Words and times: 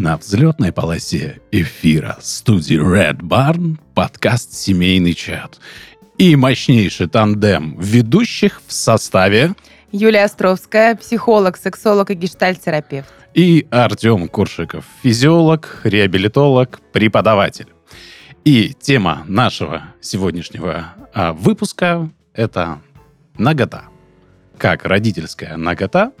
На 0.00 0.16
взлетной 0.16 0.72
полосе 0.72 1.42
эфира 1.50 2.16
студии 2.22 2.80
Red 2.80 3.18
Barn 3.18 3.76
подкаст 3.94 4.54
«Семейный 4.54 5.12
чат» 5.12 5.60
и 6.16 6.36
мощнейший 6.36 7.06
тандем 7.06 7.78
ведущих 7.78 8.62
в 8.66 8.72
составе 8.72 9.52
Юлия 9.92 10.24
Островская, 10.24 10.96
психолог, 10.96 11.58
сексолог 11.58 12.10
и 12.10 12.14
гештальт-терапевт. 12.14 13.12
И 13.34 13.66
Артем 13.70 14.26
Куршиков, 14.28 14.86
физиолог, 15.02 15.82
реабилитолог, 15.84 16.80
преподаватель. 16.94 17.68
И 18.46 18.72
тема 18.72 19.24
нашего 19.26 19.82
сегодняшнего 20.00 20.94
а, 21.12 21.34
выпуска– 21.34 22.08
это 22.32 22.80
нагота. 23.36 23.84
Как 24.56 24.86
родительская 24.86 25.58
нагота 25.58 26.12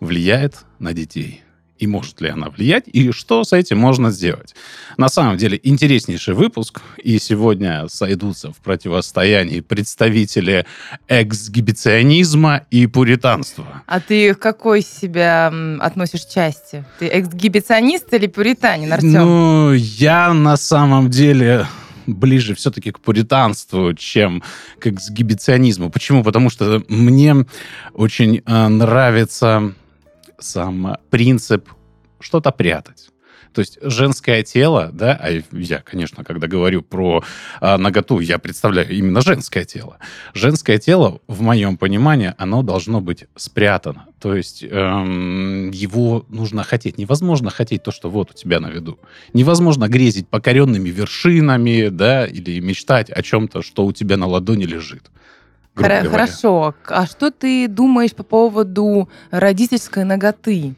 влияет 0.00 0.66
на 0.78 0.92
детей– 0.92 1.42
и 1.82 1.86
может 1.88 2.20
ли 2.20 2.28
она 2.28 2.48
влиять, 2.48 2.84
и 2.86 3.10
что 3.10 3.42
с 3.42 3.52
этим 3.52 3.76
можно 3.76 4.12
сделать. 4.12 4.54
На 4.96 5.08
самом 5.08 5.36
деле 5.36 5.58
интереснейший 5.60 6.34
выпуск, 6.34 6.80
и 7.02 7.18
сегодня 7.18 7.88
сойдутся 7.88 8.52
в 8.52 8.58
противостоянии 8.58 9.58
представители 9.58 10.64
эксгибиционизма 11.08 12.66
и 12.70 12.86
пуританства. 12.86 13.82
А 13.86 13.98
ты 13.98 14.32
в 14.32 14.38
какой 14.38 14.82
себя 14.82 15.52
относишь 15.80 16.24
части? 16.24 16.84
Ты 17.00 17.10
эксгибиционист 17.12 18.14
или 18.14 18.28
пуританин, 18.28 18.92
Артем? 18.92 19.12
Ну, 19.12 19.72
я 19.72 20.32
на 20.32 20.56
самом 20.56 21.10
деле 21.10 21.66
ближе 22.06 22.54
все-таки 22.54 22.92
к 22.92 23.00
пуританству, 23.00 23.92
чем 23.94 24.44
к 24.78 24.86
эксгибиционизму. 24.86 25.90
Почему? 25.90 26.22
Потому 26.22 26.48
что 26.48 26.82
мне 26.88 27.44
очень 27.92 28.42
э, 28.46 28.68
нравится 28.68 29.74
сам 30.44 30.96
принцип 31.10 31.68
что-то 32.20 32.50
прятать. 32.52 33.12
То 33.52 33.60
есть 33.60 33.78
женское 33.82 34.42
тело, 34.42 34.90
да, 34.92 35.18
а 35.20 35.30
я, 35.52 35.78
конечно, 35.80 36.24
когда 36.24 36.46
говорю 36.46 36.82
про 36.82 37.22
а, 37.60 37.76
наготу, 37.76 38.20
я 38.20 38.38
представляю 38.38 38.90
именно 38.90 39.20
женское 39.20 39.64
тело. 39.64 39.98
Женское 40.32 40.78
тело, 40.78 41.20
в 41.26 41.42
моем 41.42 41.76
понимании, 41.76 42.34
оно 42.38 42.62
должно 42.62 43.00
быть 43.00 43.26
спрятано. 43.36 44.06
То 44.20 44.34
есть 44.34 44.64
эм, 44.64 45.70
его 45.70 46.24
нужно 46.28 46.64
хотеть. 46.64 46.96
Невозможно 46.96 47.50
хотеть 47.50 47.82
то, 47.82 47.90
что 47.90 48.08
вот 48.08 48.30
у 48.30 48.34
тебя 48.34 48.60
на 48.60 48.70
виду. 48.70 48.98
Невозможно 49.34 49.88
грезить 49.88 50.28
покоренными 50.28 50.88
вершинами, 50.88 51.88
да, 51.88 52.24
или 52.24 52.58
мечтать 52.60 53.10
о 53.10 53.22
чем-то, 53.22 53.62
что 53.62 53.84
у 53.84 53.92
тебя 53.92 54.16
на 54.16 54.26
ладони 54.26 54.64
лежит. 54.64 55.10
Хорошо. 55.74 56.74
А 56.86 57.06
что 57.06 57.30
ты 57.30 57.68
думаешь 57.68 58.14
по 58.14 58.22
поводу 58.22 59.08
родительской 59.30 60.04
ноготы? 60.04 60.74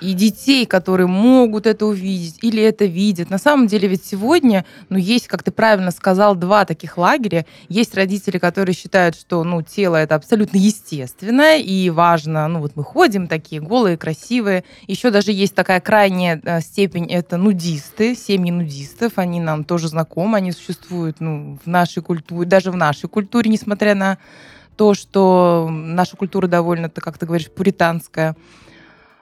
И 0.00 0.12
детей, 0.12 0.66
которые 0.66 1.06
могут 1.06 1.66
это 1.66 1.86
увидеть 1.86 2.38
или 2.42 2.62
это 2.62 2.84
видят. 2.84 3.30
На 3.30 3.38
самом 3.38 3.66
деле 3.66 3.88
ведь 3.88 4.04
сегодня, 4.04 4.64
ну, 4.88 4.98
есть, 4.98 5.28
как 5.28 5.42
ты 5.42 5.50
правильно 5.50 5.90
сказал, 5.90 6.34
два 6.34 6.64
таких 6.64 6.98
лагеря. 6.98 7.46
Есть 7.68 7.94
родители, 7.94 8.38
которые 8.38 8.74
считают, 8.74 9.16
что, 9.16 9.44
ну, 9.44 9.62
тело 9.62 9.96
это 9.96 10.14
абсолютно 10.14 10.56
естественное 10.56 11.58
и 11.58 11.90
важно. 11.90 12.48
Ну, 12.48 12.60
вот 12.60 12.72
мы 12.76 12.84
ходим 12.84 13.26
такие 13.26 13.60
голые, 13.60 13.96
красивые. 13.96 14.64
Еще 14.86 15.10
даже 15.10 15.32
есть 15.32 15.54
такая 15.54 15.80
крайняя 15.80 16.40
э, 16.42 16.60
степень, 16.60 17.06
это 17.06 17.36
нудисты, 17.36 18.14
семьи 18.14 18.50
нудистов. 18.50 19.12
Они 19.16 19.40
нам 19.40 19.64
тоже 19.64 19.88
знакомы, 19.88 20.38
они 20.38 20.52
существуют, 20.52 21.20
ну, 21.20 21.58
в 21.64 21.68
нашей 21.68 22.02
культуре, 22.02 22.48
даже 22.48 22.70
в 22.70 22.76
нашей 22.76 23.08
культуре, 23.08 23.50
несмотря 23.50 23.94
на 23.94 24.18
то, 24.76 24.94
что 24.94 25.68
наша 25.70 26.16
культура 26.16 26.46
довольно, 26.46 26.88
как 26.88 27.18
ты 27.18 27.26
говоришь, 27.26 27.50
пуританская. 27.50 28.36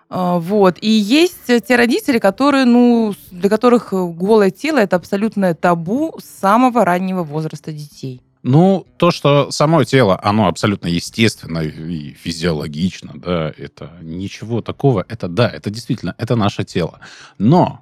А, 0.09 0.39
вот. 0.39 0.77
И 0.81 0.89
есть 0.89 1.47
те 1.47 1.77
родители, 1.77 2.19
которые, 2.19 2.65
ну, 2.65 3.15
для 3.31 3.51
которых 3.51 3.93
голое 3.93 4.51
тело 4.51 4.79
это 4.79 4.97
абсолютное 4.97 5.55
табу 5.55 6.19
с 6.23 6.41
самого 6.41 6.85
раннего 6.85 7.23
возраста 7.23 7.73
детей. 7.73 8.23
Ну, 8.43 8.87
то, 8.97 9.11
что 9.11 9.51
само 9.51 9.83
тело, 9.83 10.21
оно 10.23 10.47
абсолютно 10.47 10.87
естественно 10.87 11.59
и 11.59 12.13
физиологично, 12.13 13.11
да, 13.17 13.53
это 13.57 13.91
ничего 14.03 14.63
такого, 14.63 15.05
это 15.09 15.27
да, 15.27 15.49
это 15.49 15.69
действительно, 15.69 16.15
это 16.17 16.37
наше 16.37 16.63
тело. 16.63 17.01
Но 17.39 17.81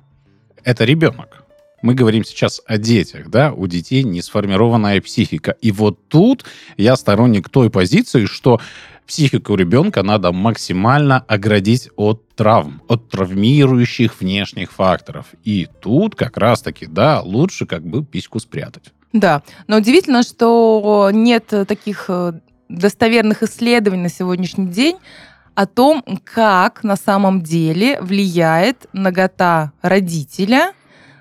это 0.63 0.85
ребенок. 0.85 1.45
Мы 1.83 1.95
говорим 1.95 2.25
сейчас 2.25 2.63
о 2.65 2.79
детях, 2.79 3.29
да, 3.29 3.53
у 3.53 3.67
детей 3.67 4.05
не 4.05 4.23
сформированная 4.23 5.03
психика. 5.03 5.51
И 5.61 5.71
вот 5.71 6.09
тут 6.09 6.47
я 6.79 6.97
сторонник 6.97 7.51
той 7.51 7.69
позиции, 7.69 8.25
что 8.25 8.59
психику 9.07 9.55
ребенка 9.55 10.03
надо 10.03 10.33
максимально 10.33 11.19
оградить 11.29 11.91
от 11.97 12.35
травм, 12.35 12.83
от 12.89 13.09
травмирующих 13.09 14.21
внешних 14.21 14.73
факторов. 14.73 15.27
И 15.45 15.69
тут 15.81 16.15
как 16.15 16.37
раз-таки, 16.37 16.87
да, 16.87 17.21
лучше 17.23 17.67
как 17.67 17.87
бы 17.87 18.05
письку 18.05 18.41
спрятать. 18.41 18.93
Да, 19.13 19.43
но 19.69 19.77
удивительно, 19.77 20.23
что 20.23 21.11
нет 21.13 21.47
таких 21.69 22.07
э, 22.09 22.33
достоверных 22.69 23.43
исследований 23.43 24.03
на 24.03 24.09
сегодняшний 24.09 24.67
день 24.67 24.97
о 25.55 25.67
том, 25.67 26.03
как 26.25 26.83
на 26.83 26.97
самом 26.97 27.43
деле 27.43 28.01
влияет 28.01 28.87
нагота 28.93 29.73
родителя 29.83 30.73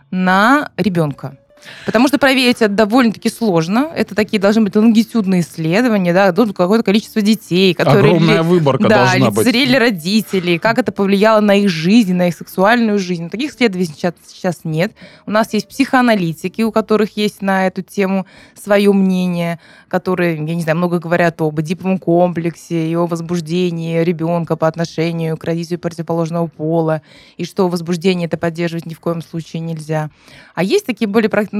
на 0.09 0.71
ребенка. 0.77 1.37
Потому 1.85 2.07
что 2.07 2.17
проверить 2.17 2.61
это 2.61 2.73
довольно-таки 2.73 3.29
сложно. 3.29 3.89
Это 3.95 4.15
такие 4.15 4.39
должны 4.39 4.61
быть 4.61 4.75
лонгитюдные 4.75 5.41
исследования, 5.41 6.13
да, 6.13 6.31
должно 6.31 6.51
быть 6.51 6.57
какое-то 6.57 6.83
количество 6.83 7.21
детей, 7.21 7.73
которые... 7.73 8.15
Огромная 8.15 8.37
ли, 8.37 8.41
выборка 8.41 8.87
да, 8.87 9.05
должна 9.05 9.31
быть. 9.31 9.45
лицезрели 9.45 9.75
родителей, 9.75 10.57
как 10.57 10.79
это 10.79 10.91
повлияло 10.91 11.39
на 11.39 11.55
их 11.55 11.69
жизнь, 11.69 12.13
на 12.13 12.27
их 12.27 12.35
сексуальную 12.35 12.99
жизнь. 12.99 13.29
Таких 13.29 13.53
исследований 13.53 13.85
сейчас, 13.85 14.13
сейчас 14.27 14.59
нет. 14.63 14.93
У 15.25 15.31
нас 15.31 15.53
есть 15.53 15.67
психоаналитики, 15.67 16.61
у 16.61 16.71
которых 16.71 17.15
есть 17.17 17.41
на 17.41 17.67
эту 17.67 17.81
тему 17.81 18.25
свое 18.61 18.91
мнение, 18.91 19.59
которые, 19.87 20.35
я 20.35 20.55
не 20.55 20.61
знаю, 20.61 20.77
много 20.77 20.99
говорят 20.99 21.39
об 21.41 21.59
эдиповом 21.59 21.97
комплексе 21.97 22.87
и 22.87 22.95
о 22.95 23.05
возбуждении 23.05 24.03
ребенка 24.03 24.55
по 24.55 24.67
отношению 24.67 25.37
к 25.37 25.43
родителю 25.43 25.79
противоположного 25.79 26.47
пола, 26.47 27.01
и 27.37 27.45
что 27.45 27.67
возбуждение 27.67 28.27
это 28.27 28.37
поддерживать 28.37 28.85
ни 28.85 28.93
в 28.93 28.99
коем 28.99 29.21
случае 29.21 29.61
нельзя. 29.61 30.09
А 30.55 30.63
есть 30.63 30.85
такие 30.85 31.07
более 31.07 31.29
практические 31.29 31.52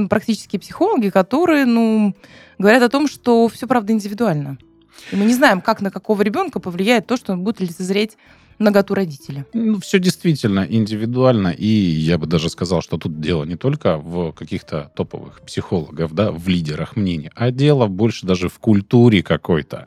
психологи, 0.58 1.08
которые, 1.10 1.64
ну, 1.66 2.14
говорят 2.58 2.82
о 2.82 2.88
том, 2.88 3.08
что 3.08 3.48
все, 3.48 3.66
правда, 3.66 3.92
индивидуально. 3.92 4.58
И 5.12 5.16
мы 5.16 5.24
не 5.24 5.34
знаем, 5.34 5.60
как 5.60 5.80
на 5.80 5.90
какого 5.90 6.22
ребенка 6.22 6.60
повлияет 6.60 7.06
то, 7.06 7.16
что 7.16 7.32
он 7.32 7.42
будет 7.42 7.60
лицезреть 7.60 8.16
наготу 8.58 8.94
родителя. 8.94 9.46
Ну, 9.52 9.80
все 9.80 9.98
действительно 9.98 10.66
индивидуально, 10.68 11.48
и 11.48 11.66
я 11.66 12.18
бы 12.18 12.26
даже 12.26 12.48
сказал, 12.48 12.82
что 12.82 12.98
тут 12.98 13.20
дело 13.20 13.44
не 13.44 13.56
только 13.56 13.98
в 13.98 14.32
каких-то 14.32 14.92
топовых 14.94 15.40
психологов, 15.42 16.14
да, 16.14 16.30
в 16.30 16.48
лидерах 16.48 16.96
мнений, 16.96 17.30
а 17.34 17.50
дело 17.50 17.86
больше 17.86 18.26
даже 18.26 18.48
в 18.48 18.58
культуре 18.58 19.22
какой-то. 19.22 19.86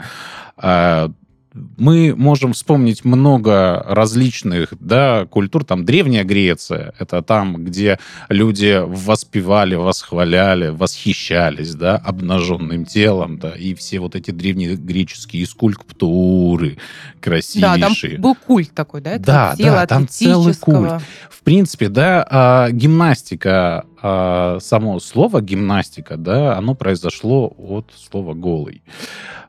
Мы 1.77 2.13
можем 2.15 2.53
вспомнить 2.53 3.05
много 3.05 3.83
различных 3.87 4.73
да, 4.79 5.25
культур. 5.25 5.63
Там 5.63 5.85
Древняя 5.85 6.23
Греция, 6.23 6.93
это 6.99 7.21
там, 7.21 7.63
где 7.63 7.99
люди 8.29 8.81
воспевали, 8.85 9.75
восхваляли, 9.75 10.69
восхищались 10.69 11.75
да, 11.75 11.97
обнаженным 11.97 12.85
телом, 12.85 13.39
да, 13.39 13.51
и 13.51 13.73
все 13.75 13.99
вот 13.99 14.15
эти 14.15 14.31
древние 14.31 14.75
греческие 14.75 15.45
скульптуры 15.45 16.77
красивейшие. 17.19 17.77
Да, 17.79 17.87
там 17.87 18.21
был 18.21 18.35
культ 18.35 18.71
такой, 18.73 19.01
да? 19.01 19.11
Это 19.11 19.25
да, 19.25 19.55
да, 19.57 19.87
там 19.87 20.07
целый 20.07 20.55
культ. 20.55 21.01
В 21.29 21.43
принципе, 21.43 21.89
да, 21.89 22.25
а, 22.29 22.69
гимнастика 22.71 23.85
а 23.99 24.59
само 24.59 24.99
слово 24.99 25.41
гимнастика, 25.41 26.17
да, 26.17 26.57
оно 26.57 26.75
произошло 26.75 27.53
от 27.57 27.91
слова 27.95 28.33
голый 28.33 28.83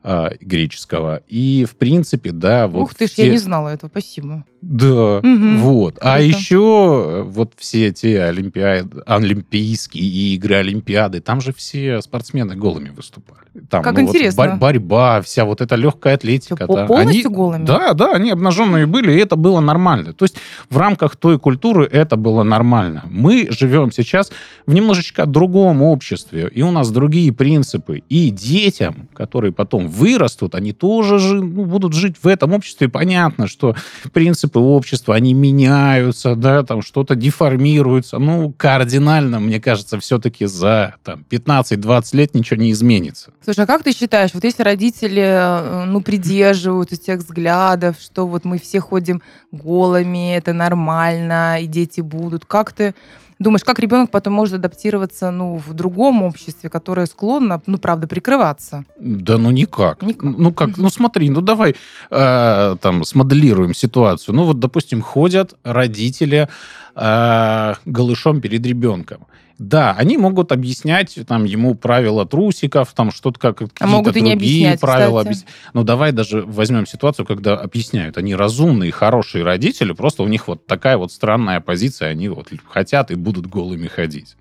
а, 0.02 0.32
греческого. 0.40 1.22
И, 1.28 1.66
в 1.68 1.76
принципе, 1.76 2.32
да... 2.32 2.68
Вот 2.68 2.82
Ух 2.82 2.94
ты 2.94 3.06
ж, 3.06 3.10
все... 3.10 3.26
я 3.26 3.32
не 3.32 3.38
знала 3.38 3.68
этого, 3.68 3.90
спасибо. 3.90 4.44
Да, 4.60 5.18
угу. 5.18 5.58
вот. 5.58 5.94
Круто. 5.94 6.14
А 6.14 6.20
еще 6.20 7.24
вот 7.28 7.52
все 7.56 7.92
те 7.92 8.22
олимпиад... 8.22 8.86
олимпийские 9.06 10.34
игры, 10.34 10.56
олимпиады, 10.56 11.20
там 11.20 11.40
же 11.40 11.52
все 11.52 12.00
спортсмены 12.02 12.56
голыми 12.56 12.90
выступали. 12.90 13.38
Там, 13.70 13.82
как 13.82 13.94
ну, 13.94 14.02
интересно. 14.02 14.50
Вот, 14.50 14.58
борьба, 14.58 15.20
вся 15.22 15.44
вот 15.44 15.60
эта 15.60 15.74
легкая 15.74 16.14
атлетика. 16.14 16.66
Все, 16.66 16.86
полностью 16.86 17.26
они... 17.26 17.34
голыми? 17.34 17.64
Да, 17.64 17.92
да, 17.94 18.12
они 18.12 18.30
обнаженные 18.30 18.86
были, 18.86 19.12
и 19.12 19.16
это 19.16 19.36
было 19.36 19.60
нормально. 19.60 20.12
То 20.12 20.24
есть 20.24 20.36
в 20.70 20.76
рамках 20.76 21.16
той 21.16 21.38
культуры 21.38 21.84
это 21.90 22.16
было 22.16 22.42
нормально. 22.42 23.04
Мы 23.10 23.48
живем 23.50 23.90
сейчас 23.90 24.30
в 24.66 24.74
немножечко 24.74 25.26
другом 25.26 25.82
обществе, 25.82 26.50
и 26.54 26.62
у 26.62 26.70
нас 26.70 26.90
другие 26.90 27.32
принципы. 27.32 28.02
И 28.08 28.30
детям, 28.30 29.08
которые 29.14 29.52
потом 29.52 29.87
вырастут, 29.88 30.54
они 30.54 30.72
тоже 30.72 31.18
же, 31.18 31.42
ну, 31.42 31.64
будут 31.64 31.92
жить 31.92 32.16
в 32.22 32.26
этом 32.26 32.52
обществе. 32.52 32.88
Понятно, 32.88 33.46
что 33.46 33.74
принципы 34.12 34.58
общества, 34.58 35.14
они 35.14 35.34
меняются, 35.34 36.34
да, 36.34 36.62
там 36.62 36.82
что-то 36.82 37.14
деформируется. 37.14 38.18
Ну, 38.18 38.52
кардинально, 38.56 39.40
мне 39.40 39.60
кажется, 39.60 39.98
все-таки 39.98 40.46
за 40.46 40.94
там, 41.04 41.24
15-20 41.30 42.16
лет 42.16 42.34
ничего 42.34 42.60
не 42.60 42.72
изменится. 42.72 43.32
Слушай, 43.44 43.64
а 43.64 43.66
как 43.66 43.82
ты 43.82 43.92
считаешь, 43.92 44.30
вот 44.34 44.44
если 44.44 44.62
родители, 44.62 45.22
э, 45.22 45.84
ну, 45.86 46.00
придерживаются 46.00 46.96
тех 46.96 47.20
взглядов, 47.20 47.96
что 48.00 48.26
вот 48.26 48.44
мы 48.44 48.58
все 48.58 48.80
ходим 48.80 49.22
голыми, 49.50 50.36
это 50.36 50.52
нормально, 50.52 51.58
и 51.60 51.66
дети 51.66 52.00
будут, 52.00 52.44
как 52.44 52.72
ты 52.72 52.94
думаешь, 53.38 53.64
как 53.64 53.78
ребенок 53.78 54.10
потом 54.10 54.32
может 54.32 54.54
адаптироваться 54.54 55.30
ну, 55.30 55.56
в 55.56 55.74
другом 55.74 56.22
обществе, 56.22 56.70
которое 56.70 57.06
склонно, 57.06 57.60
ну, 57.66 57.78
правда, 57.78 58.06
прикрываться? 58.06 58.84
Да 58.98 59.38
ну 59.38 59.50
никак. 59.50 60.02
Никак. 60.02 60.22
Ну 60.22 60.52
как, 60.52 60.76
ну 60.76 60.90
смотри, 60.90 61.30
ну 61.30 61.40
давай 61.40 61.74
э, 62.10 62.76
там 62.80 63.04
смоделируем 63.04 63.74
ситуацию. 63.74 64.34
Ну 64.34 64.44
вот, 64.44 64.58
допустим, 64.58 65.02
ходят 65.02 65.54
родители 65.64 66.48
э, 66.94 67.74
голышом 67.84 68.40
перед 68.40 68.66
ребенком. 68.66 69.26
Да, 69.58 69.92
они 69.98 70.16
могут 70.16 70.52
объяснять 70.52 71.18
там 71.26 71.44
ему 71.44 71.74
правила 71.74 72.24
трусиков, 72.24 72.92
там 72.94 73.10
что-то 73.10 73.40
как 73.40 73.58
какие-то 73.58 73.84
А 73.84 73.88
могут 73.88 74.16
и 74.16 74.20
не 74.20 74.32
объяснять, 74.32 74.80
правила. 74.80 75.22
объяс- 75.22 75.44
Ну 75.74 75.82
давай 75.82 76.12
даже 76.12 76.42
возьмем 76.42 76.86
ситуацию, 76.86 77.26
когда 77.26 77.54
объясняют. 77.56 78.16
Они 78.18 78.36
разумные, 78.36 78.92
хорошие 78.92 79.42
родители, 79.44 79.92
просто 79.92 80.22
у 80.22 80.28
них 80.28 80.46
вот 80.46 80.66
такая 80.66 80.96
вот 80.96 81.10
странная 81.10 81.60
позиция, 81.60 82.10
они 82.10 82.28
вот 82.28 82.48
хотят 82.68 83.10
и 83.10 83.16
будут 83.16 83.46
голыми 83.46 83.88
ходить. 83.88 84.36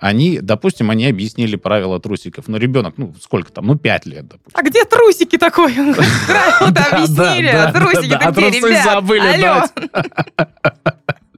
Они, 0.00 0.38
допустим, 0.40 0.88
они 0.90 1.04
объяснили 1.06 1.56
правила 1.56 2.00
трусиков, 2.00 2.48
но 2.48 2.56
ребенок, 2.56 2.94
ну 2.96 3.14
сколько 3.20 3.52
там, 3.52 3.66
ну 3.66 3.76
пять 3.76 4.06
лет, 4.06 4.26
допустим. 4.26 4.58
А 4.58 4.62
где 4.62 4.86
трусики 4.86 5.36
такой? 5.36 5.74
Правила-то 5.74 6.84
объяснили, 6.96 7.48
а 7.48 7.70
трусики 7.70 8.08
да, 8.08 8.18
а 8.22 8.30
где, 8.32 8.40
трусы 8.50 8.68
ребят? 8.70 8.84
забыли 8.84 9.40
дать. 9.42 9.70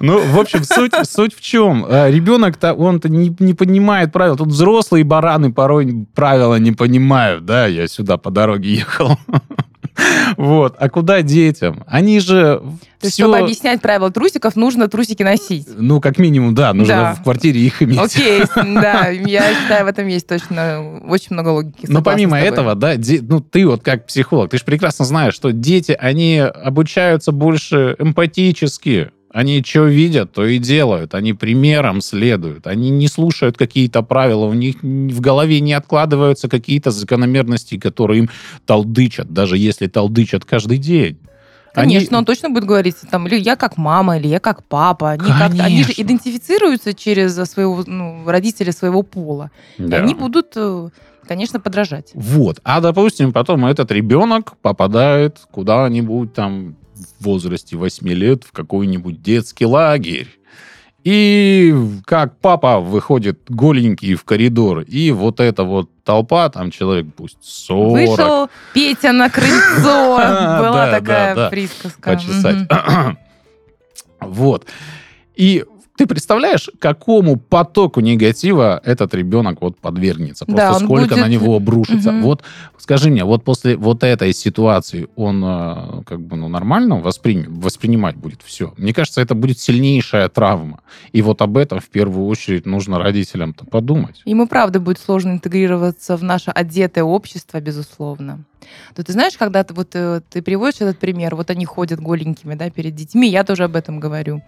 Ну, 0.00 0.18
в 0.20 0.38
общем, 0.40 0.64
суть, 0.64 0.92
суть 1.08 1.34
в 1.36 1.40
чем? 1.40 1.84
Э, 1.88 2.10
Ребенок-то, 2.10 2.72
он-то 2.74 3.08
не, 3.08 3.34
не 3.38 3.54
понимает 3.54 4.12
правил. 4.12 4.36
Тут 4.36 4.48
взрослые 4.48 5.04
бараны 5.04 5.52
порой 5.52 6.06
правила 6.14 6.56
не 6.56 6.72
понимают, 6.72 7.44
да, 7.44 7.66
я 7.66 7.86
сюда 7.86 8.16
по 8.16 8.30
дороге 8.30 8.74
ехал. 8.74 9.18
Вот. 10.36 10.74
А 10.80 10.88
куда 10.88 11.22
детям? 11.22 11.84
Они 11.86 12.18
же 12.18 12.60
То 12.60 12.72
есть, 13.02 13.14
все... 13.14 13.22
чтобы 13.24 13.38
объяснять 13.38 13.80
правила 13.80 14.10
трусиков, 14.10 14.56
нужно 14.56 14.88
трусики 14.88 15.22
носить. 15.22 15.68
Ну, 15.76 16.00
как 16.00 16.18
минимум, 16.18 16.52
да, 16.52 16.72
нужно 16.74 16.94
Да. 16.94 17.14
в 17.14 17.22
квартире 17.22 17.60
их 17.60 17.80
иметь. 17.80 18.00
Окей, 18.00 18.42
да, 18.56 19.08
я 19.08 19.54
считаю, 19.54 19.84
в 19.84 19.88
этом 19.88 20.08
есть 20.08 20.26
точно 20.26 21.00
очень 21.06 21.28
много 21.30 21.50
логики. 21.50 21.82
Но 21.82 21.98
согласна 21.98 22.02
помимо 22.12 22.40
этого, 22.40 22.74
да, 22.74 22.96
де- 22.96 23.20
ну 23.22 23.40
ты 23.40 23.66
вот 23.68 23.84
как 23.84 24.06
психолог, 24.06 24.50
ты 24.50 24.58
же 24.58 24.64
прекрасно 24.64 25.04
знаешь, 25.04 25.34
что 25.34 25.52
дети, 25.52 25.96
они 25.98 26.38
обучаются 26.38 27.30
больше 27.30 27.94
эмпатически. 28.00 29.10
Они 29.34 29.62
что 29.64 29.86
видят, 29.86 30.32
то 30.32 30.46
и 30.46 30.58
делают. 30.58 31.12
Они 31.14 31.32
примером 31.32 32.00
следуют. 32.00 32.68
Они 32.68 32.90
не 32.90 33.08
слушают 33.08 33.56
какие-то 33.58 34.02
правила. 34.02 34.44
У 34.44 34.52
них 34.54 34.76
в 34.80 35.20
голове 35.20 35.58
не 35.60 35.72
откладываются 35.72 36.48
какие-то 36.48 36.92
закономерности, 36.92 37.76
которые 37.76 38.18
им 38.20 38.30
толдычат, 38.64 39.32
даже 39.32 39.58
если 39.58 39.88
толдычат 39.88 40.44
каждый 40.44 40.78
день. 40.78 41.16
Они- 41.74 41.94
Конечно, 41.96 42.18
он 42.18 42.24
точно 42.24 42.50
будет 42.50 42.64
говорить, 42.64 42.94
там, 43.10 43.26
или 43.26 43.34
я 43.34 43.56
как 43.56 43.76
мама, 43.76 44.18
или 44.18 44.28
я 44.28 44.38
как 44.38 44.62
папа. 44.62 45.10
Они, 45.10 45.26
как-то- 45.28 45.64
они 45.64 45.82
же 45.82 45.92
идентифицируются 45.96 46.94
через 46.94 47.34
своего, 47.34 47.82
ну, 47.84 48.22
родителя 48.26 48.70
своего 48.70 49.02
пола. 49.02 49.50
И 49.78 49.82
Да. 49.82 49.96
они 49.96 50.14
будут, 50.14 50.52
э, 50.54 50.88
конечно, 51.26 51.58
подражать. 51.58 52.12
Вот. 52.14 52.60
А, 52.62 52.80
допустим, 52.80 53.32
потом 53.32 53.66
этот 53.66 53.90
ребенок 53.90 54.52
попадает 54.62 55.38
куда-нибудь 55.50 56.32
там 56.32 56.76
в 56.94 57.24
возрасте 57.24 57.76
8 57.76 58.08
лет 58.08 58.44
в 58.44 58.52
какой-нибудь 58.52 59.22
детский 59.22 59.66
лагерь. 59.66 60.28
И 61.04 61.74
как 62.06 62.38
папа 62.38 62.80
выходит 62.80 63.40
голенький 63.48 64.14
в 64.14 64.24
коридор, 64.24 64.80
и 64.80 65.10
вот 65.10 65.38
эта 65.38 65.62
вот 65.64 65.90
толпа, 66.02 66.48
там 66.48 66.70
человек 66.70 67.06
пусть 67.14 67.36
40, 67.42 67.92
Вышел 67.92 68.48
Петя 68.72 69.12
на 69.12 69.28
крыльцо. 69.28 70.16
Была 70.58 70.90
такая 70.90 71.50
присказка. 71.50 72.00
почесать. 72.00 72.68
Вот. 74.20 74.64
И 75.36 75.64
ты 75.96 76.06
представляешь, 76.06 76.68
какому 76.80 77.36
потоку 77.36 78.00
негатива 78.00 78.80
этот 78.84 79.14
ребенок 79.14 79.62
вот 79.62 79.78
подвергнется? 79.78 80.44
Просто 80.44 80.68
Да, 80.72 80.78
сколько 80.78 81.14
будет- 81.14 81.18
на 81.24 81.28
него 81.28 81.54
обрушится. 81.56 82.10
Мгм. 82.10 82.22
Вот 82.22 82.42
скажи 82.78 83.10
мне, 83.10 83.24
вот 83.24 83.44
после 83.44 83.76
вот 83.76 84.02
этой 84.02 84.32
ситуации 84.32 85.08
он 85.14 85.42
э, 85.44 86.02
как 86.04 86.20
бы 86.20 86.36
ну, 86.36 86.48
нормально 86.48 86.94
воспри- 86.94 87.46
воспринимать 87.48 88.16
будет 88.16 88.40
все? 88.44 88.74
Мне 88.76 88.92
кажется, 88.92 89.20
это 89.20 89.34
будет 89.36 89.58
сильнейшая 89.60 90.28
травма. 90.28 90.80
И 91.12 91.22
вот 91.22 91.40
об 91.42 91.56
этом 91.56 91.78
в 91.78 91.88
первую 91.88 92.26
очередь 92.26 92.66
нужно 92.66 92.98
родителям-то 92.98 93.64
подумать. 93.64 94.20
Ему, 94.24 94.48
правда, 94.48 94.80
будет 94.80 94.98
сложно 94.98 95.30
интегрироваться 95.32 96.16
в 96.16 96.24
наше 96.24 96.50
одетое 96.50 97.04
общество, 97.04 97.60
безусловно. 97.60 98.40
То 98.94 99.04
ты 99.04 99.12
знаешь, 99.12 99.36
когда 99.36 99.62
ты, 99.62 99.74
вот, 99.74 99.90
э, 99.94 100.22
ты 100.30 100.42
приводишь 100.42 100.80
этот 100.80 100.98
пример, 100.98 101.36
вот 101.36 101.50
они 101.50 101.64
ходят 101.66 102.00
голенькими 102.00 102.54
да, 102.54 102.70
перед 102.70 102.94
детьми, 102.94 103.28
я 103.28 103.44
тоже 103.44 103.64
об 103.64 103.76
этом 103.76 104.00
говорю. 104.00 104.42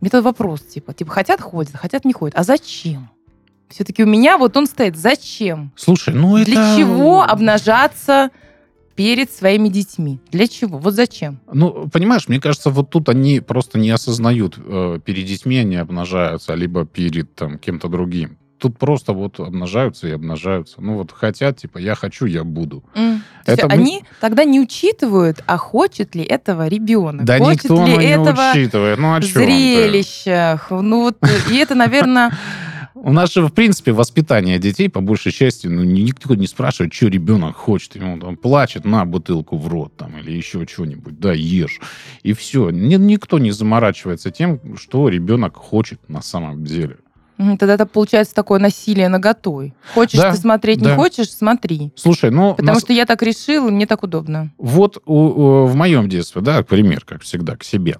Мне 0.00 0.10
тот 0.10 0.24
вопрос, 0.24 0.60
типа, 0.62 0.92
типа, 0.92 1.12
хотят 1.12 1.40
ходят, 1.40 1.74
хотят 1.74 2.04
не 2.04 2.12
ходят. 2.12 2.36
А 2.38 2.42
зачем? 2.42 3.10
Все-таки 3.68 4.04
у 4.04 4.06
меня 4.06 4.38
вот 4.38 4.56
он 4.56 4.66
стоит. 4.66 4.96
Зачем? 4.96 5.72
Слушай, 5.76 6.14
ну 6.14 6.36
это... 6.36 6.50
Для 6.50 6.76
чего 6.76 7.22
обнажаться 7.22 8.30
перед 8.94 9.32
своими 9.32 9.68
детьми? 9.68 10.20
Для 10.30 10.46
чего? 10.46 10.78
Вот 10.78 10.94
зачем? 10.94 11.40
Ну, 11.52 11.88
понимаешь, 11.88 12.28
мне 12.28 12.40
кажется, 12.40 12.70
вот 12.70 12.90
тут 12.90 13.08
они 13.08 13.40
просто 13.40 13.78
не 13.78 13.90
осознают, 13.90 14.58
э, 14.58 15.00
перед 15.04 15.26
детьми 15.26 15.56
они 15.58 15.76
обнажаются, 15.76 16.54
либо 16.54 16.84
перед 16.84 17.34
там 17.34 17.58
кем-то 17.58 17.88
другим. 17.88 18.38
Тут 18.58 18.78
просто 18.78 19.12
вот 19.12 19.40
обнажаются 19.40 20.08
и 20.08 20.12
обнажаются. 20.12 20.76
Ну 20.80 20.94
вот 20.94 21.12
хотят, 21.12 21.58
типа, 21.58 21.78
я 21.78 21.94
хочу, 21.94 22.24
я 22.26 22.44
буду. 22.44 22.82
Есть 22.94 23.20
Это 23.46 23.66
мы- 23.66 23.72
они 23.74 24.04
тогда 24.20 24.44
не 24.44 24.60
учитывают, 24.60 25.42
а 25.46 25.56
хочет 25.56 26.14
ли 26.14 26.24
этого 26.24 26.68
ребенок? 26.68 27.24
Да 27.24 27.38
хочет 27.38 27.64
никто 27.64 27.84
ли 27.84 27.92
ну, 27.92 28.00
не 28.00 28.06
этого 28.06 28.50
учитывает. 28.52 28.98
Ну, 28.98 29.14
о 29.14 29.20
чем 29.20 29.32
ты? 29.32 29.38
зрелищах. 29.40 30.68
Ну 30.70 31.00
вот, 31.02 31.18
и 31.50 31.56
это, 31.56 31.74
наверное, 31.74 32.30
У 33.04 33.12
нас 33.12 33.34
же, 33.34 33.42
в 33.42 33.50
принципе, 33.50 33.92
воспитание 33.92 34.58
детей, 34.58 34.88
по 34.88 35.02
большей 35.02 35.30
части, 35.30 35.66
ну, 35.66 35.84
ни- 35.84 36.00
никто 36.00 36.34
не 36.34 36.46
спрашивает, 36.46 36.94
что 36.94 37.08
ребенок 37.08 37.54
хочет. 37.54 37.96
Ему 37.96 38.18
там 38.18 38.36
плачет, 38.36 38.86
на 38.86 39.04
бутылку 39.04 39.58
в 39.58 39.68
рот 39.68 39.94
там, 39.96 40.16
или 40.16 40.30
еще 40.30 40.66
что-нибудь, 40.66 41.20
да, 41.20 41.34
ешь. 41.34 41.80
И 42.22 42.32
все. 42.32 42.70
никто 42.70 43.38
не 43.38 43.50
заморачивается 43.50 44.30
тем, 44.30 44.78
что 44.78 45.10
ребенок 45.10 45.54
хочет 45.56 46.08
на 46.08 46.22
самом 46.22 46.64
деле. 46.64 46.96
Тогда 47.36 47.74
это 47.74 47.86
получается 47.86 48.34
такое 48.34 48.60
насилие 48.60 49.08
наготой. 49.08 49.74
Хочешь 49.94 50.20
Да, 50.20 50.30
ты 50.32 50.36
смотреть, 50.36 50.80
да. 50.80 50.90
не 50.90 50.96
хочешь, 50.96 51.30
смотри. 51.30 51.92
Слушай, 51.96 52.30
ну, 52.30 52.50
Потому 52.54 52.74
нас- 52.74 52.82
что 52.82 52.92
я 52.92 53.06
так 53.06 53.22
решил, 53.22 53.68
и 53.68 53.70
мне 53.70 53.86
так 53.86 54.02
удобно. 54.02 54.50
Вот 54.58 54.98
у- 55.04 55.14
у- 55.14 55.66
в 55.66 55.74
моем 55.74 56.08
детстве, 56.08 56.42
да, 56.42 56.62
пример, 56.62 57.04
как 57.04 57.22
всегда, 57.22 57.56
к 57.56 57.64
себе. 57.64 57.96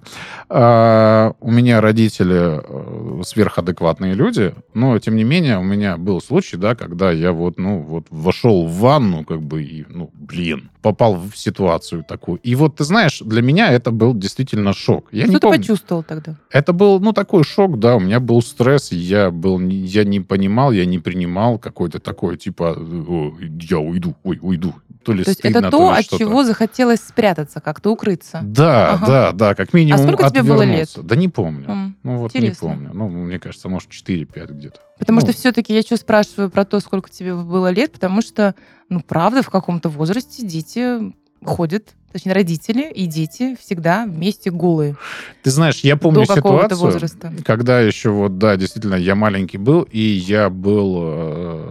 А, 0.49 1.33
у 1.41 1.51
меня 1.51 1.81
родители 1.81 2.61
э, 2.63 3.21
сверхадекватные 3.23 4.13
люди, 4.13 4.53
но, 4.73 4.97
тем 4.99 5.15
не 5.15 5.23
менее, 5.23 5.59
у 5.59 5.63
меня 5.63 5.97
был 5.97 6.21
случай, 6.21 6.57
да, 6.57 6.75
когда 6.75 7.11
я 7.11 7.31
вот, 7.31 7.57
ну, 7.59 7.79
вот 7.79 8.05
вошел 8.09 8.65
в 8.67 8.73
ванну, 8.79 9.23
как 9.25 9.41
бы, 9.41 9.63
и, 9.63 9.85
ну, 9.89 10.09
блин, 10.13 10.69
попал 10.85 11.15
в 11.15 11.35
ситуацию 11.35 12.03
такую. 12.03 12.37
И 12.43 12.53
вот, 12.53 12.75
ты 12.75 12.83
знаешь, 12.83 13.19
для 13.25 13.41
меня 13.41 13.71
это 13.71 13.89
был 13.89 14.13
действительно 14.13 14.71
шок. 14.71 15.07
Я 15.11 15.23
Что 15.23 15.31
не 15.31 15.35
ты 15.37 15.41
помню. 15.41 15.57
почувствовал 15.57 16.03
тогда? 16.03 16.35
Это 16.51 16.73
был, 16.73 16.99
ну, 16.99 17.11
такой 17.11 17.43
шок, 17.43 17.79
да, 17.79 17.95
у 17.95 17.99
меня 17.99 18.19
был 18.19 18.39
стресс, 18.43 18.91
я 18.91 19.31
был, 19.31 19.59
я 19.59 20.03
не 20.03 20.19
понимал, 20.19 20.71
я 20.71 20.85
не 20.85 20.99
принимал 20.99 21.57
какой-то 21.57 21.99
такой, 21.99 22.37
типа, 22.37 22.77
«О, 22.77 23.33
я 23.61 23.79
уйду, 23.79 24.15
ой, 24.23 24.37
уйду. 24.43 24.75
То 25.03 25.13
ли 25.13 25.23
То 25.23 25.29
есть 25.29 25.39
стыдно, 25.39 25.57
это 25.59 25.71
то 25.71 25.77
то, 25.77 25.91
ли 25.93 25.99
от 25.99 26.05
что-то. 26.05 26.23
чего 26.23 26.43
захотелось 26.43 26.99
спрятаться, 26.99 27.61
как-то 27.61 27.91
укрыться. 27.91 28.41
Да, 28.43 28.93
Ага. 28.93 29.05
да, 29.07 29.31
да, 29.31 29.55
как 29.55 29.73
минимум 29.73 29.99
А 29.99 30.03
сколько 30.03 30.29
тебе 30.29 30.43
было 30.43 30.61
лет? 30.63 30.89
Да 31.01 31.15
не 31.15 31.27
помню. 31.29 31.65
М, 31.69 31.95
Ну 32.03 32.17
вот 32.17 32.35
интересно. 32.35 32.67
не 32.67 32.73
помню. 32.75 32.89
Ну, 32.93 33.07
мне 33.09 33.39
кажется, 33.39 33.69
может, 33.69 33.89
4-5 33.89 34.51
где-то. 34.51 34.79
Потому 34.99 35.19
Ну. 35.19 35.25
что 35.25 35.33
все-таки 35.37 35.73
я 35.73 35.81
что 35.81 35.97
спрашиваю 35.97 36.49
про 36.49 36.65
то, 36.65 36.79
сколько 36.79 37.09
тебе 37.09 37.35
было 37.35 37.69
лет, 37.71 37.91
потому 37.91 38.21
что, 38.21 38.55
ну, 38.89 39.01
правда, 39.01 39.41
в 39.43 39.49
каком-то 39.49 39.89
возрасте 39.89 40.45
дети 40.45 41.13
ходят, 41.43 41.89
точнее, 42.11 42.33
родители 42.33 42.89
и 42.91 43.05
дети 43.05 43.55
всегда 43.61 44.05
вместе 44.05 44.49
голые 44.51 44.95
Ты 45.43 45.51
знаешь, 45.51 45.81
я 45.81 45.95
помню 45.97 46.25
ситуацию, 46.25 46.79
возраста. 46.79 47.33
когда 47.45 47.81
еще 47.81 48.09
вот, 48.09 48.37
да, 48.37 48.55
действительно, 48.55 48.95
я 48.95 49.15
маленький 49.15 49.57
был, 49.57 49.81
и 49.83 49.99
я 49.99 50.49
был... 50.49 51.61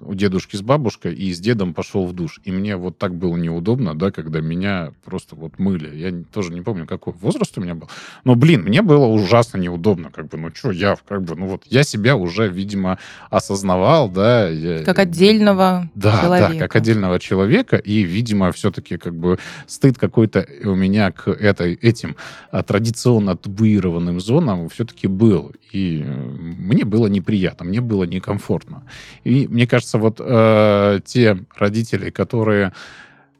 у 0.00 0.14
дедушки 0.14 0.56
с 0.56 0.62
бабушкой 0.62 1.14
и 1.14 1.32
с 1.32 1.40
дедом 1.40 1.74
пошел 1.74 2.06
в 2.06 2.12
душ. 2.12 2.40
И 2.44 2.52
мне 2.52 2.76
вот 2.76 2.98
так 2.98 3.14
было 3.14 3.36
неудобно, 3.36 3.98
да, 3.98 4.10
когда 4.10 4.40
меня 4.40 4.92
просто 5.04 5.36
вот 5.36 5.58
мыли. 5.58 5.96
Я 5.96 6.12
тоже 6.32 6.52
не 6.52 6.60
помню, 6.60 6.86
какой 6.86 7.12
возраст 7.14 7.56
у 7.58 7.60
меня 7.60 7.74
был. 7.74 7.88
Но, 8.24 8.34
блин, 8.34 8.62
мне 8.62 8.82
было 8.82 9.06
ужасно 9.06 9.58
неудобно. 9.58 10.10
Как 10.10 10.28
бы, 10.28 10.38
ну 10.38 10.50
что, 10.54 10.70
я 10.70 10.96
как 11.08 11.22
бы, 11.22 11.36
ну 11.36 11.46
вот, 11.46 11.64
я 11.66 11.82
себя 11.82 12.16
уже, 12.16 12.48
видимо, 12.48 12.98
осознавал, 13.30 14.08
да. 14.08 14.48
Я, 14.48 14.84
как 14.84 14.98
отдельного 14.98 15.90
да, 15.94 16.20
человека. 16.20 16.52
Да, 16.52 16.58
как 16.60 16.76
отдельного 16.76 17.20
человека. 17.20 17.76
И, 17.76 18.02
видимо, 18.02 18.52
все-таки 18.52 18.96
как 18.96 19.14
бы 19.14 19.38
стыд 19.66 19.98
какой-то 19.98 20.46
у 20.64 20.74
меня 20.74 21.12
к 21.12 21.28
этой, 21.28 21.74
этим 21.74 22.16
а, 22.50 22.62
традиционно 22.62 23.36
табуированным 23.36 24.20
зонам 24.20 24.68
все-таки 24.68 25.06
был. 25.06 25.52
И 25.72 26.02
э, 26.04 26.04
мне 26.04 26.84
было 26.84 27.06
неприятно, 27.06 27.64
мне 27.64 27.80
было 27.80 28.04
некомфортно. 28.04 28.82
И 29.24 29.46
мне 29.46 29.66
кажется, 29.66 29.89
вот 29.98 30.20
э, 30.20 31.00
те 31.04 31.38
родители, 31.56 32.10
которые 32.10 32.72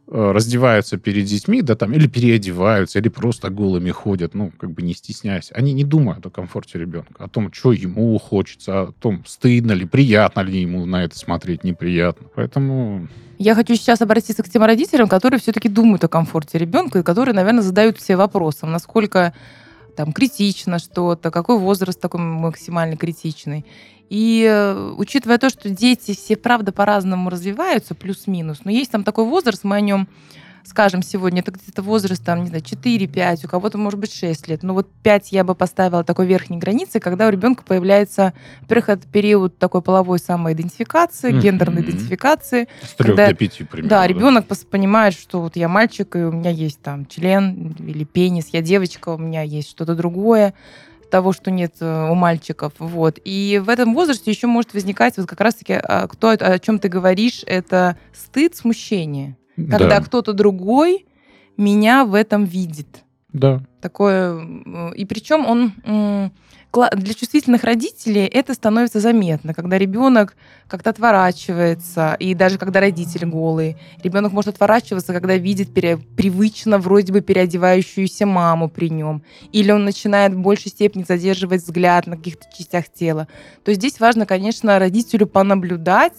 э, 0.07 0.33
раздеваются 0.33 0.99
перед 0.99 1.25
детьми, 1.25 1.62
да, 1.62 1.75
там, 1.75 1.92
или 1.92 2.07
переодеваются, 2.07 2.99
или 2.99 3.09
просто 3.09 3.50
голыми 3.50 3.90
ходят, 3.90 4.35
ну, 4.35 4.52
как 4.59 4.71
бы 4.71 4.83
не 4.83 4.95
стесняясь. 4.95 5.50
Они 5.54 5.73
не 5.73 5.85
думают 5.85 6.25
о 6.26 6.30
комфорте 6.30 6.78
ребенка, 6.78 7.25
о 7.25 7.28
том, 7.28 7.52
что 7.52 7.73
ему 7.73 8.19
хочется, 8.19 8.80
о 8.80 8.92
том, 8.92 9.25
стыдно 9.26 9.73
ли, 9.73 9.87
приятно 9.87 10.40
ли 10.40 10.61
ему 10.61 10.87
на 10.87 11.04
это 11.04 11.19
смотреть, 11.19 11.64
неприятно. 11.64 12.26
Поэтому... 12.35 13.09
Я 13.38 13.54
хочу 13.54 13.75
сейчас 13.75 14.02
обратиться 14.02 14.42
к 14.42 14.49
тем 14.49 14.64
родителям, 14.64 15.09
которые 15.09 15.40
все-таки 15.40 15.69
думают 15.69 16.04
о 16.04 16.09
комфорте 16.09 16.59
ребенка 16.59 16.99
и 16.99 17.02
которые, 17.02 17.35
наверное, 17.35 17.62
задают 17.62 17.97
все 17.99 18.16
вопросы, 18.16 18.66
насколько 18.66 19.33
там 19.94 20.12
критично 20.12 20.78
что-то, 20.78 21.30
какой 21.30 21.59
возраст 21.59 22.00
такой 22.00 22.20
максимально 22.20 22.97
критичный. 22.97 23.64
И 24.09 24.44
э, 24.49 24.94
учитывая 24.97 25.38
то, 25.38 25.50
что 25.50 25.70
дети 25.70 26.14
все, 26.14 26.37
правда, 26.37 26.73
по-разному 26.73 27.30
развиваются, 27.30 27.94
плюс-минус, 27.94 28.61
но 28.64 28.70
есть 28.70 28.90
там 28.90 29.04
такой 29.04 29.25
возраст, 29.25 29.62
мы 29.62 29.76
о 29.76 29.80
нем 29.80 30.09
скажем, 30.64 31.02
сегодня 31.02 31.40
это 31.40 31.52
где-то 31.52 31.82
возраст, 31.82 32.24
там, 32.24 32.42
не 32.42 32.48
знаю, 32.48 32.62
4-5, 32.62 33.46
у 33.46 33.48
кого-то, 33.48 33.78
может 33.78 33.98
быть, 33.98 34.12
6 34.12 34.48
лет. 34.48 34.62
Но 34.62 34.74
вот 34.74 34.88
5 35.02 35.32
я 35.32 35.44
бы 35.44 35.54
поставила 35.54 36.04
такой 36.04 36.26
верхней 36.26 36.58
границей, 36.58 37.00
когда 37.00 37.26
у 37.26 37.30
ребенка 37.30 37.64
появляется, 37.64 38.32
во-первых, 38.62 38.88
это 38.90 39.08
период 39.08 39.58
такой 39.58 39.82
половой 39.82 40.18
самоидентификации, 40.18 41.32
mm-hmm. 41.32 41.40
гендерной 41.40 41.82
идентификации. 41.82 42.68
С 42.82 42.94
3 42.94 43.14
до 43.14 43.34
5 43.34 43.56
примерно. 43.68 43.88
Да, 43.88 44.00
да, 44.00 44.06
ребенок 44.06 44.46
понимает, 44.70 45.14
что 45.14 45.40
вот 45.40 45.56
я 45.56 45.68
мальчик, 45.68 46.16
и 46.16 46.20
у 46.20 46.32
меня 46.32 46.50
есть 46.50 46.80
там 46.80 47.06
член 47.06 47.74
или 47.78 48.04
пенис, 48.04 48.48
я 48.52 48.62
девочка, 48.62 49.10
у 49.10 49.18
меня 49.18 49.42
есть 49.42 49.70
что-то 49.70 49.94
другое 49.94 50.54
того, 51.10 51.32
что 51.32 51.50
нет 51.50 51.74
э, 51.80 52.08
у 52.08 52.14
мальчиков. 52.14 52.72
Вот. 52.78 53.18
И 53.24 53.60
в 53.62 53.68
этом 53.68 53.94
возрасте 53.94 54.30
еще 54.30 54.46
может 54.46 54.72
возникать 54.72 55.16
вот 55.18 55.26
как 55.26 55.40
раз-таки, 55.40 55.72
а, 55.72 56.06
кто, 56.06 56.30
о 56.30 56.58
чем 56.60 56.78
ты 56.78 56.88
говоришь, 56.88 57.42
это 57.46 57.98
стыд, 58.14 58.54
смущение 58.54 59.36
когда 59.68 59.98
да. 59.98 60.00
кто-то 60.00 60.32
другой 60.32 61.06
меня 61.56 62.04
в 62.04 62.14
этом 62.14 62.44
видит. 62.44 63.04
Да. 63.32 63.60
Такое. 63.80 64.40
И 64.94 65.04
причем 65.04 65.46
он 65.46 66.30
для 66.72 67.14
чувствительных 67.14 67.64
родителей 67.64 68.26
это 68.26 68.54
становится 68.54 69.00
заметно, 69.00 69.54
когда 69.54 69.76
ребенок 69.76 70.36
как-то 70.68 70.90
отворачивается, 70.90 72.16
и 72.20 72.32
даже 72.34 72.58
когда 72.58 72.78
родитель 72.78 73.26
голый. 73.26 73.76
Ребенок 74.04 74.32
может 74.32 74.54
отворачиваться, 74.54 75.12
когда 75.12 75.36
видит 75.36 75.74
пере, 75.74 75.96
привычно 75.96 76.78
вроде 76.78 77.12
бы 77.12 77.22
переодевающуюся 77.22 78.24
маму 78.24 78.68
при 78.68 78.88
нем. 78.88 79.22
Или 79.50 79.72
он 79.72 79.84
начинает 79.84 80.32
в 80.32 80.38
большей 80.38 80.70
степени 80.70 81.02
задерживать 81.02 81.62
взгляд 81.62 82.06
на 82.06 82.16
каких-то 82.16 82.46
частях 82.56 82.88
тела. 82.88 83.26
То 83.64 83.72
есть 83.72 83.80
здесь 83.80 83.98
важно, 83.98 84.24
конечно, 84.24 84.78
родителю 84.78 85.26
понаблюдать, 85.26 86.14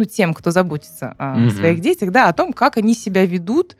ну, 0.00 0.06
тем, 0.06 0.32
кто 0.32 0.50
заботится 0.50 1.14
о 1.18 1.36
угу. 1.36 1.50
своих 1.50 1.80
детях, 1.80 2.10
да, 2.10 2.28
о 2.28 2.32
том, 2.32 2.54
как 2.54 2.78
они 2.78 2.94
себя 2.94 3.26
ведут, 3.26 3.76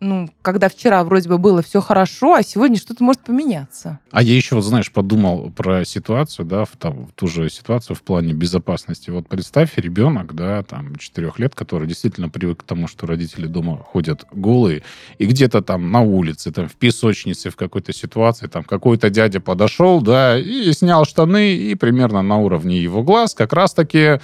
ну, 0.00 0.28
когда 0.42 0.68
вчера 0.68 1.02
вроде 1.04 1.28
бы 1.28 1.38
было 1.38 1.62
все 1.62 1.80
хорошо, 1.80 2.34
а 2.34 2.42
сегодня 2.42 2.76
что-то 2.78 3.02
может 3.04 3.22
поменяться. 3.22 3.98
А 4.10 4.22
я 4.22 4.34
еще, 4.34 4.54
вот, 4.54 4.64
знаешь, 4.64 4.90
подумал 4.92 5.50
про 5.50 5.84
ситуацию, 5.84 6.46
да, 6.46 6.64
в, 6.64 6.70
там, 6.78 7.06
в 7.06 7.12
ту 7.12 7.26
же 7.26 7.48
ситуацию 7.50 7.96
в 7.96 8.02
плане 8.02 8.32
безопасности. 8.32 9.10
Вот 9.10 9.28
представь, 9.28 9.76
ребенок, 9.76 10.34
да, 10.34 10.62
там, 10.62 10.96
четырех 10.96 11.38
лет, 11.38 11.54
который 11.54 11.86
действительно 11.86 12.28
привык 12.28 12.60
к 12.60 12.62
тому, 12.62 12.88
что 12.88 13.06
родители 13.06 13.46
дома 13.46 13.78
ходят 13.78 14.26
голые, 14.32 14.82
и 15.18 15.26
где-то 15.26 15.62
там 15.62 15.90
на 15.90 16.00
улице, 16.00 16.52
там, 16.52 16.68
в 16.68 16.76
песочнице, 16.76 17.50
в 17.50 17.56
какой-то 17.56 17.92
ситуации, 17.92 18.46
там, 18.46 18.64
какой-то 18.64 19.10
дядя 19.10 19.40
подошел, 19.40 20.00
да, 20.00 20.38
и 20.38 20.72
снял 20.72 21.04
штаны, 21.04 21.54
и 21.56 21.74
примерно 21.74 22.22
на 22.22 22.36
уровне 22.36 22.78
его 22.78 23.02
глаз 23.02 23.34
как 23.34 23.52
раз-таки 23.52 24.20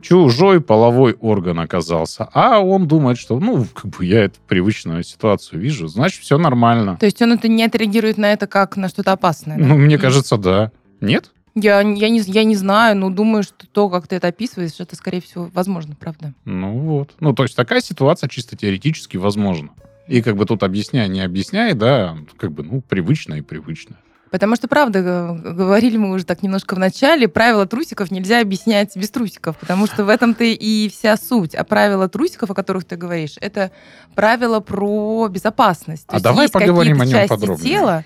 чужой 0.00 0.60
половой 0.60 1.14
орган 1.14 1.60
оказался. 1.60 2.28
А 2.32 2.60
он 2.60 2.86
думает, 2.86 3.18
что, 3.18 3.38
ну, 3.38 3.66
как 3.74 3.90
бы 3.90 4.04
я 4.04 4.24
эту 4.24 4.38
привычную 4.46 5.02
ситуацию 5.02 5.60
вижу, 5.60 5.88
значит, 5.88 6.22
все 6.22 6.38
нормально. 6.38 6.96
То 6.98 7.06
есть 7.06 7.20
он 7.22 7.32
это 7.32 7.48
не 7.48 7.64
отреагирует 7.64 8.18
на 8.18 8.32
это 8.32 8.46
как 8.46 8.76
на 8.76 8.88
что-то 8.88 9.12
опасное? 9.12 9.58
Да? 9.58 9.64
Ну, 9.64 9.76
мне 9.76 9.98
кажется, 9.98 10.36
да. 10.36 10.72
Нет? 11.00 11.32
Я, 11.54 11.80
я, 11.80 12.08
не, 12.08 12.20
я 12.20 12.44
не 12.44 12.54
знаю, 12.54 12.96
но 12.96 13.10
думаю, 13.10 13.42
что 13.42 13.66
то, 13.66 13.88
как 13.88 14.06
ты 14.06 14.16
это 14.16 14.28
описываешь, 14.28 14.78
это, 14.78 14.94
скорее 14.94 15.20
всего, 15.20 15.50
возможно, 15.52 15.96
правда. 15.98 16.32
Ну 16.44 16.78
вот. 16.78 17.14
Ну, 17.18 17.32
то 17.32 17.42
есть 17.42 17.56
такая 17.56 17.80
ситуация 17.80 18.28
чисто 18.28 18.56
теоретически 18.56 19.16
возможна. 19.16 19.70
И 20.06 20.22
как 20.22 20.36
бы 20.36 20.46
тут 20.46 20.62
объясняй, 20.62 21.08
не 21.08 21.20
объясняй, 21.20 21.74
да, 21.74 22.16
как 22.36 22.52
бы, 22.52 22.62
ну, 22.62 22.80
привычно 22.80 23.34
и 23.34 23.40
привычно. 23.42 23.96
Потому 24.30 24.56
что, 24.56 24.68
правда, 24.68 25.00
говорили 25.42 25.96
мы 25.96 26.10
уже 26.10 26.24
так 26.24 26.42
немножко 26.42 26.74
в 26.74 26.78
начале, 26.78 27.28
правила 27.28 27.66
трусиков 27.66 28.10
нельзя 28.10 28.40
объяснять 28.40 28.96
без 28.96 29.10
трусиков, 29.10 29.56
потому 29.56 29.86
что 29.86 30.04
в 30.04 30.08
этом-то 30.08 30.44
и 30.44 30.88
вся 30.88 31.16
суть. 31.16 31.54
А 31.54 31.64
правила 31.64 32.08
трусиков, 32.08 32.50
о 32.50 32.54
которых 32.54 32.84
ты 32.84 32.96
говоришь, 32.96 33.36
это 33.40 33.70
правила 34.14 34.60
про 34.60 35.28
безопасность. 35.28 36.04
А 36.08 36.20
давай 36.20 36.48
поговорим 36.48 37.00
о 37.00 37.06
нем 37.06 37.26
подробнее. 37.26 37.70
Тела, 37.70 38.04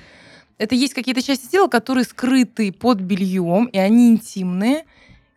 это 0.59 0.75
есть 0.75 0.95
какие-то 0.95 1.23
части 1.23 1.50
тела, 1.50 1.67
которые 1.67 2.05
скрыты 2.05 2.73
под 2.73 3.00
бельем, 3.00 3.67
и 3.67 3.79
они 3.79 4.11
интимные, 4.11 4.85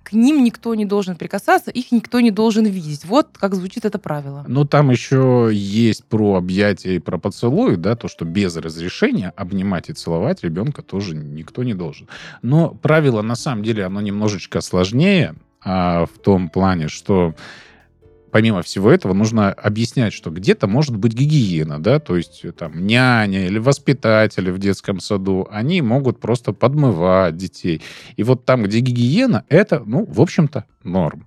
к 0.05 0.13
ним 0.13 0.43
никто 0.43 0.75
не 0.75 0.85
должен 0.85 1.15
прикасаться, 1.15 1.71
их 1.71 1.91
никто 1.91 2.19
не 2.19 2.29
должен 2.29 2.65
видеть. 2.65 3.05
Вот 3.05 3.29
как 3.33 3.55
звучит 3.55 3.85
это 3.85 3.97
правило. 3.97 4.45
Ну, 4.47 4.63
там 4.63 4.91
еще 4.91 5.50
есть 5.51 6.05
про 6.05 6.35
объятия 6.35 6.95
и 6.95 7.00
про 7.00 7.17
поцелуй, 7.17 7.75
да, 7.75 7.95
то, 7.95 8.07
что 8.07 8.24
без 8.24 8.55
разрешения 8.55 9.33
обнимать 9.35 9.89
и 9.89 9.93
целовать 9.93 10.43
ребенка 10.43 10.83
тоже 10.83 11.15
никто 11.15 11.63
не 11.63 11.74
должен. 11.74 12.07
Но 12.43 12.69
правило, 12.69 13.24
на 13.24 13.35
самом 13.35 13.63
деле, 13.63 13.83
оно 13.83 14.00
немножечко 14.00 14.62
сложнее, 14.62 15.33
а, 15.63 16.05
в 16.05 16.19
том 16.19 16.50
плане, 16.50 16.88
что 16.88 17.33
помимо 18.36 18.63
всего 18.63 18.92
этого, 18.92 19.13
нужно 19.13 19.54
объяснять, 19.54 20.12
что 20.12 20.30
где-то 20.30 20.68
может 20.68 20.98
быть 20.98 21.13
гигиена, 21.13 21.82
да, 21.82 22.01
то 22.01 22.18
есть 22.18 22.44
э, 22.44 22.51
там 22.51 22.86
няня 22.86 23.46
или 23.46 23.60
воспитатели 23.60 24.51
в 24.51 24.60
детском 24.60 25.00
саду, 25.00 25.48
они 25.50 25.82
могут 25.82 26.20
просто 26.20 26.51
подмывать 26.51 27.38
детей. 27.38 27.82
И 28.18 28.24
вот 28.24 28.44
там, 28.44 28.63
где 28.63 28.82
гигиена, 28.82 29.46
это, 29.48 29.82
ну, 29.86 30.04
в 30.06 30.20
общем-то, 30.20 30.65
норм. 30.84 31.25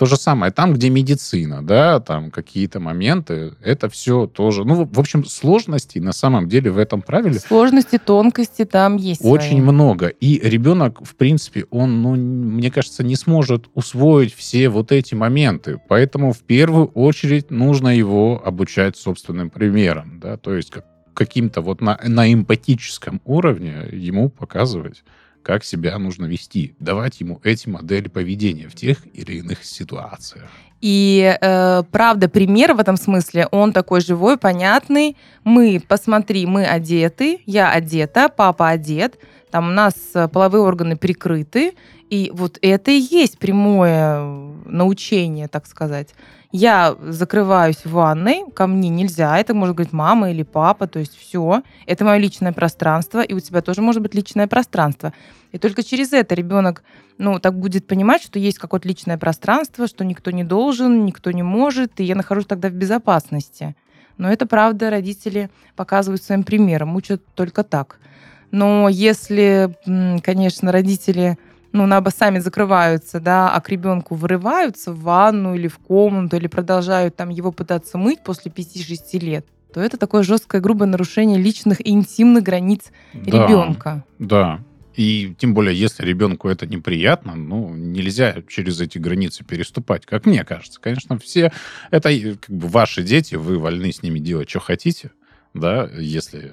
То 0.00 0.06
же 0.06 0.16
самое 0.16 0.50
там, 0.50 0.72
где 0.72 0.88
медицина, 0.88 1.62
да, 1.62 2.00
там 2.00 2.30
какие-то 2.30 2.80
моменты, 2.80 3.52
это 3.62 3.90
все 3.90 4.26
тоже. 4.26 4.64
Ну, 4.64 4.88
в 4.90 4.98
общем, 4.98 5.26
сложностей 5.26 6.00
на 6.00 6.12
самом 6.12 6.48
деле 6.48 6.70
в 6.70 6.78
этом 6.78 7.02
правиле. 7.02 7.38
Сложности, 7.38 7.98
тонкости 7.98 8.64
там 8.64 8.96
есть. 8.96 9.20
Очень 9.22 9.58
свои. 9.58 9.60
много. 9.60 10.06
И 10.06 10.40
ребенок, 10.42 11.04
в 11.04 11.14
принципе, 11.16 11.66
он, 11.68 12.00
ну, 12.00 12.14
мне 12.14 12.70
кажется, 12.70 13.04
не 13.04 13.14
сможет 13.14 13.66
усвоить 13.74 14.34
все 14.34 14.70
вот 14.70 14.90
эти 14.90 15.14
моменты. 15.14 15.78
Поэтому 15.86 16.32
в 16.32 16.38
первую 16.38 16.86
очередь 16.86 17.50
нужно 17.50 17.94
его 17.94 18.40
обучать 18.42 18.96
собственным 18.96 19.50
примером, 19.50 20.18
да, 20.18 20.38
то 20.38 20.54
есть 20.54 20.70
как 20.70 20.86
каким-то 21.12 21.60
вот 21.60 21.82
на, 21.82 22.00
на 22.02 22.32
эмпатическом 22.32 23.20
уровне 23.26 23.86
ему 23.92 24.30
показывать 24.30 25.02
как 25.42 25.64
себя 25.64 25.98
нужно 25.98 26.26
вести, 26.26 26.74
давать 26.78 27.20
ему 27.20 27.40
эти 27.44 27.68
модели 27.68 28.08
поведения 28.08 28.68
в 28.68 28.74
тех 28.74 28.98
или 29.12 29.38
иных 29.38 29.64
ситуациях. 29.64 30.50
И 30.80 31.36
э, 31.40 31.82
правда, 31.90 32.28
пример 32.28 32.74
в 32.74 32.80
этом 32.80 32.96
смысле, 32.96 33.46
он 33.50 33.72
такой 33.72 34.00
живой, 34.00 34.38
понятный. 34.38 35.16
Мы, 35.44 35.82
посмотри, 35.86 36.46
мы 36.46 36.64
одеты, 36.64 37.40
я 37.44 37.70
одета, 37.70 38.28
папа 38.28 38.70
одет, 38.70 39.18
там 39.50 39.68
у 39.68 39.72
нас 39.72 39.94
э, 40.14 40.28
половые 40.28 40.62
органы 40.62 40.96
прикрыты, 40.96 41.74
и 42.08 42.30
вот 42.32 42.58
это 42.62 42.90
и 42.90 42.98
есть 42.98 43.38
прямое 43.38 44.22
научение, 44.64 45.48
так 45.48 45.66
сказать. 45.66 46.14
Я 46.52 46.96
закрываюсь 47.00 47.84
в 47.84 47.92
ванной, 47.92 48.42
ко 48.52 48.66
мне 48.66 48.88
нельзя, 48.88 49.38
это 49.38 49.54
может 49.54 49.76
быть 49.76 49.92
мама 49.92 50.32
или 50.32 50.42
папа, 50.42 50.88
то 50.88 50.98
есть 50.98 51.16
все, 51.16 51.62
это 51.86 52.04
мое 52.04 52.18
личное 52.18 52.52
пространство, 52.52 53.20
и 53.20 53.34
у 53.34 53.38
тебя 53.38 53.62
тоже 53.62 53.82
может 53.82 54.02
быть 54.02 54.14
личное 54.14 54.48
пространство. 54.48 55.12
И 55.52 55.58
только 55.58 55.84
через 55.84 56.12
это 56.12 56.34
ребенок, 56.34 56.82
ну, 57.18 57.38
так 57.38 57.56
будет 57.56 57.86
понимать, 57.86 58.22
что 58.22 58.40
есть 58.40 58.58
какое-то 58.58 58.88
личное 58.88 59.16
пространство, 59.16 59.86
что 59.86 60.04
никто 60.04 60.32
не 60.32 60.42
должен, 60.42 61.04
никто 61.04 61.30
не 61.30 61.44
может, 61.44 62.00
и 62.00 62.04
я 62.04 62.16
нахожусь 62.16 62.46
тогда 62.46 62.68
в 62.68 62.72
безопасности. 62.72 63.76
Но 64.18 64.28
это 64.28 64.44
правда, 64.44 64.90
родители 64.90 65.50
показывают 65.76 66.20
своим 66.20 66.42
примером, 66.42 66.96
учат 66.96 67.22
только 67.36 67.62
так. 67.62 68.00
Но 68.50 68.88
если, 68.88 69.76
конечно, 70.22 70.72
родители 70.72 71.38
ну, 71.72 71.86
на 71.86 72.04
сами 72.10 72.38
закрываются, 72.38 73.20
да, 73.20 73.50
а 73.50 73.60
к 73.60 73.68
ребенку 73.68 74.14
вырываются 74.14 74.92
в 74.92 75.00
ванну 75.02 75.54
или 75.54 75.68
в 75.68 75.78
комнату, 75.78 76.36
или 76.36 76.46
продолжают 76.46 77.16
там 77.16 77.28
его 77.28 77.52
пытаться 77.52 77.98
мыть 77.98 78.22
после 78.22 78.50
5-6 78.50 79.18
лет, 79.20 79.46
то 79.72 79.80
это 79.80 79.96
такое 79.96 80.22
жесткое, 80.22 80.60
грубое 80.60 80.88
нарушение 80.88 81.38
личных 81.38 81.80
и 81.80 81.90
интимных 81.90 82.42
границ 82.42 82.90
Да, 83.14 83.46
ребенка. 83.46 84.04
Да. 84.18 84.60
И 84.96 85.34
тем 85.38 85.54
более, 85.54 85.78
если 85.78 86.04
ребенку 86.04 86.48
это 86.48 86.66
неприятно, 86.66 87.34
ну, 87.36 87.74
нельзя 87.74 88.36
через 88.48 88.80
эти 88.80 88.98
границы 88.98 89.44
переступать, 89.44 90.04
как 90.04 90.26
мне 90.26 90.44
кажется. 90.44 90.80
Конечно, 90.80 91.18
все... 91.18 91.52
Это 91.90 92.10
как 92.10 92.54
бы 92.54 92.66
ваши 92.66 93.02
дети, 93.02 93.36
вы 93.36 93.58
вольны 93.58 93.92
с 93.92 94.02
ними 94.02 94.18
делать, 94.18 94.50
что 94.50 94.58
хотите, 94.58 95.12
да, 95.54 95.88
если 95.96 96.52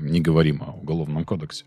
не 0.00 0.20
говорим 0.20 0.62
о 0.62 0.72
уголовном 0.72 1.24
кодексе. 1.24 1.64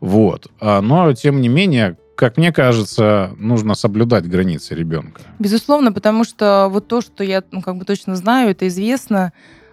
Вот. 0.00 0.50
А, 0.60 0.80
Но, 0.80 1.12
тем 1.12 1.40
не 1.40 1.48
менее, 1.48 1.96
как 2.16 2.36
мне 2.36 2.52
кажется, 2.52 3.34
нужно 3.38 3.74
соблюдать 3.74 4.26
границы 4.28 4.74
ребенка. 4.74 5.22
Безусловно, 5.38 5.92
потому 5.92 6.24
что 6.24 6.68
вот 6.70 6.86
то, 6.88 7.00
что 7.00 7.24
я 7.24 7.42
ну, 7.50 7.60
как 7.60 7.76
бы 7.76 7.84
точно 7.84 8.16
знаю, 8.16 8.50
это 8.50 8.68
известно, 8.68 9.32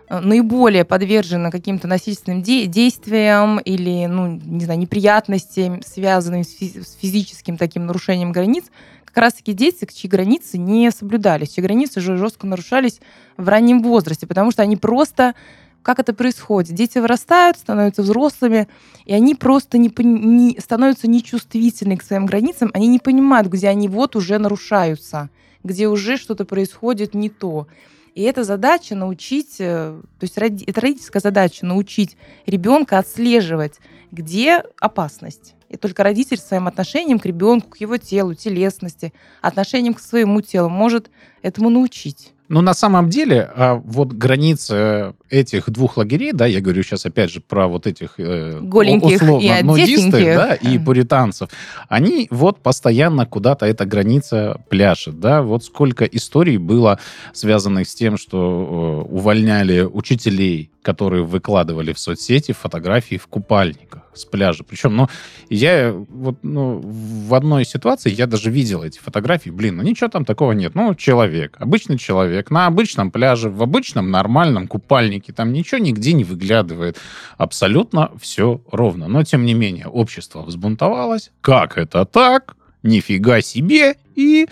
э, 0.09 0.19
наиболее 0.19 0.83
подвержены 0.83 1.51
каким-то 1.51 1.87
насильственным 1.87 2.41
де- 2.41 2.65
действиям 2.65 3.59
или, 3.59 4.05
ну, 4.07 4.39
не 4.43 4.65
знаю, 4.65 4.79
неприятностям, 4.79 5.81
связанным 5.83 6.43
с, 6.43 6.49
фи- 6.55 6.81
с 6.81 6.97
физическим 6.99 7.57
таким 7.57 7.85
нарушением 7.85 8.31
границ, 8.31 8.65
как 9.05 9.17
раз-таки 9.17 9.53
дети, 9.53 9.85
чьи 9.93 10.09
границы 10.09 10.57
не 10.57 10.89
соблюдались, 10.91 11.49
чьи 11.49 11.63
границы 11.63 11.99
же 11.99 12.17
жестко 12.17 12.47
нарушались 12.47 13.01
в 13.37 13.47
раннем 13.47 13.81
возрасте, 13.83 14.25
потому 14.25 14.51
что 14.51 14.61
они 14.63 14.77
просто 14.77 15.35
как 15.83 15.99
это 15.99 16.13
происходит? 16.13 16.75
Дети 16.75 16.97
вырастают, 16.97 17.57
становятся 17.57 18.01
взрослыми, 18.03 18.67
и 19.05 19.13
они 19.13 19.35
просто 19.35 19.77
не, 19.77 19.91
не- 19.97 20.59
становятся 20.59 21.07
нечувствительны 21.07 21.97
к 21.97 22.03
своим 22.03 22.25
границам, 22.25 22.71
они 22.73 22.87
не 22.87 22.99
понимают, 22.99 23.47
где 23.47 23.69
они 23.69 23.87
вот 23.87 24.15
уже 24.15 24.37
нарушаются, 24.37 25.29
где 25.63 25.87
уже 25.87 26.17
что-то 26.17 26.45
происходит 26.45 27.13
не 27.13 27.29
то. 27.29 27.67
И 28.13 28.23
эта 28.23 28.43
задача 28.43 28.95
научить, 28.95 29.55
э, 29.59 29.99
то 30.19 30.23
есть 30.23 30.37
это 30.37 30.81
родительская 30.81 31.21
задача 31.21 31.65
научить 31.65 32.17
ребенка 32.45 32.97
отслеживать, 32.97 33.79
где 34.11 34.63
опасность. 34.79 35.55
И 35.69 35.77
только 35.77 36.03
родитель 36.03 36.37
своим 36.37 36.67
отношением 36.67 37.19
к 37.19 37.25
ребенку, 37.25 37.69
к 37.69 37.77
его 37.77 37.95
телу, 37.95 38.35
телесности, 38.35 39.13
отношением 39.41 39.93
к 39.93 40.01
своему 40.01 40.41
телу 40.41 40.67
может 40.67 41.09
этому 41.41 41.69
научить. 41.69 42.33
Но 42.51 42.59
на 42.59 42.73
самом 42.73 43.09
деле, 43.09 43.49
а, 43.55 43.75
вот 43.75 44.11
границы 44.11 45.13
этих 45.29 45.69
двух 45.69 45.95
лагерей, 45.95 46.33
да, 46.33 46.45
я 46.45 46.59
говорю 46.59 46.83
сейчас 46.83 47.05
опять 47.05 47.31
же 47.31 47.39
про 47.39 47.69
вот 47.69 47.87
этих 47.87 48.15
э, 48.17 48.59
Голеньких 48.59 49.21
условно 49.21 49.59
и 49.59 49.63
нудистов, 49.63 50.19
да, 50.19 50.55
и 50.55 50.77
пуританцев, 50.77 51.47
они 51.87 52.27
вот 52.29 52.59
постоянно 52.59 53.25
куда-то 53.25 53.65
эта 53.65 53.85
граница 53.85 54.59
пляшет, 54.67 55.21
да, 55.21 55.41
вот 55.41 55.63
сколько 55.63 56.03
историй 56.03 56.57
было 56.57 56.99
связанных 57.31 57.87
с 57.87 57.95
тем, 57.95 58.17
что 58.17 59.07
э, 59.07 59.13
увольняли 59.13 59.83
учителей, 59.83 60.71
которые 60.81 61.23
выкладывали 61.23 61.93
в 61.93 61.99
соцсети 61.99 62.51
фотографии 62.51 63.15
в 63.15 63.27
купальниках 63.27 64.10
с 64.13 64.25
пляжа. 64.25 64.63
Причем, 64.63 64.95
ну, 64.95 65.07
я 65.49 65.91
вот, 65.93 66.37
ну, 66.43 66.79
в 66.83 67.33
одной 67.33 67.65
ситуации 67.65 68.11
я 68.11 68.27
даже 68.27 68.49
видел 68.49 68.83
эти 68.83 68.99
фотографии. 68.99 69.49
Блин, 69.49 69.77
ну 69.77 69.83
ничего 69.83 70.09
там 70.09 70.25
такого 70.25 70.51
нет. 70.51 70.75
Ну, 70.75 70.95
человек, 70.95 71.55
обычный 71.59 71.97
человек, 71.97 72.51
на 72.51 72.67
обычном 72.67 73.11
пляже, 73.11 73.49
в 73.49 73.61
обычном 73.61 74.11
нормальном 74.11 74.67
купальнике, 74.67 75.33
там 75.33 75.53
ничего 75.53 75.79
нигде 75.79 76.13
не 76.13 76.23
выглядывает. 76.23 76.97
Абсолютно 77.37 78.11
все 78.19 78.61
ровно. 78.71 79.07
Но, 79.07 79.23
тем 79.23 79.45
не 79.45 79.53
менее, 79.53 79.87
общество 79.87 80.41
взбунтовалось. 80.41 81.31
Как 81.41 81.77
это 81.77 82.05
так? 82.05 82.55
Нифига 82.83 83.41
себе! 83.41 83.95
И 84.15 84.47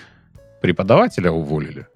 преподавателя 0.62 1.32
уволили. 1.32 1.88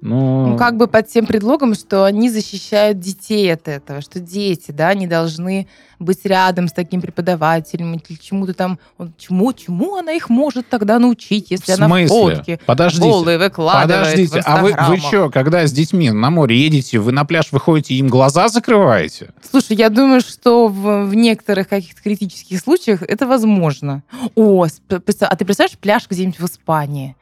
Ну, 0.00 0.48
Ну, 0.48 0.56
как 0.56 0.76
бы 0.76 0.86
под 0.86 1.08
тем 1.08 1.26
предлогом, 1.26 1.74
что 1.74 2.04
они 2.04 2.30
защищают 2.30 3.00
детей 3.00 3.52
от 3.52 3.66
этого, 3.66 4.00
что 4.00 4.20
дети, 4.20 4.70
да, 4.70 4.94
не 4.94 5.06
должны 5.06 5.66
быть 5.98 6.24
рядом 6.24 6.68
с 6.68 6.72
таким 6.72 7.00
преподавателем, 7.00 7.94
или 7.94 8.16
чему-то 8.16 8.54
там, 8.54 8.78
чему, 9.18 9.52
чему 9.52 9.96
она 9.96 10.12
их 10.12 10.30
может 10.30 10.68
тогда 10.68 11.00
научить, 11.00 11.50
если 11.50 11.72
в 11.72 11.74
она 11.76 11.88
смысле? 11.88 12.08
фотки 12.08 12.60
Подождите. 12.64 13.08
голые 13.08 13.38
выкладывает 13.38 14.00
Подождите, 14.04 14.40
а 14.44 14.62
вы, 14.62 14.76
вы 14.88 14.98
что, 14.98 15.30
когда 15.30 15.66
с 15.66 15.72
детьми 15.72 16.10
на 16.10 16.30
море 16.30 16.56
едете, 16.56 17.00
вы 17.00 17.10
на 17.10 17.24
пляж 17.24 17.50
выходите, 17.50 17.94
им 17.94 18.06
глаза 18.06 18.48
закрываете? 18.48 19.30
Слушай, 19.50 19.76
я 19.76 19.88
думаю, 19.90 20.20
что 20.20 20.68
в, 20.68 21.06
в 21.06 21.14
некоторых 21.14 21.68
каких-то 21.68 22.00
критических 22.00 22.60
случаях 22.60 23.02
это 23.02 23.26
возможно. 23.26 24.04
О, 24.36 24.64
а 24.64 24.68
ты 24.68 25.00
представляешь 25.00 25.78
пляж 25.78 26.06
где-нибудь 26.08 26.38
в 26.38 26.44
Испании? 26.44 27.16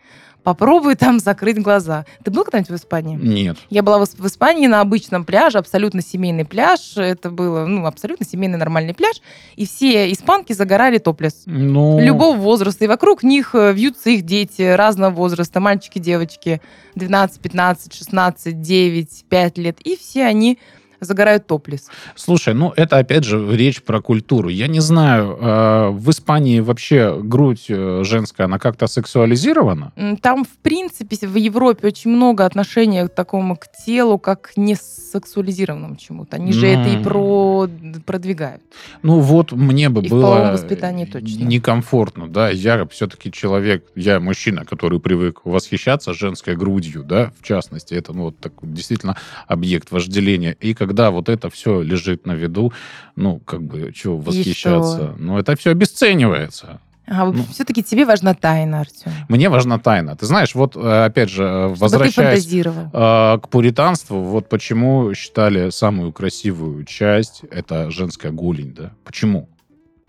Попробуй 0.46 0.94
там 0.94 1.18
закрыть 1.18 1.60
глаза. 1.60 2.06
Ты 2.22 2.30
был 2.30 2.44
когда-нибудь 2.44 2.70
в 2.70 2.76
Испании? 2.76 3.16
Нет. 3.16 3.56
Я 3.68 3.82
была 3.82 3.98
в 3.98 4.02
Ис- 4.04 4.14
в 4.16 4.24
Испании 4.28 4.68
на 4.68 4.80
обычном 4.80 5.24
пляже, 5.24 5.58
абсолютно 5.58 6.02
семейный 6.02 6.44
пляж. 6.44 6.96
Это 6.96 7.30
было, 7.32 7.66
ну, 7.66 7.84
абсолютно 7.84 8.24
семейный 8.24 8.56
нормальный 8.56 8.94
пляж. 8.94 9.16
И 9.56 9.66
все 9.66 10.12
испанки 10.12 10.52
загорали 10.52 10.98
топлес. 10.98 11.42
Ну, 11.46 11.98
Любого 11.98 12.36
возраста. 12.36 12.84
И 12.84 12.86
вокруг 12.86 13.24
них 13.24 13.56
э, 13.56 13.72
вьются 13.72 14.10
их 14.10 14.22
дети 14.22 14.62
разного 14.62 15.10
возраста. 15.12 15.58
Мальчики, 15.58 15.98
девочки. 15.98 16.60
12, 16.94 17.40
15, 17.40 17.92
16, 17.92 18.60
9, 18.62 19.24
5 19.28 19.58
лет. 19.58 19.80
И 19.80 19.96
все 19.96 20.26
они 20.26 20.60
загорают 21.00 21.46
топлес. 21.46 21.88
Слушай, 22.14 22.54
ну 22.54 22.72
это 22.76 22.98
опять 22.98 23.24
же 23.24 23.56
речь 23.56 23.82
про 23.82 24.00
культуру. 24.00 24.48
Я 24.48 24.66
не 24.68 24.80
знаю, 24.80 25.38
э, 25.40 25.88
в 25.90 26.10
Испании 26.10 26.60
вообще 26.60 27.18
грудь 27.22 27.66
э, 27.68 28.02
женская, 28.04 28.44
она 28.44 28.58
как-то 28.58 28.86
сексуализирована? 28.86 29.92
Там, 30.20 30.44
в 30.44 30.56
принципе, 30.62 31.16
в 31.26 31.36
Европе 31.36 31.88
очень 31.88 32.10
много 32.10 32.44
отношения 32.44 33.06
к 33.08 33.14
такому 33.14 33.56
к 33.56 33.66
телу, 33.84 34.18
как 34.18 34.52
к 34.52 34.56
несексуализированному 34.56 35.96
чему-то. 35.96 36.36
Они 36.36 36.52
же 36.52 36.66
это 36.66 36.88
и 36.88 37.02
про... 37.02 37.68
продвигают. 38.04 38.62
Ну 39.02 39.20
вот 39.20 39.52
мне 39.52 39.88
бы 39.88 40.02
И 40.02 40.08
было 40.08 40.52
воспитании 40.52 41.04
точно. 41.04 41.44
некомфортно, 41.44 42.28
да. 42.28 42.50
Я 42.50 42.86
все-таки 42.86 43.32
человек, 43.32 43.84
я 43.94 44.20
мужчина, 44.20 44.64
который 44.64 45.00
привык 45.00 45.40
восхищаться 45.44 46.14
женской 46.14 46.56
грудью, 46.56 47.02
да, 47.02 47.32
в 47.40 47.44
частности. 47.44 47.94
Это 47.94 48.12
ну, 48.12 48.24
вот 48.24 48.38
такой 48.38 48.68
действительно 48.68 49.16
объект 49.46 49.90
вожделения. 49.90 50.56
И 50.60 50.74
когда 50.86 51.10
вот 51.10 51.28
это 51.28 51.50
все 51.50 51.82
лежит 51.82 52.26
на 52.26 52.32
виду, 52.32 52.72
ну, 53.16 53.40
как 53.40 53.62
бы, 53.62 53.92
чего 53.92 54.16
восхищаться? 54.16 55.14
Ну, 55.18 55.38
это 55.38 55.56
все 55.56 55.70
обесценивается. 55.70 56.80
А 57.08 57.24
Ну. 57.26 57.44
все-таки 57.52 57.84
тебе 57.84 58.04
важна 58.04 58.34
тайна, 58.34 58.80
Артем. 58.80 59.12
Мне 59.28 59.48
важна 59.48 59.78
тайна. 59.78 60.16
Ты 60.16 60.26
знаешь, 60.26 60.54
вот 60.54 60.76
э, 60.76 61.04
опять 61.04 61.30
же, 61.30 61.44
э, 61.44 61.46
Чтобы 61.46 61.80
возвращаясь 61.80 62.46
э, 62.52 63.38
к 63.42 63.48
пуританству, 63.48 64.22
вот 64.22 64.48
почему 64.48 65.14
считали 65.14 65.70
самую 65.70 66.12
красивую 66.12 66.84
часть 66.84 67.42
это 67.50 67.90
женская 67.92 68.32
голень, 68.32 68.74
да? 68.74 68.92
Почему? 69.04 69.48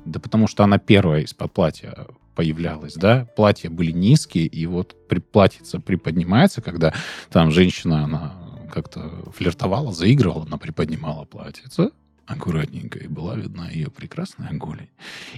Да 0.06 0.20
потому 0.20 0.48
что 0.48 0.64
она 0.64 0.80
первая 0.80 1.22
из-под 1.22 1.54
платья 1.54 2.08
появлялась, 2.34 2.96
да? 2.96 3.28
Платья 3.36 3.70
были 3.70 3.92
низкие, 3.92 4.46
и 4.46 4.66
вот 4.66 4.96
при 5.08 5.20
платьице 5.20 5.80
приподнимается, 5.80 6.62
когда 6.62 6.94
там 7.32 7.52
женщина, 7.52 8.06
она 8.06 8.34
как-то 8.78 9.12
флиртовала, 9.36 9.92
заигрывала, 9.92 10.46
она 10.46 10.58
приподнимала 10.58 11.26
платьице, 11.26 11.90
аккуратненько, 12.28 13.00
и 13.00 13.08
была 13.08 13.36
видна 13.36 13.70
ее 13.70 13.90
прекрасная 13.90 14.52
голень. 14.52 14.90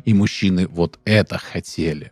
И 0.04 0.14
мужчины 0.14 0.68
вот 0.68 1.00
это 1.06 1.38
хотели. 1.38 2.12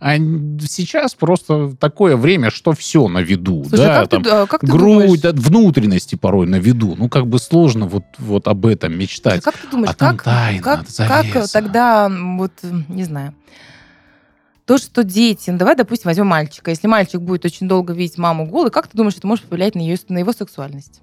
А 0.00 0.16
сейчас 0.16 1.14
просто 1.14 1.74
такое 1.78 2.16
время, 2.16 2.50
что 2.50 2.72
все 2.72 3.08
на 3.08 3.18
виду. 3.20 3.64
Слушай, 3.68 3.86
да, 3.86 4.00
как, 4.00 4.08
там 4.10 4.22
ты, 4.22 4.30
а, 4.30 4.46
как 4.46 4.60
ты 4.62 4.66
грудь, 4.66 4.80
думаешь, 4.80 5.20
да, 5.20 5.32
внутренности 5.32 6.14
порой 6.14 6.46
на 6.46 6.56
виду. 6.56 6.94
Ну, 6.96 7.08
как 7.08 7.26
бы 7.26 7.38
сложно 7.38 7.86
вот, 7.86 8.04
вот 8.18 8.48
об 8.48 8.66
этом 8.66 8.90
слушай, 8.92 9.00
мечтать. 9.02 9.42
как 9.42 9.56
ты 9.56 9.68
думаешь, 9.68 9.90
А 9.90 9.94
как, 9.94 10.22
тайна, 10.22 10.62
как, 10.62 10.88
завеса. 10.88 11.24
как 11.32 11.50
тогда, 11.50 12.10
вот, 12.10 12.52
не 12.88 13.04
знаю, 13.04 13.34
то, 14.66 14.78
что 14.78 15.04
дети, 15.04 15.50
ну, 15.50 15.58
давай, 15.58 15.76
допустим, 15.76 16.08
возьмем 16.08 16.26
мальчика. 16.28 16.70
Если 16.70 16.86
мальчик 16.86 17.20
будет 17.20 17.44
очень 17.44 17.68
долго 17.68 17.92
видеть 17.92 18.18
маму 18.18 18.46
голой, 18.46 18.70
как 18.70 18.88
ты 18.88 18.96
думаешь, 18.96 19.16
это 19.16 19.26
может 19.26 19.44
повлиять 19.44 19.74
на, 19.74 19.80
ее, 19.80 19.98
на 20.08 20.18
его 20.18 20.32
сексуальность? 20.32 21.02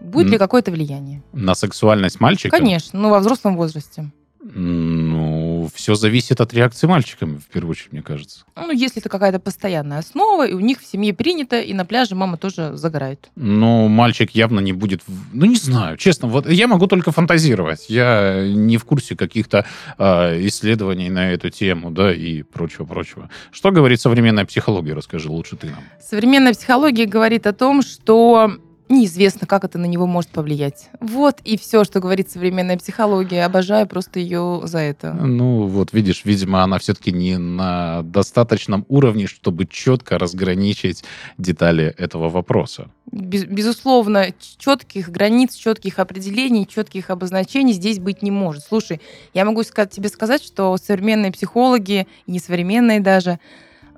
Будет 0.00 0.26
М. 0.26 0.32
ли 0.32 0.38
какое-то 0.38 0.70
влияние? 0.70 1.22
На 1.32 1.54
сексуальность 1.54 2.20
мальчика? 2.20 2.56
Конечно, 2.56 2.98
ну, 2.98 3.10
во 3.10 3.20
взрослом 3.20 3.56
возрасте. 3.56 4.10
Ну, 4.42 5.47
все 5.74 5.94
зависит 5.94 6.40
от 6.40 6.52
реакции 6.54 6.86
мальчика, 6.86 7.26
в 7.26 7.46
первую 7.52 7.72
очередь, 7.72 7.92
мне 7.92 8.02
кажется. 8.02 8.44
Ну, 8.56 8.70
если 8.70 9.00
это 9.00 9.08
какая-то 9.08 9.38
постоянная 9.38 9.98
основа, 9.98 10.46
и 10.46 10.52
у 10.52 10.60
них 10.60 10.80
в 10.80 10.86
семье 10.86 11.14
принято, 11.14 11.60
и 11.60 11.72
на 11.72 11.84
пляже 11.84 12.14
мама 12.14 12.36
тоже 12.36 12.76
загорает. 12.76 13.30
Но 13.36 13.88
мальчик 13.88 14.30
явно 14.32 14.60
не 14.60 14.72
будет... 14.72 15.02
Ну, 15.32 15.46
не 15.46 15.56
знаю, 15.56 15.96
честно. 15.96 16.28
Вот 16.28 16.48
я 16.48 16.66
могу 16.66 16.86
только 16.86 17.12
фантазировать. 17.12 17.86
Я 17.88 18.44
не 18.46 18.76
в 18.76 18.84
курсе 18.84 19.16
каких-то 19.16 19.64
а, 19.96 20.34
исследований 20.46 21.10
на 21.10 21.32
эту 21.32 21.50
тему, 21.50 21.90
да, 21.90 22.12
и 22.12 22.42
прочего-прочего. 22.42 23.30
Что 23.52 23.70
говорит 23.70 24.00
современная 24.00 24.44
психология? 24.44 24.94
Расскажи 24.94 25.30
лучше 25.30 25.56
ты 25.56 25.68
нам. 25.68 25.84
Современная 26.04 26.54
психология 26.54 27.06
говорит 27.06 27.46
о 27.46 27.52
том, 27.52 27.82
что 27.82 28.58
неизвестно, 28.88 29.46
как 29.46 29.64
это 29.64 29.78
на 29.78 29.86
него 29.86 30.06
может 30.06 30.30
повлиять. 30.30 30.90
Вот 31.00 31.40
и 31.44 31.56
все, 31.58 31.84
что 31.84 32.00
говорит 32.00 32.30
современная 32.30 32.78
психология. 32.78 33.44
Обожаю 33.44 33.86
просто 33.86 34.20
ее 34.20 34.62
за 34.64 34.78
это. 34.78 35.12
Ну, 35.12 35.66
вот 35.66 35.92
видишь, 35.92 36.24
видимо, 36.24 36.62
она 36.62 36.78
все-таки 36.78 37.12
не 37.12 37.38
на 37.38 38.02
достаточном 38.02 38.84
уровне, 38.88 39.26
чтобы 39.26 39.66
четко 39.66 40.18
разграничить 40.18 41.04
детали 41.36 41.94
этого 41.98 42.28
вопроса. 42.28 42.90
Без, 43.10 43.44
безусловно, 43.44 44.26
четких 44.58 45.10
границ, 45.10 45.54
четких 45.54 45.98
определений, 45.98 46.66
четких 46.66 47.10
обозначений 47.10 47.72
здесь 47.72 47.98
быть 47.98 48.22
не 48.22 48.30
может. 48.30 48.64
Слушай, 48.64 49.00
я 49.34 49.44
могу 49.44 49.62
тебе 49.62 50.08
сказать, 50.08 50.42
что 50.42 50.76
современные 50.76 51.32
психологи, 51.32 52.06
и 52.26 52.32
несовременные 52.32 53.00
даже, 53.00 53.38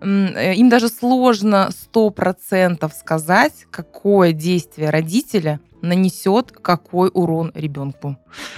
им 0.02 0.68
даже 0.68 0.88
сложно 0.88 1.70
сто 1.70 2.10
процентов 2.10 2.92
сказать, 2.94 3.66
какое 3.70 4.32
действие 4.32 4.90
родителя 4.90 5.60
нанесет 5.82 6.52
какой 6.52 7.10
урон 7.12 7.52
ребенку. 7.54 8.16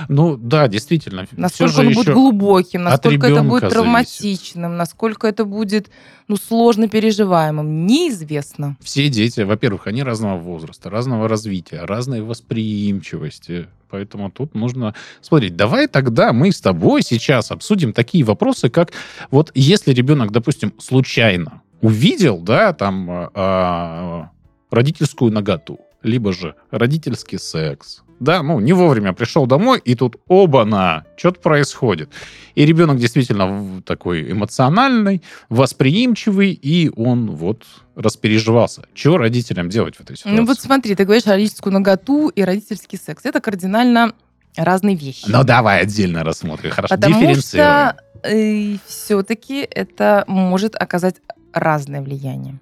Ну 0.09 0.37
да, 0.37 0.69
действительно. 0.69 1.27
Насколько 1.33 1.81
он 1.81 1.93
будет 1.93 2.15
глубоким, 2.15 2.83
насколько 2.85 3.27
это 3.27 3.43
будет 3.43 3.69
травматичным, 3.69 4.63
зависит. 4.63 4.79
насколько 4.79 5.27
это 5.27 5.45
будет 5.45 5.91
ну, 6.29 6.37
сложно 6.37 6.89
переживаемым, 6.89 7.87
неизвестно. 7.87 8.77
Все 8.81 9.09
дети, 9.09 9.41
во-первых, 9.41 9.87
они 9.87 10.03
разного 10.03 10.39
возраста, 10.39 10.91
разного 10.91 11.29
развития, 11.29 11.85
разной 11.85 12.23
восприимчивости. 12.23 13.69
Поэтому 13.91 14.31
тут 14.31 14.55
нужно 14.55 14.95
смотреть. 15.21 15.55
Давай 15.55 15.87
тогда 15.87 16.33
мы 16.33 16.51
с 16.51 16.61
тобой 16.61 17.03
сейчас 17.03 17.51
обсудим 17.51 17.93
такие 17.93 18.25
вопросы, 18.25 18.71
как 18.71 18.93
вот 19.31 19.51
если 19.55 19.93
ребенок, 19.93 20.31
допустим, 20.33 20.73
случайно 20.79 21.61
увидел, 21.83 22.39
да, 22.39 22.73
там 22.73 23.29
э, 23.35 24.25
родительскую 24.71 25.31
наготу, 25.31 25.81
либо 26.03 26.33
же 26.33 26.55
родительский 26.71 27.39
секс. 27.39 28.03
Да, 28.21 28.43
ну, 28.45 28.61
не 28.61 28.73
вовремя 28.73 29.13
пришел 29.15 29.47
домой, 29.47 29.81
и 29.85 29.97
тут 29.97 30.17
оба-на, 30.29 31.05
что-то 31.17 31.41
происходит. 31.41 32.09
И 32.55 32.65
ребенок 32.65 32.99
действительно 32.99 33.83
такой 33.85 34.31
эмоциональный, 34.31 35.23
восприимчивый, 35.49 36.53
и 36.53 36.89
он 36.95 37.33
вот 37.33 37.65
распереживался. 37.97 38.85
Чего 38.95 39.19
родителям 39.19 39.69
делать 39.71 39.97
в 39.97 40.01
этой 40.03 40.17
ситуации? 40.17 40.39
Ну 40.39 40.47
вот 40.47 40.61
смотри, 40.61 40.95
ты 40.95 41.05
говоришь 41.05 41.27
родительскую 41.27 41.73
наготу 41.73 42.29
и 42.29 42.43
родительский 42.43 42.97
секс. 42.97 43.25
Это 43.25 43.41
кардинально 43.41 44.13
разные 44.57 44.95
вещи. 44.95 45.25
Ну 45.27 45.43
давай 45.43 45.81
отдельно 45.81 46.23
рассмотрим, 46.23 46.71
хорошо, 46.71 46.95
Потому 46.95 47.35
что 47.35 47.97
э, 48.23 48.77
все-таки 48.87 49.67
это 49.69 50.25
может 50.29 50.77
оказать 50.77 51.17
разное 51.53 52.03
влияние. 52.03 52.59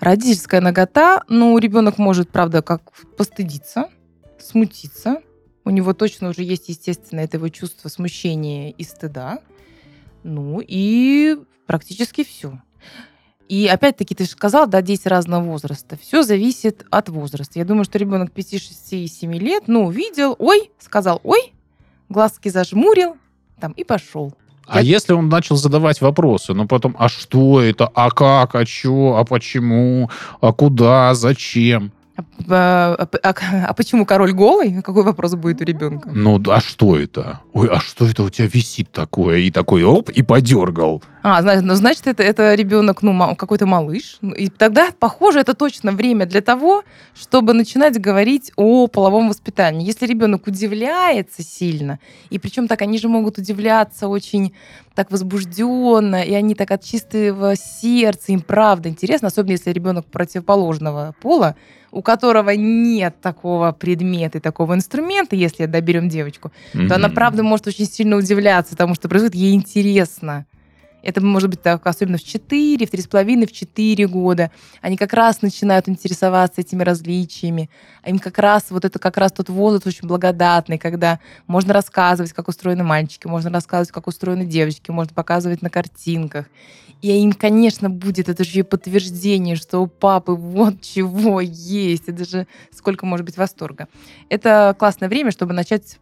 Родительская 0.00 0.60
нагота, 0.60 1.22
ну, 1.28 1.56
ребенок 1.58 1.98
может, 1.98 2.30
правда, 2.30 2.62
как 2.62 2.92
постыдиться, 3.16 3.88
смутиться. 4.38 5.22
У 5.64 5.70
него 5.70 5.94
точно 5.94 6.28
уже 6.28 6.42
есть, 6.42 6.68
естественно, 6.68 7.20
это 7.20 7.38
его 7.38 7.48
чувство 7.48 7.88
смущения 7.88 8.70
и 8.70 8.84
стыда. 8.84 9.40
Ну, 10.22 10.60
и 10.60 11.38
практически 11.66 12.24
все. 12.24 12.60
И 13.48 13.66
опять-таки, 13.66 14.14
ты 14.14 14.24
же 14.24 14.30
сказал, 14.30 14.66
да, 14.66 14.82
дети 14.82 15.06
разного 15.08 15.44
возраста. 15.44 15.96
Все 15.96 16.22
зависит 16.22 16.84
от 16.90 17.08
возраста. 17.08 17.58
Я 17.58 17.64
думаю, 17.64 17.84
что 17.84 17.98
ребенок 17.98 18.32
5, 18.32 18.50
6 18.62 18.92
и 18.92 19.06
7 19.06 19.34
лет, 19.34 19.64
ну, 19.66 19.86
увидел, 19.86 20.34
ой, 20.38 20.70
сказал, 20.78 21.20
ой, 21.22 21.52
глазки 22.08 22.48
зажмурил, 22.48 23.16
там, 23.60 23.72
и 23.72 23.84
пошел. 23.84 24.34
А 24.66 24.80
это... 24.80 24.86
если 24.86 25.12
он 25.12 25.28
начал 25.28 25.56
задавать 25.56 26.00
вопросы, 26.00 26.52
ну 26.52 26.66
потом, 26.66 26.96
а 26.98 27.08
что 27.08 27.60
это, 27.60 27.90
а 27.94 28.10
как, 28.10 28.54
а 28.54 28.66
что, 28.66 29.16
а 29.16 29.24
почему, 29.24 30.10
а 30.40 30.52
куда, 30.52 31.14
зачем? 31.14 31.92
А, 32.48 32.96
а, 32.98 33.08
а, 33.22 33.34
а 33.68 33.74
почему 33.74 34.06
король 34.06 34.32
голый? 34.32 34.82
Какой 34.82 35.02
вопрос 35.02 35.34
будет 35.34 35.60
у 35.60 35.64
ребенка? 35.64 36.10
Ну, 36.12 36.40
а 36.48 36.60
что 36.60 36.96
это? 36.96 37.40
Ой, 37.52 37.68
а 37.68 37.80
что 37.80 38.06
это 38.06 38.22
у 38.22 38.30
тебя 38.30 38.48
висит 38.48 38.90
такое? 38.90 39.38
И 39.38 39.50
такой, 39.50 39.82
оп, 39.84 40.08
и 40.10 40.22
подергал. 40.22 41.02
А, 41.22 41.42
значит, 41.42 41.64
ну, 41.64 41.74
значит 41.74 42.06
это, 42.06 42.22
это 42.22 42.54
ребенок, 42.54 43.02
ну, 43.02 43.34
какой-то 43.36 43.66
малыш. 43.66 44.18
И 44.36 44.48
тогда, 44.48 44.90
похоже, 44.98 45.40
это 45.40 45.54
точно 45.54 45.92
время 45.92 46.24
для 46.24 46.40
того, 46.40 46.84
чтобы 47.14 47.52
начинать 47.52 48.00
говорить 48.00 48.52
о 48.56 48.86
половом 48.86 49.28
воспитании. 49.28 49.86
Если 49.86 50.06
ребенок 50.06 50.46
удивляется 50.46 51.42
сильно, 51.42 51.98
и 52.30 52.38
причем 52.38 52.68
так 52.68 52.80
они 52.82 52.98
же 52.98 53.08
могут 53.08 53.38
удивляться 53.38 54.08
очень 54.08 54.54
так 54.94 55.10
возбужденно, 55.10 56.22
и 56.22 56.32
они 56.32 56.54
так 56.54 56.70
от 56.70 56.82
чистого 56.82 57.56
сердца, 57.56 58.32
им 58.32 58.40
правда 58.40 58.88
интересно, 58.88 59.28
особенно 59.28 59.52
если 59.52 59.70
ребенок 59.70 60.06
противоположного 60.06 61.14
пола, 61.20 61.56
у 61.96 62.02
которого 62.02 62.50
нет 62.50 63.22
такого 63.22 63.72
предмета 63.72 64.36
и 64.36 64.40
такого 64.40 64.74
инструмента, 64.74 65.34
если 65.34 65.64
доберем 65.64 66.10
девочку, 66.10 66.52
mm-hmm. 66.74 66.88
то 66.88 66.96
она 66.96 67.08
правда 67.08 67.42
может 67.42 67.68
очень 67.68 67.86
сильно 67.86 68.16
удивляться 68.16 68.76
тому, 68.76 68.94
что 68.94 69.08
происходит, 69.08 69.34
ей 69.34 69.54
интересно. 69.54 70.44
Это 71.06 71.20
может 71.20 71.50
быть 71.50 71.62
так, 71.62 71.86
особенно 71.86 72.18
в 72.18 72.24
4, 72.24 72.84
в 72.84 72.92
3,5, 72.92 73.46
в 73.46 73.52
4 73.52 74.08
года. 74.08 74.50
Они 74.80 74.96
как 74.96 75.12
раз 75.12 75.40
начинают 75.40 75.88
интересоваться 75.88 76.62
этими 76.62 76.82
различиями. 76.82 77.70
Им 78.04 78.18
как 78.18 78.40
раз, 78.40 78.64
вот 78.70 78.84
это 78.84 78.98
как 78.98 79.16
раз 79.16 79.30
тот 79.30 79.48
возраст 79.48 79.86
очень 79.86 80.08
благодатный, 80.08 80.78
когда 80.78 81.20
можно 81.46 81.72
рассказывать, 81.72 82.32
как 82.32 82.48
устроены 82.48 82.82
мальчики, 82.82 83.28
можно 83.28 83.50
рассказывать, 83.50 83.92
как 83.92 84.08
устроены 84.08 84.46
девочки, 84.46 84.90
можно 84.90 85.14
показывать 85.14 85.62
на 85.62 85.70
картинках. 85.70 86.46
И 87.02 87.12
им, 87.12 87.34
конечно, 87.34 87.88
будет 87.88 88.28
это 88.28 88.42
же 88.42 88.64
подтверждение, 88.64 89.54
что 89.54 89.78
у 89.78 89.86
папы 89.86 90.32
вот 90.32 90.80
чего 90.80 91.40
есть. 91.40 92.08
Это 92.08 92.24
же 92.24 92.48
сколько 92.76 93.06
может 93.06 93.24
быть 93.24 93.36
восторга. 93.36 93.86
Это 94.28 94.74
классное 94.76 95.08
время, 95.08 95.30
чтобы 95.30 95.52
начать 95.52 96.00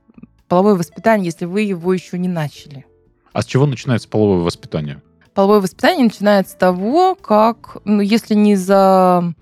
половое 0.48 0.76
воспитание, 0.76 1.26
если 1.26 1.44
вы 1.44 1.60
его 1.60 1.92
еще 1.92 2.16
не 2.16 2.28
начали. 2.28 2.86
А 3.35 3.42
с 3.42 3.47
чего 3.47 3.66
начинается 3.66 4.09
половое 4.09 4.44
воспитание? 4.44 5.03
Половое 5.35 5.61
воспитание 5.61 6.05
начинается 6.05 6.53
с 6.53 6.57
того, 6.57 7.16
как, 7.16 7.79
ну, 7.85 8.01
если 8.01 8.35
не 8.35 8.55
за... 8.55 9.35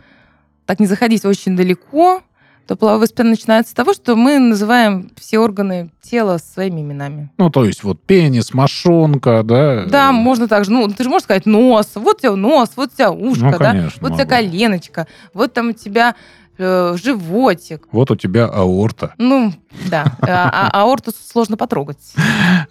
так 0.64 0.80
не 0.80 0.86
заходить 0.86 1.26
очень 1.26 1.54
далеко, 1.54 2.22
то 2.66 2.74
половое 2.74 3.02
воспитание 3.02 3.32
начинается 3.32 3.72
с 3.72 3.74
того, 3.74 3.92
что 3.92 4.16
мы 4.16 4.38
называем 4.38 5.10
все 5.20 5.40
органы 5.40 5.90
тела 6.00 6.38
своими 6.38 6.80
именами. 6.80 7.30
Ну, 7.36 7.50
то 7.50 7.66
есть 7.66 7.84
вот 7.84 8.00
пенис, 8.02 8.54
мошонка, 8.54 9.42
да? 9.42 9.84
Да, 9.84 10.10
можно 10.10 10.48
так 10.48 10.64
же. 10.64 10.72
Ну, 10.72 10.88
ты 10.88 11.04
же 11.04 11.10
можешь 11.10 11.24
сказать 11.24 11.44
нос, 11.44 11.90
вот 11.94 12.16
у 12.16 12.20
тебя 12.20 12.34
нос, 12.34 12.70
вот 12.76 12.92
у 12.94 12.96
тебя 12.96 13.10
ушко, 13.10 13.44
ну, 13.44 13.58
конечно, 13.58 14.00
да, 14.00 14.08
вот 14.08 14.12
у 14.12 14.14
тебя 14.14 14.24
коленочка, 14.24 15.06
вот 15.34 15.52
там 15.52 15.68
у 15.68 15.72
тебя 15.72 16.14
э, 16.58 16.96
животик. 17.02 17.88
Вот 17.92 18.10
у 18.10 18.16
тебя 18.16 18.46
аорта. 18.46 19.14
Ну, 19.18 19.52
да. 19.88 20.16
А, 20.20 20.70
а 20.72 20.82
аорту 20.82 21.12
сложно 21.12 21.56
потрогать. 21.56 22.14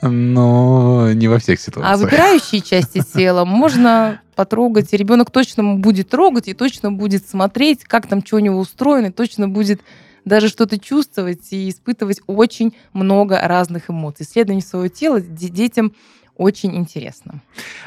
Но 0.01 1.11
не 1.13 1.27
во 1.27 1.39
всех 1.39 1.59
ситуациях. 1.59 1.93
А 1.93 1.97
выпирающие 1.97 2.61
части 2.61 3.01
тела 3.01 3.45
можно 3.45 4.21
потрогать, 4.35 4.93
и 4.93 4.97
ребенок 4.97 5.31
точно 5.31 5.75
будет 5.75 6.09
трогать, 6.09 6.47
и 6.47 6.53
точно 6.53 6.91
будет 6.91 7.27
смотреть, 7.27 7.83
как 7.83 8.07
там 8.07 8.25
что 8.25 8.37
у 8.37 8.39
него 8.39 8.59
устроено, 8.59 9.07
и 9.07 9.11
точно 9.11 9.47
будет 9.47 9.81
даже 10.25 10.49
что-то 10.49 10.79
чувствовать 10.79 11.51
и 11.51 11.69
испытывать 11.69 12.21
очень 12.27 12.75
много 12.93 13.39
разных 13.39 13.89
эмоций. 13.89 14.25
Исследование 14.25 14.63
своего 14.63 14.87
тела 14.87 15.19
детям 15.21 15.93
очень 16.37 16.75
интересно. 16.75 17.41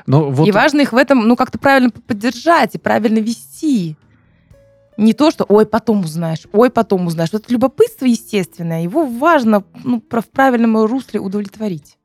Но 0.07 0.31
вот... 0.31 0.47
И 0.47 0.53
важно 0.53 0.81
их 0.83 0.93
в 0.93 0.97
этом, 0.97 1.27
ну, 1.27 1.37
как-то 1.37 1.59
правильно 1.59 1.91
поддержать 1.91 2.75
и 2.75 2.79
правильно 2.79 3.19
вести. 3.19 3.97
Не 4.97 5.13
то, 5.13 5.31
что 5.31 5.45
ой, 5.49 5.67
потом 5.67 6.01
узнаешь, 6.01 6.47
ой, 6.53 6.71
потом 6.71 7.07
узнаешь. 7.07 7.33
Вот 7.33 7.43
это 7.43 7.53
любопытство 7.53 8.07
естественное, 8.07 8.83
его 8.83 9.07
важно 9.07 9.65
ну, 9.83 10.03
в 10.09 10.29
правильном 10.31 10.85
русле 10.85 11.21
удовлетворить. 11.21 11.99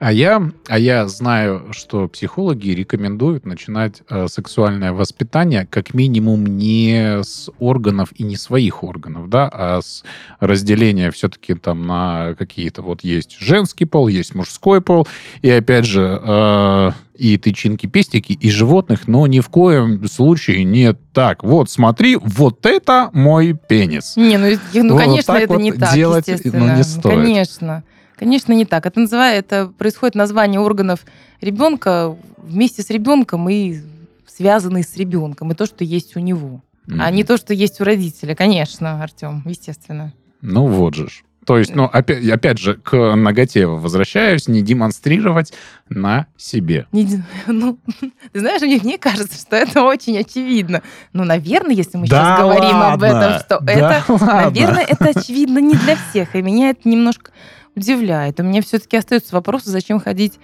А 0.00 0.12
я, 0.12 0.50
а 0.68 0.78
я 0.78 1.08
знаю, 1.08 1.68
что 1.70 2.08
психологи 2.08 2.70
рекомендуют 2.70 3.46
начинать 3.46 4.02
э, 4.10 4.26
сексуальное 4.28 4.92
воспитание 4.92 5.66
как 5.70 5.94
минимум 5.94 6.44
не 6.44 7.22
с 7.22 7.48
органов 7.58 8.10
и 8.16 8.24
не 8.24 8.36
своих 8.36 8.82
органов, 8.82 9.30
да, 9.30 9.48
а 9.50 9.80
с 9.80 10.02
разделения 10.40 11.10
все-таки 11.10 11.54
там 11.54 11.86
на 11.86 12.34
какие-то 12.34 12.82
вот 12.82 13.02
есть 13.02 13.38
женский 13.38 13.84
пол, 13.86 14.08
есть 14.08 14.34
мужской 14.34 14.82
пол, 14.82 15.06
и 15.42 15.48
опять 15.48 15.86
же 15.86 16.20
э, 16.22 16.90
и 17.14 17.38
тычинки, 17.38 17.86
пестики, 17.86 18.32
и 18.32 18.50
животных, 18.50 19.06
но 19.06 19.26
ни 19.26 19.40
в 19.40 19.48
коем 19.48 20.06
случае 20.08 20.64
не 20.64 20.92
так. 20.92 21.44
Вот, 21.44 21.70
смотри, 21.70 22.16
вот 22.16 22.66
это 22.66 23.10
мой 23.12 23.54
пенис. 23.54 24.16
Не, 24.16 24.36
ну, 24.36 24.48
ну 24.74 24.94
вот 24.94 25.02
конечно, 25.02 25.32
это 25.32 25.52
вот 25.52 25.62
не 25.62 25.72
так, 25.72 25.94
делать, 25.94 26.26
ну, 26.26 26.32
естественно. 26.34 26.66
Ну, 26.66 26.76
не 26.76 26.82
стоит. 26.82 27.14
Конечно. 27.14 27.84
Конечно, 28.24 28.54
не 28.54 28.64
так. 28.64 28.86
Это, 28.86 29.00
называет, 29.00 29.44
это 29.44 29.66
происходит 29.66 30.14
название 30.14 30.58
органов 30.58 31.00
ребенка 31.42 32.16
вместе 32.38 32.80
с 32.80 32.88
ребенком 32.88 33.46
и 33.50 33.80
связанный 34.26 34.82
с 34.82 34.96
ребенком, 34.96 35.52
и 35.52 35.54
то, 35.54 35.66
что 35.66 35.84
есть 35.84 36.16
у 36.16 36.20
него. 36.20 36.62
Mm-hmm. 36.86 37.00
А 37.00 37.10
не 37.10 37.22
то, 37.22 37.36
что 37.36 37.52
есть 37.52 37.82
у 37.82 37.84
родителя. 37.84 38.34
Конечно, 38.34 39.02
Артем, 39.02 39.42
естественно. 39.44 40.14
Ну 40.40 40.68
вот 40.68 40.94
же. 40.94 41.08
То 41.44 41.58
есть, 41.58 41.74
ну, 41.74 41.84
опять, 41.84 42.26
опять 42.26 42.58
же, 42.58 42.76
к 42.76 42.96
ноготе 43.14 43.66
возвращаюсь, 43.66 44.48
не 44.48 44.62
демонстрировать 44.62 45.52
на 45.90 46.26
себе. 46.38 46.86
Не, 46.92 47.22
ну, 47.46 47.78
ты 48.32 48.40
знаешь, 48.40 48.62
мне, 48.62 48.80
мне 48.82 48.96
кажется, 48.96 49.38
что 49.38 49.54
это 49.56 49.82
очень 49.82 50.16
очевидно. 50.16 50.80
Ну, 51.12 51.24
наверное, 51.24 51.74
если 51.74 51.98
мы 51.98 52.08
Да 52.08 52.16
сейчас 52.16 52.40
говорим 52.40 52.76
об 52.76 53.02
ладно, 53.02 53.04
этом, 53.04 53.38
что 53.40 53.60
да 53.60 53.72
это, 53.72 54.12
ладно. 54.12 54.44
наверное, 54.44 54.84
это 54.84 55.10
очевидно 55.14 55.58
не 55.58 55.74
для 55.74 55.96
всех. 55.96 56.34
И 56.34 56.40
меня 56.40 56.70
это 56.70 56.88
немножко 56.88 57.30
удивляет. 57.76 58.40
У 58.40 58.42
меня 58.42 58.62
все-таки 58.62 58.96
остается 58.96 59.34
вопрос, 59.34 59.64
зачем 59.64 60.00
ходить 60.00 60.34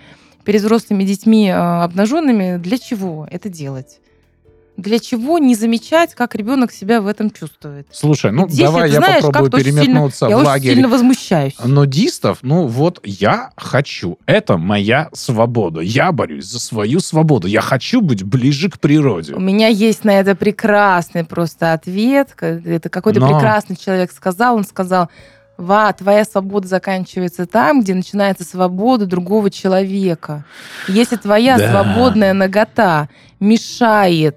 перед 0.45 0.61
взрослыми 0.63 1.05
детьми 1.05 1.49
э, 1.49 1.53
обнаженными, 1.53 2.57
для 2.59 2.79
чего 2.79 3.27
это 3.31 3.49
делать? 3.49 4.01
Для 4.77 4.99
чего 4.99 5.37
не 5.39 5.55
замечать, 5.55 6.15
как 6.15 6.35
ребенок 6.35 6.73
себя 6.73 7.03
в 7.03 7.07
этом 7.07 7.31
чувствует? 7.31 7.87
Слушай, 7.93 8.33
ну 8.33 8.49
Здесь, 8.49 8.65
давай 8.65 8.91
я 8.91 8.97
знаешь, 8.97 9.23
попробую 9.23 9.51
переметнуться 9.51 10.27
Я 10.27 10.37
в 10.37 10.39
очень 10.39 10.47
лагерь 10.47 10.73
сильно 10.75 10.89
возмущаюсь. 10.89 11.55
нудистов. 11.63 12.39
Ну 12.41 12.67
вот 12.67 12.99
я 13.05 13.51
хочу. 13.59 14.17
Это 14.25 14.57
моя 14.57 15.11
свобода. 15.13 15.81
Я 15.83 16.13
борюсь 16.13 16.47
за 16.47 16.61
свою 16.61 17.01
свободу. 17.01 17.47
Я 17.47 17.61
хочу 17.61 18.01
быть 18.01 18.23
ближе 18.23 18.71
к 18.71 18.79
природе. 18.81 19.35
У 19.35 19.41
меня 19.41 19.67
есть 19.69 20.05
на 20.05 20.19
это 20.19 20.35
прекрасный 20.35 21.25
просто 21.25 21.75
ответ. 21.75 22.35
Это 22.41 22.89
какой-то 22.89 23.21
Но- 23.21 23.29
прекрасный 23.29 23.77
человек 23.77 24.11
сказал. 24.13 24.57
Он 24.57 24.65
сказал, 24.65 25.11
Ва, 25.61 25.93
твоя 25.93 26.25
свобода 26.25 26.67
заканчивается 26.67 27.45
там, 27.45 27.83
где 27.83 27.95
начинается 27.95 28.45
свобода 28.45 29.05
другого 29.05 29.51
человека. 29.51 30.45
Если 30.89 31.17
твоя 31.17 31.59
Да. 31.59 31.71
свободная 31.71 32.33
нагота 32.33 33.11
мешает 33.41 34.37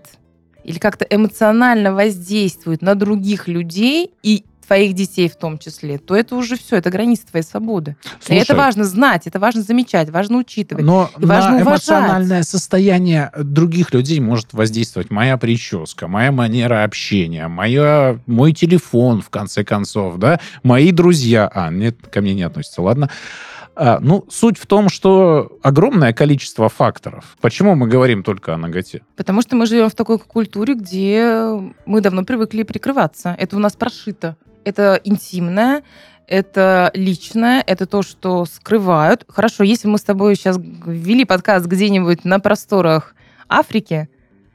или 0.65 0.79
как-то 0.79 1.05
эмоционально 1.09 1.93
воздействует 1.93 2.81
на 2.81 2.95
других 2.95 3.47
людей 3.47 4.11
и 4.21 4.43
твоих 4.63 4.93
детей 4.93 5.29
в 5.29 5.35
том 5.35 5.57
числе, 5.57 5.97
то 5.97 6.15
это 6.15 6.35
уже 6.35 6.57
все, 6.57 6.77
это 6.77 6.89
граница 6.89 7.27
твоей 7.27 7.43
свободы. 7.45 7.95
и 8.27 8.35
это 8.35 8.45
Слушай, 8.45 8.57
важно 8.57 8.83
знать, 8.85 9.27
это 9.27 9.39
важно 9.39 9.61
замечать, 9.61 10.09
важно 10.09 10.37
учитывать. 10.37 10.83
Но 10.83 11.09
И 11.17 11.25
важно 11.25 11.51
на 11.51 11.55
уважать. 11.61 11.67
эмоциональное 11.89 12.43
состояние 12.43 13.31
других 13.37 13.93
людей 13.93 14.19
может 14.19 14.53
воздействовать 14.53 15.11
моя 15.11 15.37
прическа, 15.37 16.07
моя 16.07 16.31
манера 16.31 16.83
общения, 16.83 17.47
моя, 17.47 18.19
мой 18.25 18.53
телефон, 18.53 19.21
в 19.21 19.29
конце 19.29 19.63
концов, 19.63 20.17
да, 20.17 20.39
мои 20.63 20.91
друзья. 20.91 21.49
А, 21.53 21.69
нет, 21.69 21.97
ко 22.11 22.21
мне 22.21 22.33
не 22.33 22.43
относится, 22.43 22.81
ладно. 22.81 23.09
А, 23.75 23.99
ну, 23.99 24.23
суть 24.29 24.59
в 24.59 24.67
том, 24.67 24.87
что 24.87 25.57
огромное 25.63 26.13
количество 26.13 26.69
факторов. 26.69 27.35
Почему 27.41 27.73
мы 27.73 27.87
говорим 27.87 28.21
только 28.23 28.53
о 28.53 28.57
ноготе? 28.57 29.01
Потому 29.15 29.41
что 29.41 29.55
мы 29.55 29.65
живем 29.65 29.89
в 29.89 29.95
такой 29.95 30.19
культуре, 30.19 30.75
где 30.75 31.43
мы 31.85 32.01
давно 32.01 32.23
привыкли 32.23 32.61
прикрываться. 32.63 33.35
Это 33.39 33.55
у 33.55 33.59
нас 33.59 33.73
прошито. 33.75 34.37
Это 34.65 34.99
интимное, 35.03 35.83
это 36.27 36.91
личное, 36.93 37.63
это 37.65 37.85
то, 37.85 38.01
что 38.01 38.45
скрывают. 38.45 39.25
Хорошо, 39.27 39.63
если 39.63 39.87
мы 39.87 39.97
с 39.97 40.03
тобой 40.03 40.35
сейчас 40.35 40.57
ввели 40.57 41.25
подкаст 41.25 41.65
где-нибудь 41.65 42.25
на 42.25 42.39
просторах 42.39 43.15
Африки 43.49 44.09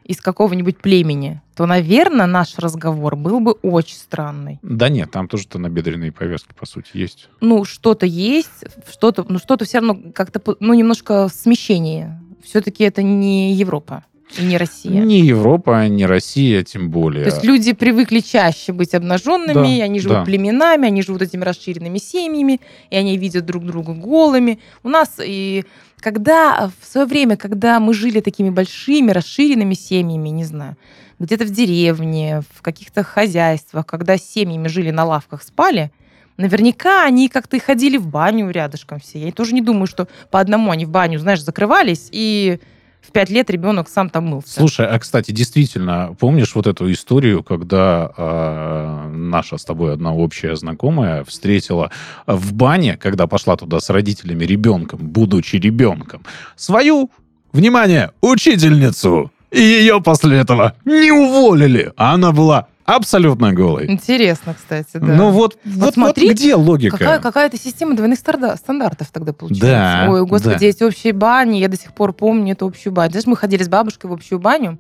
из 0.05 0.21
какого-нибудь 0.21 0.79
племени, 0.79 1.43
то, 1.55 1.67
наверное, 1.67 2.27
наш 2.27 2.59
разговор 2.59 3.15
был 3.15 3.41
бы 3.41 3.53
очень 3.53 3.97
странный. 3.97 4.59
Да 4.63 4.89
нет, 4.89 5.11
там 5.11 5.29
тоже-то 5.29 5.59
набедренные 5.59 6.13
повязки, 6.13 6.55
по 6.59 6.65
сути, 6.65 6.89
есть. 6.95 7.29
Ну, 7.41 7.65
что-то 7.65 8.07
есть, 8.07 8.65
что-то, 8.91 9.27
ну, 9.29 9.39
что-то 9.39 9.67
все 9.67 9.81
равно 9.81 9.99
как-то, 10.15 10.41
ну, 10.61 10.73
немножко 10.73 11.29
смещение. 11.29 12.19
Все-таки 12.43 12.85
это 12.85 13.03
не 13.03 13.53
Европа 13.53 14.05
и 14.37 14.43
не 14.43 14.57
Россия. 14.57 15.03
Ни 15.03 15.15
Европа, 15.15 15.89
ни 15.89 16.05
Россия, 16.05 16.63
тем 16.63 16.91
более. 16.91 17.25
То 17.25 17.31
есть 17.31 17.45
люди 17.45 17.73
привыкли 17.73 18.21
чаще 18.21 18.73
быть 18.73 18.95
обнаженными, 18.95 19.79
Да, 19.79 19.85
они 19.85 20.01
живут 20.01 20.19
да. 20.19 20.25
племенами, 20.25 20.87
они 20.87 21.03
живут 21.03 21.23
этими 21.23 21.45
расширенными 21.45 21.99
семьями, 21.99 22.61
и 22.91 22.97
они 22.97 23.17
видят 23.17 23.47
друг 23.47 23.65
друга 23.65 23.95
голыми. 23.95 24.59
У 24.83 24.89
нас 24.89 25.19
и 25.23 25.65
когда 26.01 26.71
в 26.81 26.87
свое 26.87 27.07
время, 27.07 27.37
когда 27.37 27.81
мы 27.81 27.95
жили 27.95 28.21
такими 28.21 28.51
большими 28.51 29.11
расширенными 29.11 29.75
семьями, 29.75 30.29
не 30.29 30.45
знаю, 30.45 30.77
где-то 31.19 31.45
в 31.45 31.51
деревне, 31.51 32.43
в 32.55 32.63
каких-то 32.63 33.03
хозяйствах, 33.03 33.87
когда 33.87 34.17
семьями 34.17 34.69
жили 34.69 34.91
на 34.91 35.05
лавках, 35.05 35.43
спали, 35.43 35.91
наверняка 36.37 37.05
они 37.05 37.29
как-то 37.29 37.57
и 37.57 37.61
ходили 37.61 37.97
в 37.97 38.07
баню 38.07 38.51
рядышком 38.51 39.01
все. 39.01 39.19
Я 39.19 39.33
тоже 39.33 39.55
не 39.55 39.63
думаю, 39.63 39.87
что 39.87 40.07
по 40.31 40.39
одному 40.39 40.71
они 40.71 40.85
в 40.85 40.91
баню, 40.91 41.19
знаешь, 41.19 41.43
закрывались, 41.43 42.09
и 42.13 42.61
в 43.01 43.11
пять 43.13 43.31
лет 43.31 43.49
ребенок 43.51 43.89
сам 43.89 44.11
там 44.11 44.27
мылся. 44.27 44.55
Слушай, 44.55 44.87
а 44.87 44.99
кстати, 44.99 45.31
действительно, 45.31 46.15
помнишь 46.19 46.55
вот 46.55 46.67
эту 46.67 46.91
историю, 46.93 47.43
когда 47.43 48.13
э, 48.17 49.09
наша 49.15 49.57
с 49.57 49.65
тобой 49.65 49.95
одна 49.95 50.13
общая 50.13 50.57
знакомая 50.57 51.25
встретила 51.25 51.91
в 52.27 52.53
бане, 52.53 52.97
когда 52.97 53.27
пошла 53.27 53.57
туда 53.57 53.81
с 53.81 53.89
родителями 53.91 54.45
ребенком, 54.45 54.99
будучи 55.01 55.57
ребенком, 55.57 56.23
свою, 56.57 57.11
внимание, 57.53 58.11
учительницу. 58.21 59.31
И 59.51 59.61
ее 59.61 60.03
после 60.03 60.39
этого 60.39 60.75
не 60.85 61.11
уволили. 61.11 61.93
А 61.97 62.13
она 62.13 62.33
была 62.33 62.69
абсолютно 62.97 63.53
голой. 63.53 63.91
Интересно, 63.91 64.55
кстати, 64.55 64.95
да. 64.95 65.07
Ну 65.07 65.31
вот, 65.31 65.59
вот, 65.65 65.85
вот 65.85 65.95
смотри, 65.95 66.31
где 66.31 66.55
логика? 66.55 66.97
Какая, 66.97 67.21
какая-то 67.21 67.59
система 67.59 67.95
двойных 67.95 68.19
стандартов 68.19 69.11
тогда 69.13 69.33
получается. 69.33 69.67
Да, 69.67 70.07
Ой, 70.11 70.27
господи, 70.27 70.61
да. 70.61 70.67
эти 70.67 70.83
общие 70.83 71.13
бани, 71.13 71.59
я 71.59 71.69
до 71.69 71.77
сих 71.77 71.93
пор 71.93 72.13
помню 72.13 72.53
эту 72.53 72.67
общую 72.67 72.93
баню. 72.93 73.11
Знаешь, 73.11 73.27
мы 73.27 73.37
ходили 73.37 73.63
с 73.63 73.69
бабушкой 73.69 74.11
в 74.11 74.15
общую 74.15 74.39
баню. 74.39 74.79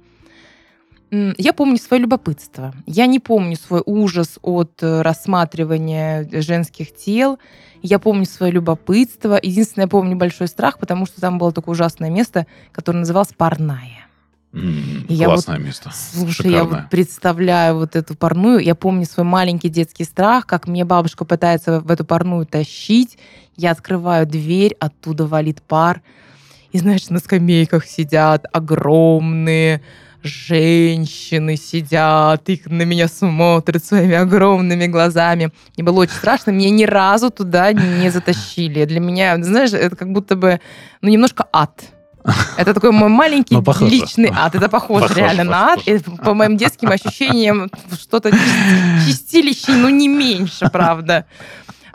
Я 1.10 1.52
помню 1.52 1.78
свое 1.78 2.02
любопытство. 2.02 2.74
Я 2.86 3.06
не 3.06 3.18
помню 3.18 3.56
свой 3.56 3.82
ужас 3.86 4.38
от 4.42 4.82
э, 4.82 5.00
рассматривания 5.00 6.28
женских 6.30 6.94
тел. 6.94 7.38
Я 7.80 7.98
помню 7.98 8.26
свое 8.26 8.52
любопытство. 8.52 9.38
Единственное, 9.40 9.84
я 9.84 9.88
помню 9.88 10.16
большой 10.16 10.48
страх, 10.48 10.78
потому 10.78 11.06
что 11.06 11.20
там 11.20 11.38
было 11.38 11.50
такое 11.50 11.72
ужасное 11.72 12.10
место, 12.10 12.46
которое 12.72 12.98
называлось 12.98 13.32
парная. 13.34 14.07
М, 14.52 15.04
И 15.08 15.14
я 15.14 15.26
Классное 15.26 15.58
место. 15.58 15.90
Слушай, 15.94 16.50
я 16.50 16.58
Шикарное. 16.60 16.80
вот 16.82 16.90
представляю 16.90 17.76
вот 17.76 17.96
эту 17.96 18.14
парную. 18.14 18.60
Я 18.60 18.74
помню 18.74 19.04
свой 19.04 19.24
маленький 19.26 19.68
детский 19.68 20.04
страх, 20.04 20.46
как 20.46 20.66
мне 20.66 20.84
бабушка 20.84 21.24
пытается 21.24 21.80
в 21.80 21.90
эту 21.90 22.04
парную 22.04 22.46
тащить. 22.46 23.18
Я 23.56 23.72
открываю 23.72 24.26
дверь, 24.26 24.74
оттуда 24.80 25.26
валит 25.26 25.60
пар. 25.62 26.00
И, 26.72 26.78
знаешь, 26.78 27.08
на 27.10 27.18
скамейках 27.18 27.86
сидят 27.86 28.46
огромные 28.52 29.82
женщины 30.22 31.56
сидят, 31.56 32.48
их 32.48 32.66
на 32.66 32.82
меня 32.82 33.08
смотрят 33.08 33.84
своими 33.84 34.16
огромными 34.16 34.86
глазами. 34.86 35.52
Мне 35.76 35.84
было 35.84 36.00
очень 36.00 36.14
страшно, 36.14 36.50
меня 36.50 36.70
ни 36.70 36.84
разу 36.84 37.30
туда 37.30 37.72
не 37.72 38.10
затащили. 38.10 38.84
Для 38.84 39.00
меня, 39.00 39.42
знаешь, 39.42 39.72
это 39.72 39.94
как 39.96 40.12
будто 40.12 40.36
бы, 40.36 40.60
ну, 41.02 41.08
немножко 41.08 41.46
ад. 41.52 41.82
Это 42.56 42.74
такой 42.74 42.90
мой 42.90 43.08
маленький 43.08 43.54
Ну, 43.54 43.64
личный 43.86 44.30
ад. 44.34 44.54
Это 44.54 44.68
похоже, 44.68 45.02
Похоже, 45.08 45.20
реально 45.20 45.44
на 45.44 45.72
ад. 45.72 45.80
И 45.86 45.98
по 45.98 46.34
моим 46.34 46.56
детским 46.56 46.90
ощущениям 46.90 47.70
что-то 47.92 48.30
чис- 48.30 49.06
чистилище, 49.06 49.72
ну 49.72 49.88
не 49.88 50.08
меньше, 50.08 50.68
правда. 50.70 51.24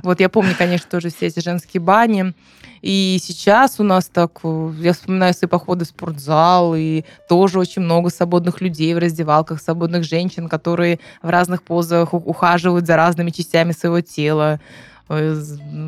Вот 0.01 0.19
я 0.19 0.29
помню, 0.29 0.53
конечно, 0.57 0.87
тоже 0.89 1.09
все 1.09 1.27
эти 1.27 1.39
женские 1.39 1.81
бани. 1.81 2.33
И 2.81 3.17
сейчас 3.21 3.79
у 3.79 3.83
нас 3.83 4.09
так, 4.11 4.39
э, 4.43 4.71
я 4.81 4.91
вспоминаю 4.91 5.33
свои 5.33 5.47
походы 5.47 5.85
в 5.85 5.87
спортзал, 5.87 6.75
и 6.75 7.03
тоже 7.29 7.57
очень 7.57 7.81
много 7.81 8.09
свободных 8.09 8.59
людей 8.59 8.93
в 8.93 8.97
раздевалках, 8.97 9.61
свободных 9.61 10.03
женщин, 10.03 10.49
которые 10.49 10.99
в 11.21 11.29
разных 11.29 11.63
позах 11.63 12.13
ухаживают 12.13 12.85
за 12.85 12.97
разными 12.97 13.29
частями 13.29 13.71
своего 13.71 14.01
тела. 14.01 14.59
Э, 15.07 15.33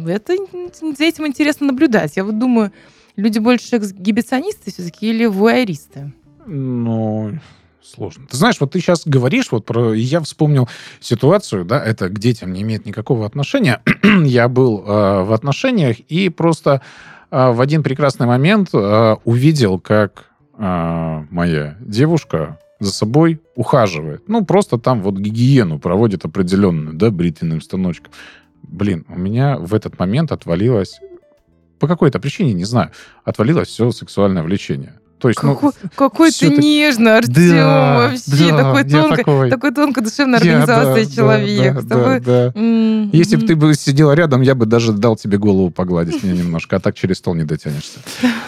Это 0.08 0.36
за 0.98 1.04
этим 1.04 1.28
интересно 1.28 1.67
наблюдать. 1.67 2.15
Я 2.15 2.24
вот 2.24 2.39
думаю, 2.39 2.71
люди 3.15 3.39
больше 3.39 3.78
эксгибиционисты 3.78 4.71
все-таки 4.71 5.10
или 5.10 5.25
вуайеристы? 5.25 6.13
Ну, 6.45 7.39
сложно. 7.82 8.28
Ты 8.30 8.38
знаешь, 8.38 8.60
вот 8.60 8.71
ты 8.71 8.80
сейчас 8.80 9.04
говоришь 9.06 9.51
вот 9.51 9.65
про... 9.65 9.93
Я 9.93 10.21
вспомнил 10.21 10.67
ситуацию, 10.99 11.65
да, 11.65 11.84
это 11.84 12.10
к 12.10 12.19
детям 12.19 12.54
не 12.54 12.62
имеет 12.62 12.86
никакого 12.86 13.25
отношения. 13.25 13.82
я 14.23 14.47
был 14.47 14.80
э, 14.80 15.23
в 15.23 15.34
отношениях 15.34 15.99
и 15.99 16.30
просто 16.30 16.82
э, 17.32 17.51
в 17.51 17.62
один 17.62 17.84
прекрасный 17.84 18.28
момент 18.28 18.69
э, 18.73 19.15
увидел, 19.23 19.80
как 19.80 20.32
э, 20.58 21.25
моя 21.30 21.78
девушка 21.80 22.60
за 22.80 22.91
собой 22.91 23.41
ухаживает. 23.56 24.28
Ну, 24.28 24.45
просто 24.45 24.78
там 24.78 25.01
вот 25.01 25.15
гигиену 25.15 25.80
проводит 25.80 26.25
определенную, 26.25 26.95
да, 26.95 27.10
бритвенным 27.10 27.62
станочком. 27.62 28.12
Блин, 28.63 29.06
у 29.10 29.17
меня 29.17 29.58
в 29.58 29.73
этот 29.73 29.97
момент 29.99 30.32
отвалилось 30.32 30.99
по 31.86 31.88
какой-то 31.88 32.19
причине, 32.19 32.54
не 32.54 32.65
знаю, 32.65 32.89
отвалилось 33.24 33.67
все 33.67 33.91
сексуальное 33.91 34.41
влечение. 34.41 35.00
То 35.17 35.30
есть, 35.30 35.41
ну, 35.41 35.56
Какой, 35.56 35.71
какой 35.95 36.30
ты 36.30 36.36
всё-таки- 36.36 36.62
нежный, 36.62 37.17
Артем, 37.17 37.34
Да, 37.56 37.95
вообще. 38.12 38.51
да, 38.51 38.58
такой, 38.58 38.84
тонко, 38.84 39.15
такой. 39.17 39.49
такой 39.49 39.71
тонко 39.73 40.01
душевной 40.01 40.39
Я, 40.43 40.58
организации 40.58 41.06
да, 41.06 41.12
человек. 41.15 41.73
да, 41.75 41.82
тобой- 41.82 42.19
да, 42.19 42.51
да. 42.54 42.60
М, 42.60 43.10
Если 43.12 43.38
бы 43.38 43.47
ты 43.47 43.56
бы 43.56 43.73
сидела 43.75 44.12
рядом, 44.12 44.41
я 44.41 44.56
бы 44.56 44.65
даже 44.65 44.91
дал 44.91 45.15
тебе 45.15 45.38
голову 45.38 45.71
погладить 45.71 46.21
мне 46.21 46.34
немножко, 46.34 46.75
а 46.75 46.80
так 46.82 46.95
через 46.95 47.17
стол 47.19 47.34
не 47.34 47.45
дотянешься. 47.45 47.99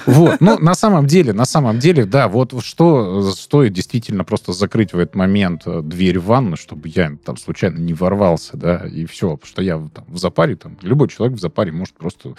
Вот. 0.05 0.41
Ну, 0.41 0.59
на 0.59 0.75
самом 0.75 1.07
деле, 1.07 1.31
на 1.31 1.45
самом 1.45 1.79
деле, 1.79 2.03
да, 2.05 2.27
вот 2.27 2.53
что 2.63 3.31
стоит 3.31 3.71
действительно 3.71 4.25
просто 4.25 4.51
закрыть 4.51 4.91
в 4.91 4.99
этот 4.99 5.15
момент 5.15 5.61
э, 5.65 5.81
дверь 5.81 6.19
в 6.19 6.25
ванну, 6.25 6.57
чтобы 6.57 6.89
я 6.93 7.13
там 7.23 7.37
случайно 7.37 7.77
не 7.77 7.93
ворвался, 7.93 8.57
да, 8.57 8.85
и 8.85 9.05
все. 9.05 9.37
Потому 9.37 9.47
что 9.49 9.61
я 9.61 9.77
там, 9.93 10.03
в 10.09 10.17
запаре, 10.17 10.57
там, 10.57 10.77
любой 10.81 11.07
человек 11.07 11.37
в 11.37 11.41
запаре 11.41 11.71
может 11.71 11.95
просто 11.95 12.33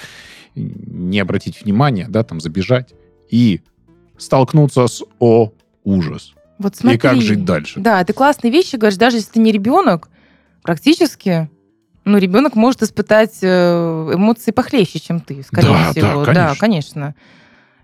не 0.55 1.19
обратить 1.19 1.63
внимания, 1.65 2.07
да, 2.11 2.23
там, 2.25 2.41
забежать 2.41 2.93
и 3.31 3.63
столкнуться 4.19 4.87
с 4.87 5.03
«О, 5.19 5.51
ужас». 5.85 6.35
Вот 6.59 6.77
смотри. 6.77 6.97
И 6.97 7.01
как 7.01 7.21
жить 7.21 7.45
дальше? 7.45 7.79
Да, 7.81 8.03
ты 8.05 8.13
классные 8.13 8.51
вещи 8.51 8.77
говоришь, 8.77 8.99
даже 8.99 9.19
если 9.19 9.31
ты 9.33 9.39
не 9.41 9.53
ребенок, 9.53 10.09
практически, 10.63 11.49
ну, 12.05 12.19
ребенок 12.19 12.57
может 12.57 12.83
испытать 12.83 13.39
э, 13.43 14.11
эмоции 14.15 14.51
похлеще, 14.51 14.99
чем 14.99 15.21
ты, 15.21 15.43
скорее 15.43 15.69
Да, 15.69 15.85
да, 15.85 15.93
всего. 15.93 16.25
конечно. 16.25 16.57
конечно. 16.59 17.15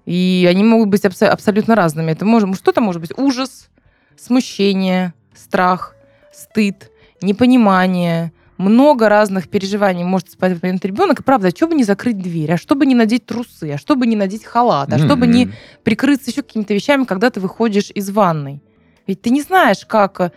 И 0.06 0.46
они 0.50 0.64
могут 0.64 0.88
быть 0.88 1.04
абсо- 1.04 1.28
абсолютно 1.28 1.74
разными. 1.76 2.10
Это 2.12 2.24
может, 2.26 2.54
что-то 2.56 2.80
может 2.80 3.00
быть 3.00 3.16
ужас, 3.16 3.70
смущение, 4.18 5.14
страх, 5.34 5.94
стыд, 6.32 6.90
непонимание, 7.22 8.32
много 8.56 9.08
разных 9.08 9.48
переживаний 9.48 10.04
может 10.04 10.28
испытывать 10.28 10.60
в 10.60 10.62
момент 10.62 10.84
ребенок. 10.84 11.20
И 11.20 11.22
правда, 11.22 11.48
а 11.48 11.50
что 11.50 11.66
бы 11.66 11.74
не 11.74 11.84
закрыть 11.84 12.18
дверь, 12.18 12.52
а 12.52 12.56
что 12.56 12.74
бы 12.74 12.86
не 12.86 12.94
надеть 12.94 13.26
трусы, 13.26 13.72
а 13.72 13.78
что 13.78 13.96
бы 13.96 14.06
не 14.06 14.16
надеть 14.16 14.44
халат, 14.44 14.92
а 14.92 14.98
что 14.98 15.16
бы 15.16 15.26
не 15.26 15.50
прикрыться 15.82 16.30
еще 16.30 16.42
какими-то 16.42 16.74
вещами, 16.74 17.04
когда 17.04 17.30
ты 17.30 17.40
выходишь 17.40 17.90
из 17.94 18.10
ванной. 18.10 18.62
Ведь 19.06 19.20
ты 19.22 19.30
не 19.30 19.42
знаешь, 19.42 19.84
как 19.84 20.20
э, 20.20 20.30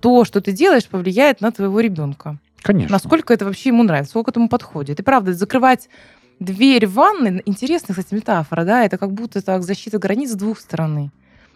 то, 0.00 0.24
что 0.24 0.40
ты 0.40 0.52
делаешь, 0.52 0.86
повлияет 0.86 1.40
на 1.40 1.52
твоего 1.52 1.78
ребенка. 1.80 2.38
Конечно. 2.62 2.92
Насколько 2.92 3.32
это 3.32 3.44
вообще 3.44 3.68
ему 3.68 3.82
нравится, 3.82 4.10
сколько 4.10 4.30
этому 4.30 4.48
подходит. 4.48 4.98
И 4.98 5.02
правда, 5.02 5.34
закрывать 5.34 5.88
дверь 6.40 6.86
в 6.86 6.94
ванной, 6.94 7.42
интересная, 7.46 7.94
кстати, 7.94 8.14
метафора, 8.14 8.64
да, 8.64 8.84
это 8.84 8.98
как 8.98 9.12
будто 9.12 9.40
так 9.42 9.62
защита 9.62 9.98
границ 9.98 10.32
с 10.32 10.34
двух 10.34 10.58
сторон. 10.58 11.12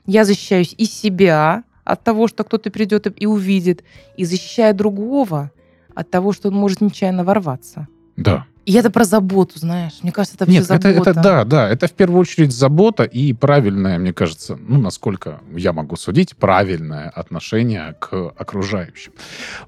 Я 0.07 0.25
защищаюсь 0.25 0.75
и 0.79 0.85
себя 0.85 1.65
от 1.89 2.05
того, 2.05 2.29
что 2.29 2.45
кто-то 2.45 2.71
придет 2.71 3.07
и 3.21 3.27
увидит, 3.27 3.83
и 4.19 4.25
защищаю 4.27 4.75
другого 4.75 5.51
от 5.95 6.11
того, 6.11 6.33
что 6.33 6.49
он 6.49 6.55
может 6.55 6.83
нечаянно 6.83 7.25
ворваться. 7.25 7.89
Да. 8.17 8.45
И 8.69 8.73
это 8.75 8.91
про 8.91 9.05
заботу, 9.05 9.59
знаешь. 9.59 9.95
Мне 10.03 10.13
кажется, 10.13 10.37
это 10.37 10.51
Нет, 10.51 10.69
вообще 10.69 10.91
это, 10.91 10.93
забота. 10.93 11.11
это 11.11 11.23
да, 11.23 11.45
да, 11.45 11.69
это 11.71 11.89
в 11.89 11.93
первую 11.93 12.21
очередь 12.21 12.53
забота 12.53 13.05
и 13.05 13.33
правильное, 13.33 13.99
мне 13.99 14.13
кажется, 14.13 14.59
ну, 14.61 14.79
насколько 14.79 15.41
я 15.57 15.73
могу 15.73 15.97
судить, 15.97 16.37
правильное 16.37 17.09
отношение 17.09 17.97
к 17.99 18.13
окружающим. 18.37 19.13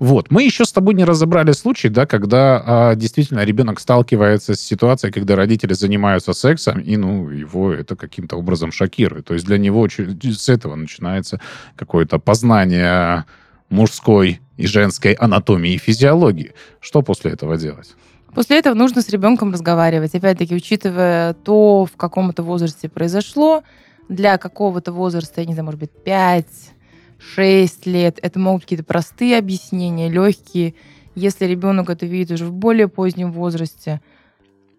Вот, 0.01 0.31
мы 0.31 0.43
еще 0.43 0.67
с 0.67 0.73
тобой 0.73 0.93
не 0.93 1.05
разобрали 1.05 1.53
случай, 1.53 1.89
да, 1.89 2.05
когда 2.05 2.63
а, 2.67 2.95
действительно 2.95 3.43
ребенок 3.43 3.81
сталкивается 3.81 4.55
с 4.55 4.61
ситуацией, 4.61 5.13
когда 5.13 5.35
родители 5.35 5.73
занимаются 5.73 6.35
сексом, 6.35 6.79
и, 6.79 6.99
ну, 6.99 7.31
его 7.31 7.73
это 7.73 7.97
каким-то 7.97 8.37
образом 8.37 8.71
шокирует. 8.71 9.25
То 9.25 9.33
есть 9.33 9.47
для 9.47 9.57
него 9.57 9.89
с 9.89 10.49
этого 10.51 10.75
начинается 10.75 11.41
какое-то 11.75 12.19
познание 12.19 13.25
мужской 13.71 14.43
и 14.59 14.67
женской 14.67 15.15
анатомии 15.15 15.73
и 15.73 15.79
физиологии. 15.79 16.53
Что 16.81 17.01
после 17.01 17.31
этого 17.31 17.57
делать? 17.57 17.97
После 18.35 18.59
этого 18.59 18.75
нужно 18.75 19.03
с 19.03 19.09
ребенком 19.09 19.53
разговаривать. 19.53 20.15
Опять-таки, 20.15 20.55
учитывая 20.55 21.35
то, 21.35 21.85
в 21.87 21.97
каком 21.97 22.31
это 22.31 22.43
возрасте 22.43 22.89
произошло, 22.89 23.63
для 24.09 24.39
какого-то 24.39 24.93
возраста, 24.93 25.41
я 25.41 25.47
не 25.47 25.55
знаю, 25.55 25.67
может 25.67 25.81
быть, 25.81 25.91
5-6 26.05 27.71
лет, 27.85 28.19
это 28.23 28.39
могут 28.39 28.63
какие-то 28.63 28.85
простые 28.85 29.39
объяснения, 29.39 30.09
легкие. 30.09 30.75
Если 31.15 31.45
ребенок 31.45 31.91
это 31.91 32.07
видит 32.07 32.33
уже 32.33 32.45
в 32.45 32.53
более 32.53 32.89
позднем 32.89 33.33
возрасте, 33.33 34.01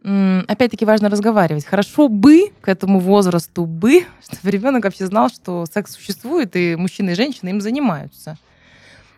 опять-таки 0.03 0.85
важно 0.85 1.09
разговаривать. 1.09 1.65
Хорошо 1.65 2.07
бы 2.07 2.51
к 2.61 2.67
этому 2.67 2.99
возрасту 2.99 3.65
бы, 3.65 4.05
чтобы 4.23 4.51
ребенок 4.51 4.83
вообще 4.83 5.05
знал, 5.05 5.29
что 5.29 5.65
секс 5.71 5.93
существует, 5.93 6.55
и 6.55 6.75
мужчины 6.75 7.11
и 7.11 7.15
женщины 7.15 7.49
им 7.49 7.61
занимаются. 7.61 8.37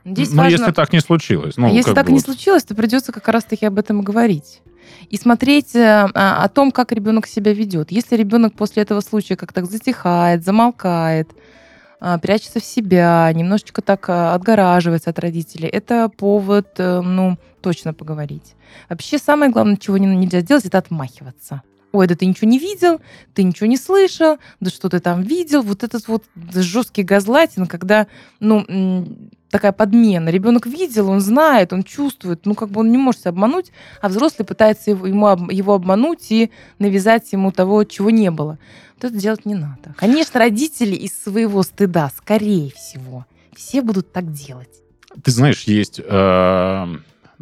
Здесь 0.05 0.31
Но 0.31 0.43
важно- 0.43 0.57
если 0.57 0.71
так 0.71 0.91
не 0.93 0.99
случилось. 0.99 1.55
Ну, 1.57 1.73
если 1.73 1.93
так 1.93 2.05
бы 2.07 2.11
не 2.11 2.17
вот. 2.19 2.25
случилось, 2.25 2.63
то 2.63 2.75
придется 2.75 3.11
как 3.11 3.27
раз-таки 3.29 3.65
об 3.65 3.79
этом 3.79 4.01
говорить. 4.01 4.61
И 5.09 5.17
смотреть 5.17 5.75
э, 5.75 6.07
а, 6.13 6.43
о 6.43 6.49
том, 6.49 6.71
как 6.71 6.91
ребенок 6.91 7.25
себя 7.25 7.53
ведет. 7.53 7.91
Если 7.91 8.15
ребенок 8.17 8.53
после 8.53 8.83
этого 8.83 8.99
случая 8.99 9.35
как-то 9.37 9.63
затихает, 9.65 10.43
замолкает, 10.43 11.29
а, 12.01 12.17
прячется 12.17 12.59
в 12.59 12.65
себя, 12.65 13.31
немножечко 13.33 13.81
так 13.81 14.09
а, 14.09 14.33
отгораживается 14.35 15.09
от 15.11 15.19
родителей, 15.19 15.69
это 15.69 16.09
повод, 16.09 16.67
э, 16.77 16.99
ну, 17.01 17.37
точно 17.61 17.93
поговорить. 17.93 18.55
Вообще 18.89 19.17
самое 19.17 19.51
главное, 19.51 19.77
чего 19.77 19.97
не- 19.97 20.07
нельзя 20.17 20.41
сделать, 20.41 20.65
это 20.65 20.79
отмахиваться. 20.79 21.61
Ой, 21.93 22.07
да 22.07 22.15
ты 22.15 22.25
ничего 22.25 22.49
не 22.49 22.57
видел, 22.57 22.99
ты 23.35 23.43
ничего 23.43 23.67
не 23.67 23.77
слышал, 23.77 24.37
да 24.59 24.71
что 24.71 24.89
ты 24.89 24.99
там 24.99 25.21
видел. 25.21 25.61
Вот 25.61 25.83
этот 25.83 26.07
вот 26.07 26.23
жесткий 26.55 27.03
газлайтинг, 27.03 27.69
когда, 27.69 28.07
ну, 28.39 28.65
такая 29.53 29.71
подмена. 29.71 30.29
Ребенок 30.29 30.65
видел, 30.65 31.09
он 31.09 31.21
знает, 31.21 31.73
он 31.73 31.83
чувствует, 31.83 32.47
ну, 32.47 32.55
как 32.55 32.69
бы 32.69 32.79
он 32.79 32.91
не 32.91 32.97
может 32.97 33.21
себя 33.21 33.29
обмануть, 33.29 33.71
а 34.01 34.09
взрослый 34.09 34.47
пытается 34.47 34.89
его, 34.89 35.05
ему 35.05 35.49
его 35.51 35.75
обмануть 35.75 36.31
и 36.31 36.49
навязать 36.79 37.31
ему 37.31 37.51
того, 37.51 37.83
чего 37.83 38.09
не 38.09 38.31
было. 38.31 38.57
Вот 38.95 39.11
это 39.11 39.15
делать 39.15 39.45
не 39.45 39.53
надо. 39.53 39.93
Конечно, 39.95 40.39
родители 40.39 40.95
из 40.95 41.21
своего 41.21 41.61
стыда, 41.61 42.11
скорее 42.17 42.71
всего, 42.71 43.27
все 43.55 43.83
будут 43.83 44.11
так 44.11 44.31
делать. 44.31 44.81
Ты 45.23 45.29
знаешь, 45.29 45.61
есть 45.65 46.01
э, 46.03 46.87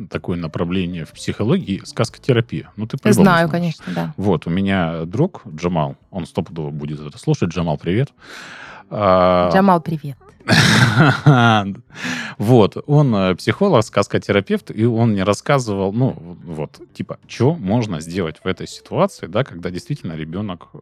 такое 0.10 0.38
направление 0.38 1.06
в 1.06 1.12
психологии 1.12 1.82
сказкотерапия. 1.86 2.72
Ну, 2.76 2.88
ты 2.88 2.98
Знаю, 3.14 3.48
знаешь. 3.48 3.50
конечно, 3.50 3.86
да. 3.96 4.14
Вот, 4.18 4.48
у 4.48 4.50
меня 4.50 5.06
друг 5.06 5.44
Джамал, 5.48 5.96
он 6.10 6.26
стопудово 6.26 6.72
будет 6.72 7.00
это 7.00 7.18
слушать. 7.18 7.52
Джамал, 7.52 7.78
привет. 7.78 8.10
А, 8.10 8.71
Джамал, 8.92 9.82
привет. 9.82 10.18
Вот, 12.38 12.78
он 12.88 13.14
э, 13.14 13.36
психолог, 13.36 13.84
сказкотерапевт, 13.86 14.72
и 14.72 14.84
он 14.84 15.12
мне 15.12 15.24
рассказывал, 15.24 15.94
ну, 15.94 16.16
вот, 16.44 16.82
типа, 16.94 17.20
что 17.28 17.54
можно 17.54 18.02
сделать 18.02 18.38
в 18.44 18.48
этой 18.48 18.68
ситуации, 18.68 19.28
да, 19.28 19.44
когда 19.44 19.70
действительно 19.70 20.14
ребенок, 20.14 20.70
э, 20.74 20.78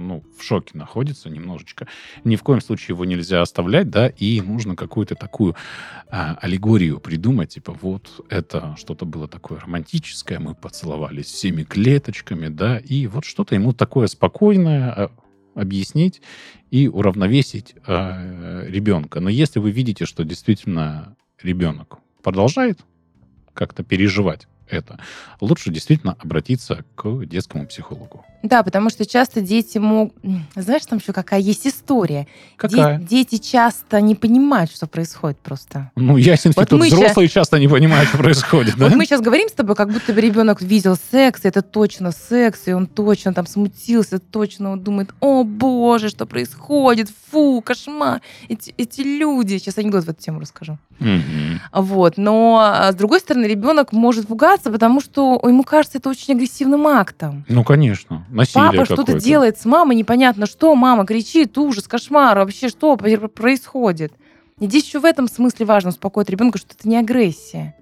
ну, 0.00 0.22
в 0.38 0.44
шоке 0.44 0.78
находится 0.78 1.28
немножечко. 1.28 1.88
Ни 2.22 2.36
в 2.36 2.44
коем 2.44 2.60
случае 2.60 2.94
его 2.94 3.04
нельзя 3.04 3.42
оставлять, 3.42 3.90
да, 3.90 4.06
и 4.06 4.40
нужно 4.40 4.76
какую-то 4.76 5.16
такую 5.16 5.56
а, 6.08 6.38
аллегорию 6.40 7.00
придумать, 7.00 7.54
типа, 7.54 7.76
вот, 7.80 8.24
это 8.28 8.76
что-то 8.78 9.04
было 9.04 9.26
такое 9.26 9.58
романтическое, 9.58 10.38
мы 10.38 10.54
поцеловались 10.54 11.26
всеми 11.26 11.64
клеточками, 11.64 12.46
да, 12.46 12.78
и 12.78 13.08
вот 13.08 13.24
что-то 13.24 13.56
ему 13.56 13.72
такое 13.72 14.06
спокойное, 14.06 14.92
а, 14.92 15.10
объяснить 15.54 16.22
и 16.70 16.88
уравновесить 16.88 17.74
э, 17.86 18.66
ребенка. 18.68 19.20
Но 19.20 19.28
если 19.28 19.58
вы 19.58 19.70
видите, 19.70 20.06
что 20.06 20.24
действительно 20.24 21.16
ребенок 21.42 21.98
продолжает 22.22 22.80
как-то 23.54 23.82
переживать 23.82 24.46
это, 24.72 24.98
лучше 25.40 25.70
действительно 25.70 26.16
обратиться 26.18 26.84
к 26.94 27.24
детскому 27.26 27.66
психологу. 27.66 28.24
Да, 28.42 28.62
потому 28.64 28.90
что 28.90 29.06
часто 29.06 29.40
дети 29.40 29.78
могут... 29.78 30.14
Знаешь, 30.56 30.84
там 30.86 30.98
еще 30.98 31.12
какая 31.12 31.40
есть 31.40 31.66
история. 31.66 32.26
Какая? 32.56 32.98
Де- 32.98 33.22
Дети 33.22 33.36
часто 33.36 34.00
не 34.00 34.14
понимают, 34.16 34.72
что 34.72 34.86
происходит 34.86 35.38
просто. 35.38 35.92
Ну, 35.94 36.16
ясен 36.16 36.52
Вот 36.56 36.72
мы 36.72 36.88
взрослые 36.88 37.28
часто 37.28 37.58
не 37.58 37.68
понимают, 37.68 38.08
что 38.08 38.18
происходит, 38.18 38.76
да? 38.76 38.86
Вот 38.86 38.96
мы 38.96 39.04
сейчас 39.04 39.20
говорим 39.20 39.48
с 39.48 39.52
тобой, 39.52 39.76
как 39.76 39.92
будто 39.92 40.12
бы 40.12 40.20
ребенок 40.20 40.60
видел 40.60 40.96
секс, 41.12 41.44
и 41.44 41.48
это 41.48 41.62
точно 41.62 42.10
секс, 42.10 42.66
и 42.66 42.72
он 42.72 42.86
точно 42.86 43.32
там 43.32 43.46
смутился, 43.46 44.18
точно 44.18 44.72
он 44.72 44.80
думает, 44.80 45.14
о 45.20 45.44
боже, 45.44 46.08
что 46.08 46.26
происходит, 46.26 47.10
фу, 47.30 47.62
кошмар, 47.64 48.22
эти, 48.48 48.74
эти 48.76 49.02
люди. 49.02 49.58
Сейчас 49.58 49.78
анекдот 49.78 50.04
в 50.04 50.08
эту 50.08 50.20
тему 50.20 50.40
расскажу. 50.40 50.78
Мгм. 50.98 51.60
Вот. 51.72 52.16
Но, 52.16 52.58
а, 52.60 52.92
с 52.92 52.94
другой 52.94 53.20
стороны, 53.20 53.46
ребенок 53.46 53.92
может 53.92 54.26
пугаться, 54.26 54.61
потому 54.70 55.00
что 55.00 55.40
ему 55.44 55.62
кажется 55.64 55.98
это 55.98 56.08
очень 56.10 56.34
агрессивным 56.34 56.86
актом. 56.86 57.44
Ну, 57.48 57.64
конечно. 57.64 58.24
Насилие 58.30 58.70
Папа 58.72 58.84
что-то 58.84 59.18
делает 59.18 59.58
с 59.58 59.64
мамой, 59.64 59.96
непонятно 59.96 60.46
что, 60.46 60.74
мама 60.74 61.04
кричит, 61.06 61.56
ужас, 61.58 61.88
кошмар, 61.88 62.38
вообще 62.38 62.68
что 62.68 62.96
пр- 62.96 63.28
происходит. 63.28 64.12
И 64.60 64.66
здесь 64.66 64.84
еще 64.86 65.00
в 65.00 65.04
этом 65.04 65.28
смысле 65.28 65.66
важно 65.66 65.90
успокоить 65.90 66.28
ребенка, 66.30 66.58
что 66.58 66.68
это 66.78 66.88
не 66.88 66.96
агрессия. 66.96 67.74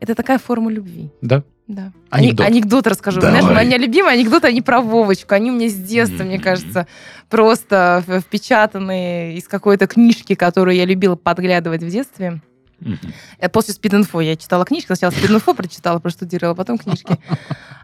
Это 0.00 0.14
такая 0.14 0.38
форма 0.38 0.70
любви. 0.70 1.10
Да. 1.22 1.42
Да. 1.66 1.92
Анекдот. 2.08 2.46
Анекдот 2.46 2.86
расскажу. 2.86 3.20
Давай. 3.20 3.42
Знаешь, 3.42 3.54
мои 3.70 3.78
любимые 3.78 4.14
анекдоты, 4.14 4.46
они 4.46 4.62
про 4.62 4.80
Вовочку. 4.80 5.34
Они 5.34 5.50
у 5.50 5.54
меня 5.54 5.68
с 5.68 5.74
детства, 5.74 6.22
мне 6.24 6.36
Мгм. 6.36 6.44
кажется, 6.44 6.86
просто 7.28 8.02
в- 8.06 8.20
впечатанные 8.20 9.36
из 9.36 9.46
какой-то 9.48 9.86
книжки, 9.86 10.34
которую 10.34 10.76
я 10.76 10.84
любила 10.86 11.14
подглядывать 11.16 11.82
в 11.82 11.88
детстве. 11.90 12.40
Э, 13.38 13.48
после 13.48 13.74
спид-инфо 13.74 14.20
я 14.20 14.36
читала 14.36 14.64
книжки. 14.64 14.86
Сначала 14.86 15.10
спид-инфо 15.10 15.54
прочитала, 15.54 15.98
проштудировала, 15.98 16.54
потом 16.54 16.78
книжки. 16.78 17.18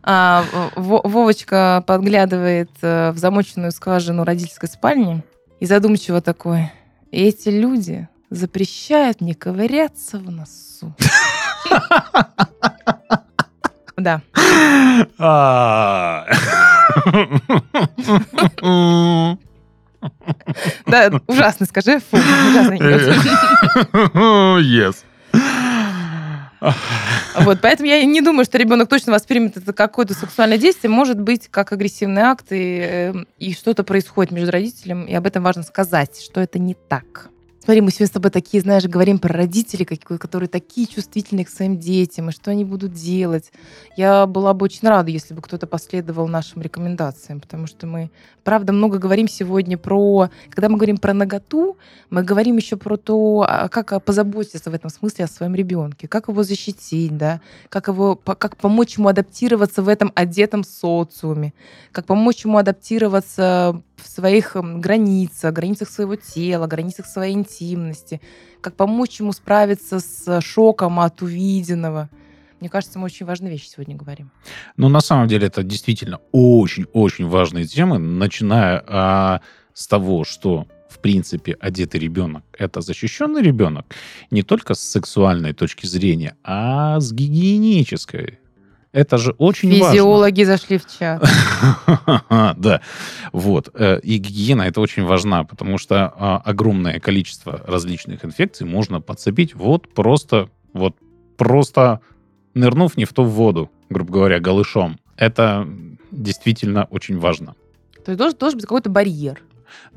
А, 0.03 0.45
Вовочка 0.77 1.83
подглядывает 1.87 2.71
э, 2.83 3.11
в 3.13 3.19
замоченную 3.19 3.73
скважину 3.73 4.25
родительской 4.25 4.69
спальни 4.69 5.23
и 5.61 5.67
задумчиво 5.67 6.21
такой. 6.21 6.71
Эти 7.11 7.49
люди 7.49 8.09
запрещают 8.31 9.21
мне 9.21 9.35
ковыряться 9.35 10.19
в 10.19 10.31
носу. 10.31 10.95
Да. 13.97 14.23
Да, 20.87 21.11
ужасно, 21.27 21.67
скажи. 21.67 22.01
Фу, 22.11 22.17
ужасный 22.17 22.79
Yes. 24.61 25.05
Вот, 27.37 27.59
поэтому 27.61 27.89
я 27.89 28.03
не 28.05 28.21
думаю, 28.23 28.45
что 28.45 28.57
ребенок 28.59 28.89
точно 28.89 29.13
воспримет 29.13 29.57
это 29.57 29.73
как 29.73 29.91
какое-то 29.91 30.15
сексуальное 30.15 30.57
действие. 30.57 30.91
Может 30.91 31.21
быть, 31.21 31.49
как 31.49 31.73
агрессивный 31.73 32.23
акт, 32.23 32.47
и, 32.51 32.79
эм, 32.79 33.29
и 33.39 33.53
что-то 33.53 33.85
происходит 33.85 34.33
между 34.33 34.51
родителем, 34.51 35.05
и 35.05 35.13
об 35.15 35.27
этом 35.27 35.43
важно 35.43 35.63
сказать, 35.63 36.21
что 36.25 36.41
это 36.41 36.59
не 36.59 36.75
так. 36.75 37.29
Смотри, 37.65 37.81
мы 37.81 37.91
сегодня 37.93 38.09
с 38.09 38.11
тобой 38.11 38.31
такие, 38.31 38.61
знаешь, 38.61 38.85
говорим 38.85 39.19
про 39.19 39.33
родителей, 39.33 39.87
которые 39.87 40.51
такие 40.51 40.87
чувствительные 40.87 41.47
к 41.47 41.49
своим 41.49 41.79
детям, 41.79 42.29
и 42.29 42.33
что 42.33 42.51
они 42.51 42.63
будут 42.63 42.93
делать. 42.93 43.53
Я 43.97 44.27
была 44.27 44.53
бы 44.53 44.65
очень 44.65 44.87
рада, 44.87 45.11
если 45.11 45.33
бы 45.33 45.41
кто-то 45.41 45.67
последовал 45.67 46.29
нашим 46.29 46.61
рекомендациям, 46.61 47.41
потому 47.41 47.67
что 47.67 47.87
мы, 47.87 48.11
правда, 48.43 48.75
много 48.75 48.99
говорим 48.99 49.29
сегодня 49.29 49.79
про... 49.79 50.29
Когда 50.51 50.69
мы 50.69 50.77
говорим 50.77 50.99
про 50.99 51.15
наготу, 51.15 51.79
мы 52.11 52.23
говорим 52.23 52.59
еще 52.59 52.77
про 52.77 52.99
то, 52.99 53.47
а, 53.49 53.71
как 53.71 54.05
позаботиться 54.05 54.71
в 54.71 54.75
этом 54.75 54.91
смысле 54.91 55.25
о 55.25 55.29
своем 55.29 55.55
ребенке, 55.55 56.07
как 56.07 56.29
его 56.29 56.43
защитить, 56.43 57.17
да, 57.17 57.41
как, 57.71 57.89
его, 57.89 58.15
как 58.15 58.59
помочь 58.59 58.99
ему 58.99 59.09
адаптироваться 59.09 59.83
в 59.83 59.89
этом 59.89 60.13
одетом 60.15 60.65
социуме, 60.65 61.55
как 61.93 62.05
помочь 62.05 62.45
ему 62.45 62.59
адаптироваться 62.59 63.81
в 63.97 64.09
своих 64.09 64.57
границах, 64.57 65.53
границах 65.53 65.89
своего 65.89 66.17
тела, 66.17 66.67
границах 66.67 67.07
своей 67.07 67.35
интимности, 67.35 68.21
как 68.61 68.75
помочь 68.75 69.21
ему 69.21 69.33
справиться 69.33 70.01
с 70.01 70.41
шоком 70.41 71.01
от 71.01 71.23
увиденного. 71.23 72.09
Мне 72.61 72.71
кажется, 72.71 72.99
мы 72.99 73.07
очень 73.07 73.27
важные 73.27 73.51
вещи 73.53 73.69
сегодня 73.69 73.97
говорим. 73.97 74.31
Ну, 74.77 74.89
на 74.89 75.01
самом 75.01 75.29
деле, 75.29 75.47
это 75.47 75.63
действительно 75.63 76.21
очень-очень 76.33 77.27
важные 77.27 77.67
темы, 77.67 77.99
начиная 77.99 78.83
а, 78.87 79.41
с 79.75 79.87
того, 79.87 80.25
что 80.25 80.67
в 80.89 81.01
принципе, 81.01 81.57
одетый 81.61 82.01
ребенок— 82.01 82.45
это 82.59 82.81
защищенный 82.81 83.43
ребенок 83.43 83.85
не 84.31 84.43
только 84.43 84.75
с 84.75 84.81
сексуальной 84.81 85.53
точки 85.53 85.87
зрения, 85.87 86.37
а 86.45 87.01
с 87.01 87.13
гигиенической. 87.13 88.39
Это 88.95 89.19
же 89.19 89.33
очень 89.39 89.71
Физиологи 89.71 89.83
важно. 89.83 89.93
Физиологи 89.93 90.43
зашли 90.45 90.79
в 90.79 90.87
чат. 90.87 91.29
Да, 92.57 92.81
вот. 93.33 93.69
Э, 93.75 93.99
и 94.01 94.19
гигиена 94.19 94.63
это 94.63 94.81
очень 94.81 95.03
важна, 95.03 95.43
потому 95.43 95.79
что 95.79 96.15
а, 96.17 96.41
огромное 96.45 97.01
количество 97.01 97.61
различных 97.67 98.25
инфекций 98.25 98.67
можно 98.67 99.01
подцепить 99.01 99.55
вот 99.55 99.93
просто, 99.93 100.49
вот 100.73 100.95
просто 101.37 102.01
нырнув 102.55 102.97
не 102.97 103.05
в 103.05 103.13
ту 103.13 103.25
воду, 103.25 103.69
грубо 103.91 104.13
говоря, 104.13 104.39
голышом. 104.39 105.01
Это 105.17 105.69
действительно 106.13 106.85
очень 106.85 107.19
важно. 107.19 107.57
То 108.05 108.13
есть 108.13 108.19
должен, 108.19 108.39
должен 108.39 108.59
быть 108.59 108.67
какой-то 108.67 108.91
барьер 108.91 109.43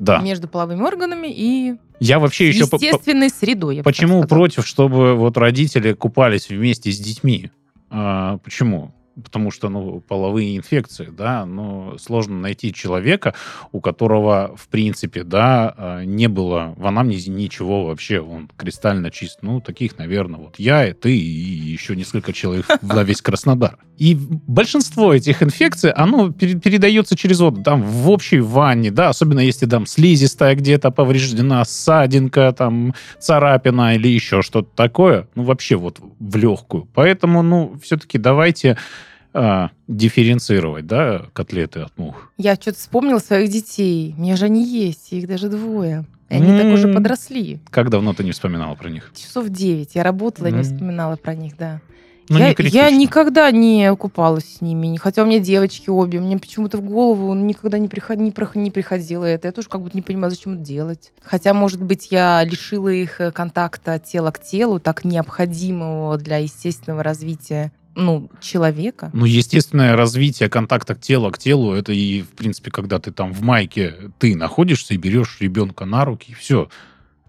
да. 0.00 0.18
между 0.18 0.48
половыми 0.48 0.82
органами 0.82 1.28
и 1.30 1.76
я 2.00 2.18
вообще 2.18 2.48
еще 2.48 2.60
естественной 2.60 3.28
средой. 3.28 3.82
Почему 3.84 4.24
против, 4.24 4.66
чтобы 4.66 5.14
вот 5.14 5.36
родители 5.36 5.92
купались 5.92 6.48
вместе 6.48 6.90
с 6.92 6.98
детьми? 6.98 7.50
А, 7.90 8.38
почему? 8.38 8.94
потому 9.22 9.50
что, 9.50 9.68
ну, 9.68 10.00
половые 10.00 10.56
инфекции, 10.56 11.06
да, 11.06 11.44
но 11.44 11.96
сложно 11.98 12.38
найти 12.40 12.72
человека, 12.72 13.34
у 13.72 13.80
которого, 13.80 14.54
в 14.56 14.68
принципе, 14.68 15.24
да, 15.24 15.74
а, 15.76 16.04
не 16.04 16.28
было 16.28 16.74
в 16.76 16.86
анамнезе 16.86 17.30
ничего 17.30 17.86
вообще, 17.86 18.20
он 18.20 18.48
кристально 18.56 19.10
чист. 19.10 19.38
Ну, 19.42 19.60
таких, 19.60 19.98
наверное, 19.98 20.40
вот 20.40 20.58
я, 20.58 20.88
и 20.88 20.92
ты, 20.92 21.16
и 21.16 21.20
еще 21.20 21.96
несколько 21.96 22.32
человек 22.32 22.66
на 22.82 23.02
весь 23.02 23.22
Краснодар. 23.22 23.78
И 23.98 24.16
большинство 24.46 25.12
этих 25.12 25.42
инфекций, 25.42 25.90
оно 25.90 26.30
передается 26.30 27.16
через 27.16 27.40
воду, 27.40 27.62
там, 27.62 27.82
в 27.82 28.08
общей 28.08 28.38
ванне, 28.38 28.90
да, 28.92 29.08
особенно 29.08 29.40
если 29.40 29.66
там 29.66 29.86
слизистая 29.86 30.54
где-то 30.54 30.92
повреждена, 30.92 31.64
ссадинка, 31.64 32.54
там, 32.56 32.94
царапина 33.18 33.96
или 33.96 34.08
еще 34.08 34.42
что-то 34.42 34.68
такое, 34.74 35.26
ну, 35.34 35.42
вообще 35.42 35.76
вот 35.76 35.98
в 36.20 36.36
легкую. 36.36 36.86
Поэтому, 36.94 37.42
ну, 37.42 37.74
все-таки 37.82 38.18
давайте 38.18 38.76
а, 39.34 39.70
дифференцировать, 39.88 40.86
да, 40.86 41.26
котлеты 41.32 41.80
от 41.80 41.96
мух. 41.98 42.32
Я 42.38 42.54
что-то 42.54 42.78
вспомнила 42.78 43.18
своих 43.18 43.50
детей. 43.50 44.14
У 44.16 44.22
меня 44.22 44.36
же 44.36 44.44
они 44.44 44.64
есть, 44.64 45.12
их 45.12 45.26
даже 45.26 45.48
двое. 45.48 46.06
И 46.28 46.34
они 46.34 46.50
mm-hmm. 46.50 46.62
так 46.62 46.72
уже 46.72 46.92
подросли. 46.92 47.58
Как 47.70 47.90
давно 47.90 48.12
ты 48.14 48.22
не 48.22 48.32
вспоминала 48.32 48.74
про 48.74 48.90
них? 48.90 49.12
Часов 49.16 49.48
девять. 49.48 49.94
Я 49.94 50.02
работала 50.02 50.46
mm-hmm. 50.46 50.56
не 50.56 50.62
вспоминала 50.62 51.16
про 51.16 51.34
них, 51.34 51.56
да. 51.56 51.80
Ну, 52.28 52.38
я, 52.38 52.48
не 52.48 52.68
я 52.68 52.90
никогда 52.90 53.50
не 53.50 53.94
купалась 53.96 54.56
с 54.56 54.60
ними, 54.60 54.96
хотя 54.96 55.22
у 55.22 55.26
меня 55.26 55.38
девочки 55.38 55.88
обе, 55.88 56.20
мне 56.20 56.38
почему-то 56.38 56.78
в 56.78 56.82
голову 56.82 57.34
никогда 57.34 57.78
не, 57.78 57.88
приход, 57.88 58.18
не, 58.18 58.32
не 58.54 58.70
приходило 58.70 59.24
это. 59.24 59.48
Я 59.48 59.52
тоже 59.52 59.68
как 59.68 59.82
будто 59.82 59.96
не 59.96 60.02
понимаю, 60.02 60.30
зачем 60.30 60.54
это 60.54 60.62
делать. 60.62 61.12
Хотя, 61.22 61.54
может 61.54 61.82
быть, 61.82 62.08
я 62.10 62.44
лишила 62.44 62.88
их 62.88 63.20
э, 63.20 63.30
контакта 63.30 63.98
тела 63.98 64.30
к 64.30 64.42
телу, 64.42 64.80
так 64.80 65.04
необходимого 65.04 66.16
для 66.18 66.38
естественного 66.38 67.02
развития 67.02 67.72
ну, 67.98 68.30
человека. 68.40 69.10
Ну, 69.12 69.24
естественное 69.24 69.96
развитие 69.96 70.48
контакта 70.48 70.94
тела 70.94 71.30
к 71.30 71.38
телу, 71.38 71.72
это 71.72 71.92
и, 71.92 72.22
в 72.22 72.28
принципе, 72.28 72.70
когда 72.70 72.98
ты 72.98 73.10
там 73.10 73.32
в 73.32 73.42
майке, 73.42 73.94
ты 74.18 74.36
находишься 74.36 74.94
и 74.94 74.96
берешь 74.96 75.38
ребенка 75.40 75.84
на 75.84 76.04
руки, 76.04 76.30
и 76.30 76.34
все. 76.34 76.68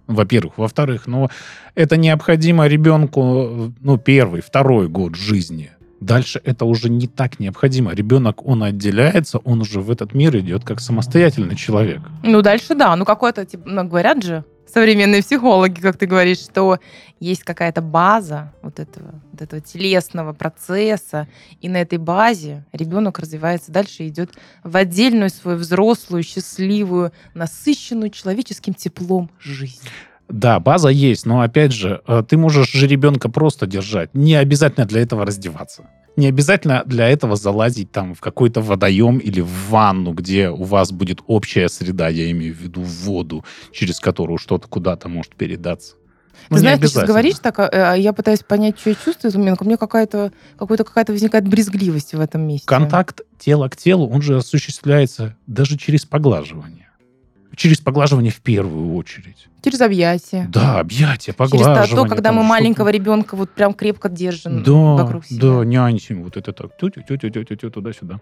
Во-первых. 0.10 0.58
Во-вторых, 0.58 1.06
ну, 1.06 1.30
это 1.76 1.96
необходимо 1.96 2.68
ребенку, 2.68 3.72
ну, 3.80 3.98
первый, 3.98 4.42
второй 4.42 4.88
год 4.88 5.16
жизни. 5.16 5.70
Дальше 6.02 6.42
это 6.44 6.66
уже 6.66 6.90
не 6.90 7.08
так 7.08 7.40
необходимо. 7.40 7.94
Ребенок, 7.94 8.46
он 8.48 8.64
отделяется, 8.64 9.38
он 9.38 9.62
уже 9.62 9.82
в 9.82 9.92
этот 9.92 10.16
мир 10.16 10.36
идет 10.38 10.64
как 10.64 10.80
самостоятельный 10.80 11.56
человек. 11.56 12.02
Ну, 12.24 12.42
дальше 12.42 12.74
да. 12.74 12.96
Ну, 12.96 13.06
какой-то, 13.06 13.46
типа, 13.46 13.64
ну, 13.70 13.84
говорят 13.84 14.24
же, 14.24 14.44
современные 14.74 15.22
психологи, 15.22 15.80
как 15.80 15.98
ты 15.98 16.06
говоришь, 16.06 16.40
что 16.40 16.80
есть 17.20 17.44
какая-то 17.44 17.82
база 17.82 18.54
вот 18.62 18.80
этого, 18.80 19.22
вот 19.32 19.42
этого 19.42 19.62
телесного 19.62 20.34
процесса, 20.34 21.28
и 21.62 21.70
на 21.70 21.78
этой 21.78 21.98
базе 21.98 22.66
ребенок 22.72 23.20
развивается 23.20 23.72
дальше, 23.72 24.08
идет 24.08 24.32
в 24.64 24.76
отдельную 24.76 25.30
свою 25.30 25.58
взрослую, 25.58 26.24
счастливую, 26.24 27.12
насыщенную 27.34 28.10
человеческим 28.10 28.74
теплом 28.74 29.30
жизнь. 29.40 29.88
Да, 30.30 30.60
база 30.60 30.90
есть, 30.90 31.26
но 31.26 31.42
опять 31.42 31.74
же, 31.74 32.02
э, 32.08 32.24
ты 32.28 32.38
можешь 32.38 32.72
же 32.72 32.88
ребенка 32.88 33.30
просто 33.30 33.66
держать. 33.66 34.14
Не 34.14 34.36
обязательно 34.36 34.86
для 34.86 35.02
этого 35.02 35.26
раздеваться. 35.26 35.88
Не 36.16 36.28
обязательно 36.28 36.84
для 36.86 37.10
этого 37.10 37.36
залазить 37.36 37.92
там 37.92 38.14
в 38.14 38.20
какой-то 38.20 38.62
водоем 38.62 39.18
или 39.18 39.42
в 39.42 39.70
ванну, 39.70 40.14
где 40.14 40.50
у 40.50 40.64
вас 40.64 40.92
будет 40.92 41.22
общая 41.28 41.68
среда, 41.70 42.10
я 42.10 42.30
имею 42.32 42.54
в 42.54 42.58
виду 42.58 42.82
воду, 42.82 43.44
через 43.72 44.00
которую 44.00 44.38
что-то 44.38 44.68
куда-то 44.68 45.10
может 45.10 45.36
передаться. 45.36 45.96
Ну, 46.50 46.56
ты 46.56 46.62
знаешь, 46.62 46.80
ты 46.80 46.88
сейчас 46.88 47.08
говоришь 47.08 47.40
так, 47.40 47.60
а, 47.60 47.94
а 47.94 47.96
я 47.96 48.14
пытаюсь 48.14 48.44
понять, 48.44 48.80
что 48.80 48.90
я 48.92 48.96
чувствую, 48.96 49.32
у 49.36 49.40
меня, 49.40 49.56
у 49.60 49.66
меня 49.66 49.78
какая-то 49.78 50.32
какая-то 50.58 50.84
какая-то 50.84 51.12
возникает 51.12 51.48
брезгливость 51.48 52.14
в 52.14 52.20
этом 52.20 52.48
месте. 52.48 52.66
Контакт 52.66 53.22
тела 53.38 53.68
к 53.68 53.78
телу, 53.78 54.08
он 54.10 54.22
же 54.22 54.38
осуществляется 54.38 55.36
даже 55.48 55.78
через 55.78 56.06
поглаживание 56.06 56.79
через 57.60 57.80
поглаживание 57.80 58.32
в 58.32 58.40
первую 58.40 58.96
очередь. 58.96 59.48
Через 59.62 59.82
объятия. 59.82 60.48
Да, 60.50 60.80
объятия, 60.80 61.34
поглаживание. 61.34 61.84
Через 61.84 61.96
то, 61.96 62.06
когда 62.06 62.32
мы 62.32 62.42
маленького 62.42 62.88
ребенка 62.90 63.36
вот 63.36 63.52
прям 63.52 63.74
крепко 63.74 64.08
держим 64.10 64.64
да, 64.64 64.72
вокруг 64.72 65.26
себя. 65.26 65.42
Да, 65.42 65.66
нянчим, 65.66 66.24
вот 66.24 66.38
это 66.38 66.54
так, 66.54 66.72
туда-сюда. 66.78 68.20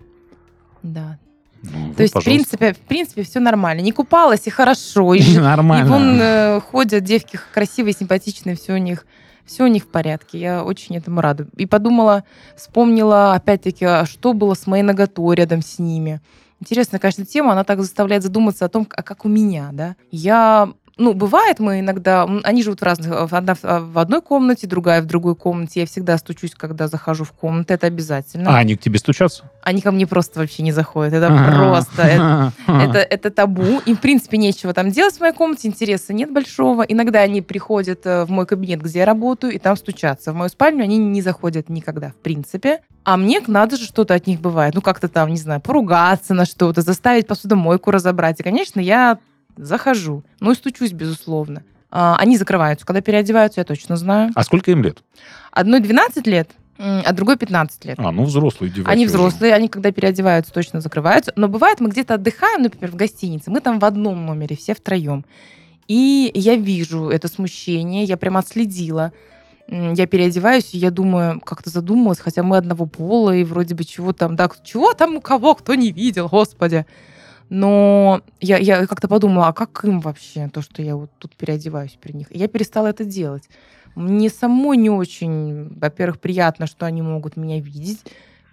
Да. 0.81 1.19
Ну, 1.61 1.93
То 1.95 2.03
есть, 2.03 2.15
в 2.15 2.23
принципе, 2.23 2.73
в 2.73 2.79
принципе, 2.79 3.23
все 3.23 3.39
нормально. 3.39 3.81
Не 3.81 3.91
купалась, 3.91 4.47
и 4.47 4.49
хорошо. 4.49 5.13
И, 5.13 5.37
нормально. 5.37 5.85
И 5.85 5.89
вон 5.89 6.19
э, 6.19 6.59
ходят 6.59 7.03
девки 7.03 7.39
красивые, 7.53 7.93
симпатичные, 7.93 8.55
все 8.55 8.73
у 8.73 8.77
них 8.77 9.05
все 9.45 9.63
у 9.63 9.67
них 9.67 9.83
в 9.83 9.87
порядке. 9.87 10.39
Я 10.39 10.63
очень 10.63 10.97
этому 10.97 11.21
рада. 11.21 11.47
И 11.55 11.65
подумала, 11.65 12.25
вспомнила, 12.57 13.33
опять-таки, 13.33 13.85
а 13.85 14.05
что 14.05 14.33
было 14.33 14.55
с 14.55 14.67
моей 14.67 14.83
наготой 14.83 15.35
рядом 15.35 15.61
с 15.61 15.79
ними. 15.79 16.19
Интересная, 16.59 16.99
конечно, 16.99 17.25
тема, 17.25 17.51
она 17.51 17.63
так 17.63 17.81
заставляет 17.81 18.23
задуматься 18.23 18.65
о 18.65 18.69
том, 18.69 18.87
а 18.89 19.03
как 19.03 19.25
у 19.25 19.29
меня, 19.29 19.69
да. 19.73 19.95
Я 20.11 20.73
ну, 20.97 21.13
бывает, 21.13 21.59
мы 21.59 21.79
иногда, 21.79 22.27
они 22.43 22.63
живут 22.63 22.81
в 22.81 22.83
разных, 22.83 23.31
одна 23.33 23.55
в- 23.61 23.97
одной 23.99 24.21
комнате, 24.21 24.67
другая 24.67 25.01
в 25.01 25.05
другой 25.05 25.35
комнате. 25.35 25.81
Я 25.81 25.85
всегда 25.85 26.17
стучусь, 26.17 26.51
когда 26.55 26.87
захожу 26.87 27.23
в 27.23 27.31
комнату, 27.31 27.73
это 27.73 27.87
обязательно. 27.87 28.51
А, 28.51 28.57
они 28.57 28.75
к 28.75 28.81
тебе 28.81 28.99
стучатся? 28.99 29.43
Они 29.61 29.81
ко 29.81 29.91
мне 29.91 30.07
просто 30.07 30.39
вообще 30.39 30.63
не 30.63 30.71
заходят. 30.71 31.13
Это 31.13 31.27
просто, 31.27 32.01
это, 32.03 32.53
это, 32.67 32.97
это 32.99 33.29
табу. 33.31 33.81
Им, 33.85 33.95
в 33.97 34.01
принципе, 34.01 34.37
нечего 34.37 34.73
там 34.73 34.91
делать 34.91 35.15
в 35.15 35.19
моей 35.19 35.33
комнате, 35.33 35.67
интереса 35.67 36.13
нет 36.13 36.31
большого. 36.31 36.81
Иногда 36.83 37.19
они 37.21 37.41
приходят 37.41 38.05
э, 38.05 38.25
в 38.25 38.31
мой 38.31 38.45
кабинет, 38.45 38.81
где 38.81 38.99
я 38.99 39.05
работаю, 39.05 39.53
и 39.53 39.59
там 39.59 39.75
стучатся. 39.77 40.31
В 40.31 40.35
мою 40.35 40.49
спальню 40.49 40.83
они 40.83 40.97
не 40.97 41.21
заходят 41.21 41.69
никогда, 41.69 42.09
в 42.09 42.15
принципе. 42.15 42.79
А 43.03 43.17
мне 43.17 43.41
надо 43.47 43.77
же 43.77 43.85
что-то 43.85 44.13
от 44.13 44.27
них 44.27 44.41
бывает. 44.41 44.73
Ну, 44.75 44.81
как-то 44.81 45.07
там, 45.07 45.29
не 45.29 45.37
знаю, 45.37 45.61
поругаться 45.61 46.33
на 46.33 46.45
что-то, 46.45 46.81
заставить 46.81 47.27
посудомойку 47.27 47.91
разобрать. 47.91 48.39
И, 48.39 48.43
конечно, 48.43 48.79
я 48.79 49.19
захожу. 49.57 50.23
Ну, 50.39 50.51
и 50.51 50.55
стучусь, 50.55 50.91
безусловно. 50.91 51.63
А, 51.89 52.15
Они 52.17 52.37
закрываются. 52.37 52.85
Когда 52.85 53.01
переодеваются, 53.01 53.61
я 53.61 53.65
точно 53.65 53.97
знаю. 53.97 54.31
А 54.35 54.43
сколько 54.43 54.71
им 54.71 54.83
лет? 54.83 55.03
Одной 55.51 55.79
12 55.79 56.27
лет, 56.27 56.51
а 56.77 57.11
другой 57.13 57.37
15 57.37 57.85
лет. 57.85 57.99
А, 57.99 58.11
ну 58.11 58.23
взрослые 58.25 58.71
девочки. 58.71 58.91
Они 58.91 59.05
уже. 59.05 59.13
взрослые, 59.15 59.53
они 59.53 59.67
когда 59.67 59.91
переодеваются, 59.91 60.53
точно 60.53 60.81
закрываются. 60.81 61.33
Но 61.35 61.47
бывает, 61.47 61.79
мы 61.79 61.89
где-то 61.89 62.15
отдыхаем, 62.15 62.61
например, 62.61 62.91
в 62.91 62.95
гостинице, 62.95 63.49
мы 63.49 63.61
там 63.61 63.79
в 63.79 63.85
одном 63.85 64.25
номере, 64.25 64.55
все 64.55 64.75
втроем. 64.75 65.25
И 65.87 66.31
я 66.35 66.55
вижу 66.55 67.09
это 67.09 67.27
смущение, 67.27 68.03
я 68.03 68.17
прямо 68.17 68.39
отследила. 68.39 69.13
Я 69.69 70.07
переодеваюсь, 70.07 70.73
и 70.73 70.77
я 70.77 70.91
думаю, 70.91 71.41
как-то 71.41 71.69
задумалась, 71.69 72.19
хотя 72.19 72.41
мы 72.41 72.55
одного 72.57 72.85
пола, 72.85 73.35
и 73.35 73.43
вроде 73.43 73.75
бы 73.75 73.83
чего 73.83 74.13
там, 74.13 74.35
да, 74.35 74.49
чего 74.63 74.93
там 74.93 75.17
у 75.17 75.21
кого, 75.21 75.55
кто 75.55 75.75
не 75.75 75.91
видел, 75.91 76.29
господи. 76.29 76.85
Но 77.49 78.21
я, 78.39 78.57
я 78.57 78.85
как-то 78.87 79.07
подумала, 79.07 79.47
а 79.47 79.53
как 79.53 79.83
им 79.85 79.99
вообще 79.99 80.49
то, 80.51 80.61
что 80.61 80.81
я 80.81 80.95
вот 80.95 81.09
тут 81.17 81.35
переодеваюсь 81.35 81.97
при 81.99 82.11
них? 82.13 82.27
И 82.31 82.37
я 82.37 82.47
перестала 82.47 82.87
это 82.87 83.05
делать. 83.05 83.49
Мне 83.95 84.29
самой 84.29 84.77
не 84.77 84.89
очень, 84.89 85.69
во-первых, 85.79 86.19
приятно, 86.19 86.67
что 86.67 86.85
они 86.85 87.01
могут 87.01 87.37
меня 87.37 87.59
видеть. 87.59 88.03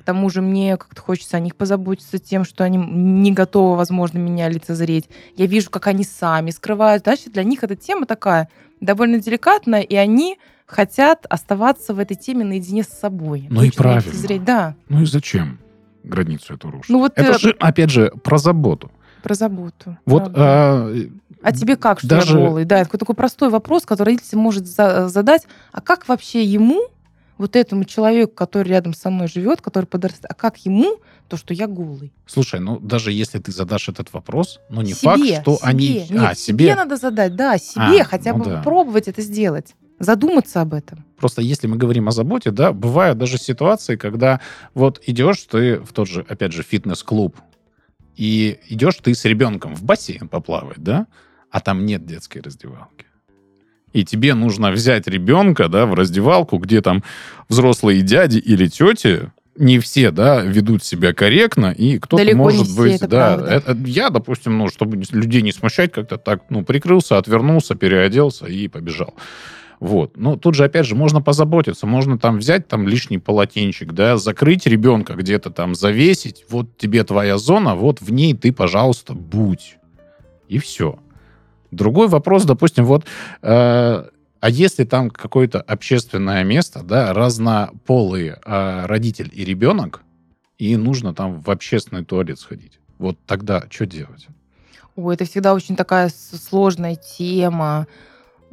К 0.01 0.05
тому 0.05 0.29
же 0.31 0.43
мне 0.43 0.77
как-то 0.77 1.01
хочется 1.01 1.37
о 1.37 1.41
них 1.41 1.57
позаботиться 1.57 2.19
тем, 2.19 2.45
что 2.45 2.63
они 2.63 2.77
не 2.77 3.33
готовы, 3.33 3.77
возможно, 3.77 4.19
меня 4.19 4.49
лицезреть. 4.49 5.09
Я 5.37 5.47
вижу, 5.47 5.71
как 5.71 5.87
они 5.87 6.05
сами 6.05 6.51
скрывают. 6.51 7.05
Значит, 7.05 7.33
для 7.33 7.43
них 7.43 7.65
эта 7.65 7.75
тема 7.75 8.07
такая 8.07 8.49
довольно 8.81 9.19
деликатная, 9.19 9.81
и 9.81 9.97
они 9.97 10.39
хотят 10.67 11.27
оставаться 11.29 11.95
в 11.95 11.99
этой 11.99 12.17
теме 12.17 12.45
наедине 12.45 12.83
с 12.83 12.89
собой. 12.89 13.47
Ну 13.51 13.63
и 13.63 13.71
правильно. 13.71 14.07
лицезреть, 14.07 14.45
Да, 14.45 14.77
Ну 14.89 15.03
и 15.03 15.07
зачем 15.07 15.59
границу 16.05 16.55
эту 16.55 16.71
рушить? 16.71 16.91
Ну 16.91 16.99
вот, 17.01 17.13
Это 17.17 17.33
э, 17.33 17.39
же, 17.39 17.51
опять 17.59 17.91
же, 17.91 18.13
про 18.23 18.39
заботу. 18.39 18.91
про 19.23 19.35
заботу. 19.35 19.97
Вот 20.07 20.31
а, 20.37 20.93
А 21.43 21.53
тебе 21.53 21.77
как, 21.77 21.99
что 21.99 22.09
даже- 22.09 22.39
я 22.39 22.47
голый? 22.47 22.65
Да, 22.65 22.79
это 22.81 22.97
такой 22.99 23.15
простой 23.15 23.51
вопрос, 23.51 23.85
который 23.85 24.11
родитель 24.15 24.39
может 24.39 24.67
за- 24.67 25.09
задать. 25.09 25.47
А 25.73 25.81
как 25.81 26.07
вообще 26.09 26.45
ему, 26.45 26.89
вот 27.39 27.57
этому 27.57 27.85
человеку, 27.85 28.33
который 28.35 28.69
рядом 28.69 28.95
со 28.95 29.11
мной 29.11 29.29
живет, 29.29 29.61
который 29.61 29.87
подрастает, 29.87 30.27
а 30.31 30.35
как 30.35 30.57
ему 30.59 30.99
то, 31.29 31.37
что 31.37 31.53
я 31.55 31.67
голый? 31.67 32.13
слушай, 32.27 32.61
ну 32.61 32.79
даже 32.79 33.11
если 33.13 33.39
ты 33.39 33.51
задашь 33.51 33.89
этот 33.89 34.13
вопрос, 34.13 34.61
ну 34.69 34.83
не 34.83 34.93
себе, 34.93 35.11
факт, 35.35 35.43
что 35.43 35.57
себе. 35.57 35.67
они... 35.69 35.89
Нет, 36.11 36.23
а, 36.23 36.35
себе 36.35 36.67
себе. 36.67 36.75
надо 36.77 36.97
задать, 36.97 37.35
да, 37.35 37.59
себе, 37.59 38.03
А, 38.03 38.05
хотя 38.05 38.33
ну 38.33 38.39
бы 38.39 38.45
да. 38.51 38.63
пробовать 38.63 39.09
это 39.09 39.21
сделать, 39.23 39.75
задуматься 39.99 40.61
об 40.61 40.75
этом. 40.75 41.05
Просто 41.17 41.43
если 41.43 41.67
мы 41.67 41.77
говорим 41.77 42.09
о 42.09 42.13
заботе, 42.13 42.51
да, 42.51 42.73
бывают 42.73 43.19
даже 43.19 43.39
ситуации, 43.39 43.97
когда 43.97 44.41
вот 44.75 45.01
идешь 45.07 45.43
ты 45.51 45.79
в 45.79 45.93
тот 45.93 46.09
же, 46.09 46.25
опять 46.29 46.53
же, 46.53 46.63
фитнес-клуб, 46.63 47.37
и 48.17 48.59
идешь 48.69 48.97
ты 48.97 49.15
с 49.15 49.25
ребенком 49.25 49.75
в 49.75 49.83
бассейн 49.83 50.29
поплавать, 50.29 50.79
да, 50.79 51.07
а 51.51 51.61
там 51.61 51.85
нет 51.87 52.07
детской 52.07 52.41
раздевалки. 52.41 53.07
И 53.93 54.05
тебе 54.05 54.35
нужно 54.35 54.73
взять 54.73 55.07
ребенка, 55.07 55.69
да, 55.69 55.87
в 55.87 55.95
раздевалку, 55.95 56.59
где 56.59 56.81
там 56.83 57.05
взрослые 57.49 58.03
дяди 58.03 58.39
или 58.39 58.67
тети, 58.67 59.31
не 59.57 59.79
все, 59.79 60.11
да, 60.11 60.43
ведут 60.43 60.83
себя 60.83 61.13
корректно, 61.15 61.71
и 61.71 61.99
кто-то 61.99 62.25
может 62.35 62.77
быть, 62.77 62.97
это 62.97 63.07
да, 63.07 63.37
это- 63.49 63.79
я, 63.87 64.11
допустим, 64.11 64.59
ну, 64.59 64.69
чтобы 64.69 65.01
людей 65.13 65.43
не 65.43 65.53
смущать, 65.53 65.93
как-то 65.93 66.19
так, 66.19 66.43
ну, 66.51 66.65
прикрылся, 66.65 67.19
отвернулся, 67.19 67.77
переоделся 67.77 68.47
и 68.47 68.67
побежал. 68.67 69.15
Вот. 69.81 70.17
Но 70.17 70.37
тут 70.37 70.55
же, 70.55 70.65
опять 70.65 70.87
же, 70.87 70.95
можно 70.95 71.21
позаботиться. 71.21 71.87
Можно 71.87 72.19
там 72.19 72.39
взять 72.39 72.69
там 72.69 72.89
лишний 72.89 73.19
полотенчик, 73.19 73.93
да, 73.93 74.17
закрыть 74.17 74.67
ребенка 74.67 75.15
где-то 75.15 75.51
там, 75.51 75.75
завесить. 75.75 76.45
Вот 76.49 76.77
тебе 76.77 77.05
твоя 77.05 77.39
зона, 77.39 77.75
вот 77.75 78.01
в 78.01 78.13
ней 78.13 78.35
ты, 78.35 78.53
пожалуйста, 78.53 79.15
будь. 79.15 79.77
И 80.49 80.59
все. 80.59 80.99
Другой 81.71 82.09
вопрос, 82.09 82.45
допустим, 82.45 82.85
вот, 82.85 83.05
э, 83.43 84.05
а 84.41 84.51
если 84.51 84.85
там 84.85 85.11
какое-то 85.11 85.61
общественное 85.61 86.45
место, 86.45 86.83
да, 86.83 87.13
разнополые 87.13 88.39
э, 88.45 88.87
родитель 88.87 89.31
и 89.33 89.45
ребенок, 89.45 90.03
и 90.59 90.77
нужно 90.77 91.15
там 91.15 91.41
в 91.41 91.51
общественный 91.51 92.05
туалет 92.05 92.39
сходить, 92.39 92.79
вот 92.99 93.19
тогда 93.27 93.65
что 93.71 93.87
делать? 93.87 94.29
Ой, 94.97 95.15
это 95.15 95.25
всегда 95.25 95.55
очень 95.55 95.77
такая 95.77 96.11
сложная 96.11 96.95
тема. 96.95 97.89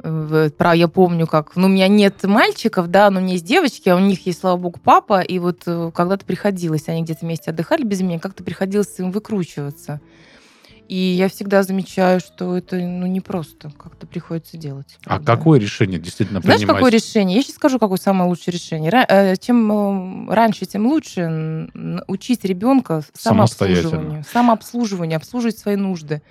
Про, 0.02 0.74
я 0.74 0.88
помню, 0.88 1.26
как... 1.26 1.54
Ну, 1.54 1.66
у 1.66 1.70
меня 1.70 1.86
нет 1.86 2.24
мальчиков, 2.24 2.88
да, 2.88 3.10
но 3.10 3.20
у 3.20 3.22
меня 3.22 3.34
есть 3.34 3.44
девочки, 3.44 3.88
а 3.88 3.96
у 3.96 4.00
них 4.00 4.26
есть, 4.26 4.40
слава 4.40 4.56
богу, 4.56 4.80
папа. 4.82 5.20
И 5.20 5.38
вот 5.38 5.62
э, 5.66 5.92
когда-то 5.94 6.24
приходилось, 6.24 6.88
они 6.88 7.02
где-то 7.04 7.24
вместе 7.24 7.50
отдыхали 7.50 7.84
без 7.84 8.00
меня, 8.00 8.18
как-то 8.18 8.42
приходилось 8.42 8.98
им 8.98 9.12
выкручиваться. 9.12 10.00
И 10.88 10.96
я 10.96 11.28
всегда 11.28 11.62
замечаю, 11.62 12.20
что 12.20 12.56
это 12.56 12.76
ну, 12.76 13.06
непросто, 13.06 13.70
как-то 13.78 14.06
приходится 14.06 14.56
делать. 14.56 14.98
А 15.06 15.20
какое 15.20 15.58
решение 15.58 15.98
действительно 15.98 16.40
Знаешь, 16.40 16.58
принимать? 16.58 16.76
какое 16.76 16.92
решение? 16.92 17.36
Я 17.36 17.42
сейчас 17.42 17.54
скажу, 17.54 17.78
какое 17.78 17.96
самое 17.96 18.28
лучшее 18.28 18.52
решение. 18.52 18.90
Э, 19.08 19.36
Чем 19.36 20.28
э, 20.28 20.34
раньше, 20.34 20.66
тем 20.66 20.86
лучше 20.86 21.70
учить 22.08 22.44
ребенка 22.44 23.04
самообслуживанию. 23.14 24.24
Самообслуживанию, 24.30 25.16
обслуживать 25.16 25.58
свои 25.58 25.76
нужды. 25.76 26.22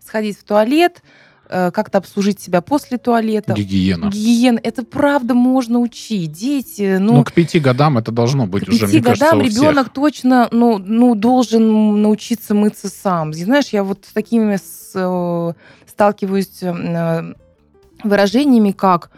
Сходить 0.00 0.38
в 0.38 0.44
туалет, 0.44 1.02
как-то 1.48 1.98
обслужить 1.98 2.40
себя 2.40 2.60
после 2.60 2.98
туалета. 2.98 3.54
Гигиена. 3.54 4.10
Гигиен. 4.10 4.60
Это 4.62 4.84
правда 4.84 5.34
можно 5.34 5.78
учить. 5.78 6.32
Дети, 6.32 6.98
Ну, 6.98 7.16
ну, 7.16 7.24
к 7.24 7.32
пяти 7.32 7.58
годам 7.58 7.98
это 7.98 8.12
должно 8.12 8.46
быть 8.46 8.66
к 8.66 8.68
уже, 8.68 8.80
пяти 8.80 8.96
мне 8.98 9.02
кажется, 9.02 9.24
годам 9.26 9.40
у 9.40 9.44
всех. 9.44 9.62
ребенок 9.62 9.88
точно 9.92 10.48
ну, 10.50 10.78
ну, 10.78 11.14
должен 11.14 12.02
научиться 12.02 12.54
мыться 12.54 12.88
сам. 12.88 13.30
И 13.30 13.44
знаешь, 13.44 13.68
я 13.68 13.82
вот 13.84 14.04
с 14.08 14.12
такими 14.12 14.56
с, 14.56 14.92
э, 14.94 15.52
сталкиваюсь 15.86 16.62
э, 16.62 17.34
выражениями, 18.04 18.72
как 18.72 19.10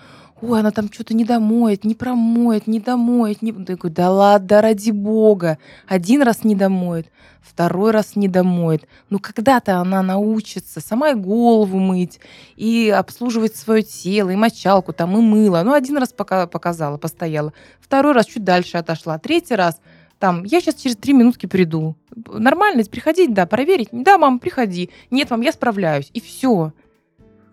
ой, 0.42 0.60
она 0.60 0.70
там 0.70 0.90
что-то 0.92 1.14
не 1.14 1.24
домоет, 1.24 1.84
не 1.84 1.94
промоет, 1.94 2.66
не 2.66 2.80
домоет. 2.80 3.42
Не... 3.42 3.50
Я 3.50 3.76
говорю, 3.76 3.94
да 3.94 4.10
ладно, 4.10 4.60
ради 4.60 4.90
бога. 4.90 5.58
Один 5.86 6.22
раз 6.22 6.44
не 6.44 6.54
домоет, 6.54 7.10
второй 7.40 7.90
раз 7.90 8.16
не 8.16 8.28
домоет. 8.28 8.86
Ну, 9.08 9.18
когда-то 9.18 9.78
она 9.78 10.02
научится 10.02 10.80
сама 10.80 11.10
и 11.10 11.14
голову 11.14 11.78
мыть, 11.78 12.20
и 12.56 12.90
обслуживать 12.90 13.56
свое 13.56 13.82
тело, 13.82 14.30
и 14.30 14.36
мочалку 14.36 14.92
там, 14.92 15.16
и 15.16 15.20
мыло. 15.20 15.62
Ну, 15.62 15.72
один 15.72 15.96
раз 15.98 16.12
пока 16.12 16.46
показала, 16.46 16.96
постояла. 16.96 17.52
Второй 17.80 18.12
раз 18.12 18.26
чуть 18.26 18.44
дальше 18.44 18.78
отошла. 18.78 19.18
Третий 19.18 19.54
раз 19.54 19.80
там, 20.20 20.44
я 20.44 20.60
сейчас 20.60 20.74
через 20.74 20.96
три 20.96 21.14
минутки 21.14 21.46
приду. 21.46 21.96
Нормально, 22.14 22.84
приходить, 22.84 23.32
да, 23.32 23.46
проверить. 23.46 23.88
Да, 23.90 24.18
мам, 24.18 24.38
приходи. 24.38 24.90
Нет, 25.10 25.30
мам, 25.30 25.40
я 25.40 25.50
справляюсь. 25.50 26.10
И 26.12 26.20
все. 26.20 26.72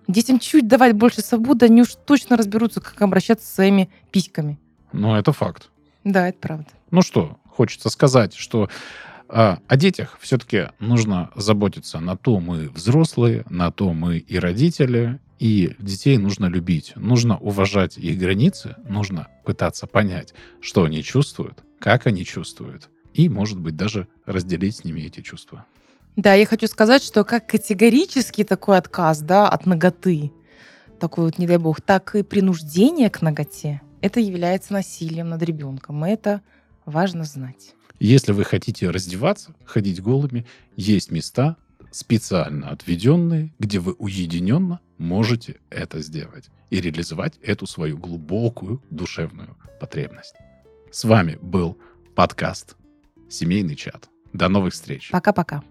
Детям 0.08 0.40
чуть 0.40 0.68
давать 0.68 0.94
больше 0.94 1.22
свободы, 1.22 1.66
они 1.66 1.82
уж 1.82 1.96
точно 2.06 2.38
разберутся, 2.38 2.80
как 2.80 3.02
обращаться 3.02 3.46
со 3.46 3.56
своими 3.56 3.90
письками. 4.12 4.58
Ну, 4.94 5.16
это 5.16 5.34
факт. 5.34 5.70
Да, 6.04 6.30
это 6.30 6.38
правда. 6.40 6.68
Ну 6.92 7.02
что, 7.02 7.38
хочется 7.46 7.90
сказать, 7.90 8.34
что 8.34 8.70
а, 9.28 9.60
о 9.68 9.76
детях 9.76 10.18
все-таки 10.22 10.70
нужно 10.80 11.30
заботиться. 11.36 12.00
На 12.00 12.16
то 12.16 12.40
мы 12.40 12.70
взрослые, 12.70 13.44
на 13.50 13.72
то 13.72 13.92
мы 13.92 14.18
и 14.20 14.40
родители, 14.40 15.20
и 15.40 15.76
детей 15.80 16.18
нужно 16.18 16.46
любить. 16.46 16.94
Нужно 16.96 17.38
уважать 17.38 17.98
их 17.98 18.18
границы, 18.18 18.76
нужно 18.88 19.28
пытаться 19.44 19.88
понять, 19.88 20.34
что 20.62 20.84
они 20.84 21.04
чувствуют, 21.04 21.64
как 21.80 22.08
они 22.08 22.26
чувствуют, 22.26 22.90
и, 23.14 23.28
может 23.30 23.60
быть, 23.60 23.76
даже 23.76 24.08
разделить 24.26 24.78
с 24.78 24.84
ними 24.84 25.02
эти 25.02 25.22
чувства. 25.22 25.66
Да, 26.18 26.34
я 26.34 26.48
хочу 26.48 26.66
сказать, 26.66 27.04
что 27.04 27.24
как 27.24 27.46
категорический 27.46 28.44
такой 28.44 28.78
отказ 28.80 29.20
да, 29.20 29.48
от 29.48 29.68
ноготы, 29.68 30.32
такой 31.00 31.26
вот, 31.26 31.38
не 31.38 31.46
дай 31.46 31.58
бог, 31.58 31.80
так 31.80 32.16
и 32.16 32.24
принуждение 32.24 33.12
к 33.12 33.22
ноготе, 33.22 33.82
это 34.02 34.20
является 34.20 34.74
насилием 34.74 35.30
над 35.30 35.44
ребенком. 35.44 36.04
И 36.04 36.10
это 36.10 36.42
важно 36.88 37.24
знать. 37.24 37.76
Если 38.00 38.32
вы 38.32 38.46
хотите 38.46 38.90
раздеваться, 38.90 39.54
ходить 39.64 40.02
голыми, 40.02 40.48
есть 40.76 41.12
места 41.12 41.56
специально 41.92 42.72
отведенные, 42.72 43.54
где 43.60 43.78
вы 43.78 43.94
уединенно 43.94 44.80
можете 44.98 45.58
это 45.70 46.02
сделать 46.02 46.50
и 46.72 46.82
реализовать 46.82 47.38
эту 47.44 47.68
свою 47.68 47.96
глубокую 48.00 48.82
душевную 48.90 49.56
потребность. 49.80 50.34
С 50.92 51.04
вами 51.04 51.38
был 51.44 51.78
подкаст 52.16 52.76
«Семейный 53.30 53.76
чат». 53.76 54.10
До 54.34 54.50
новых 54.50 54.74
встреч. 54.74 55.10
Пока-пока. 55.12 55.64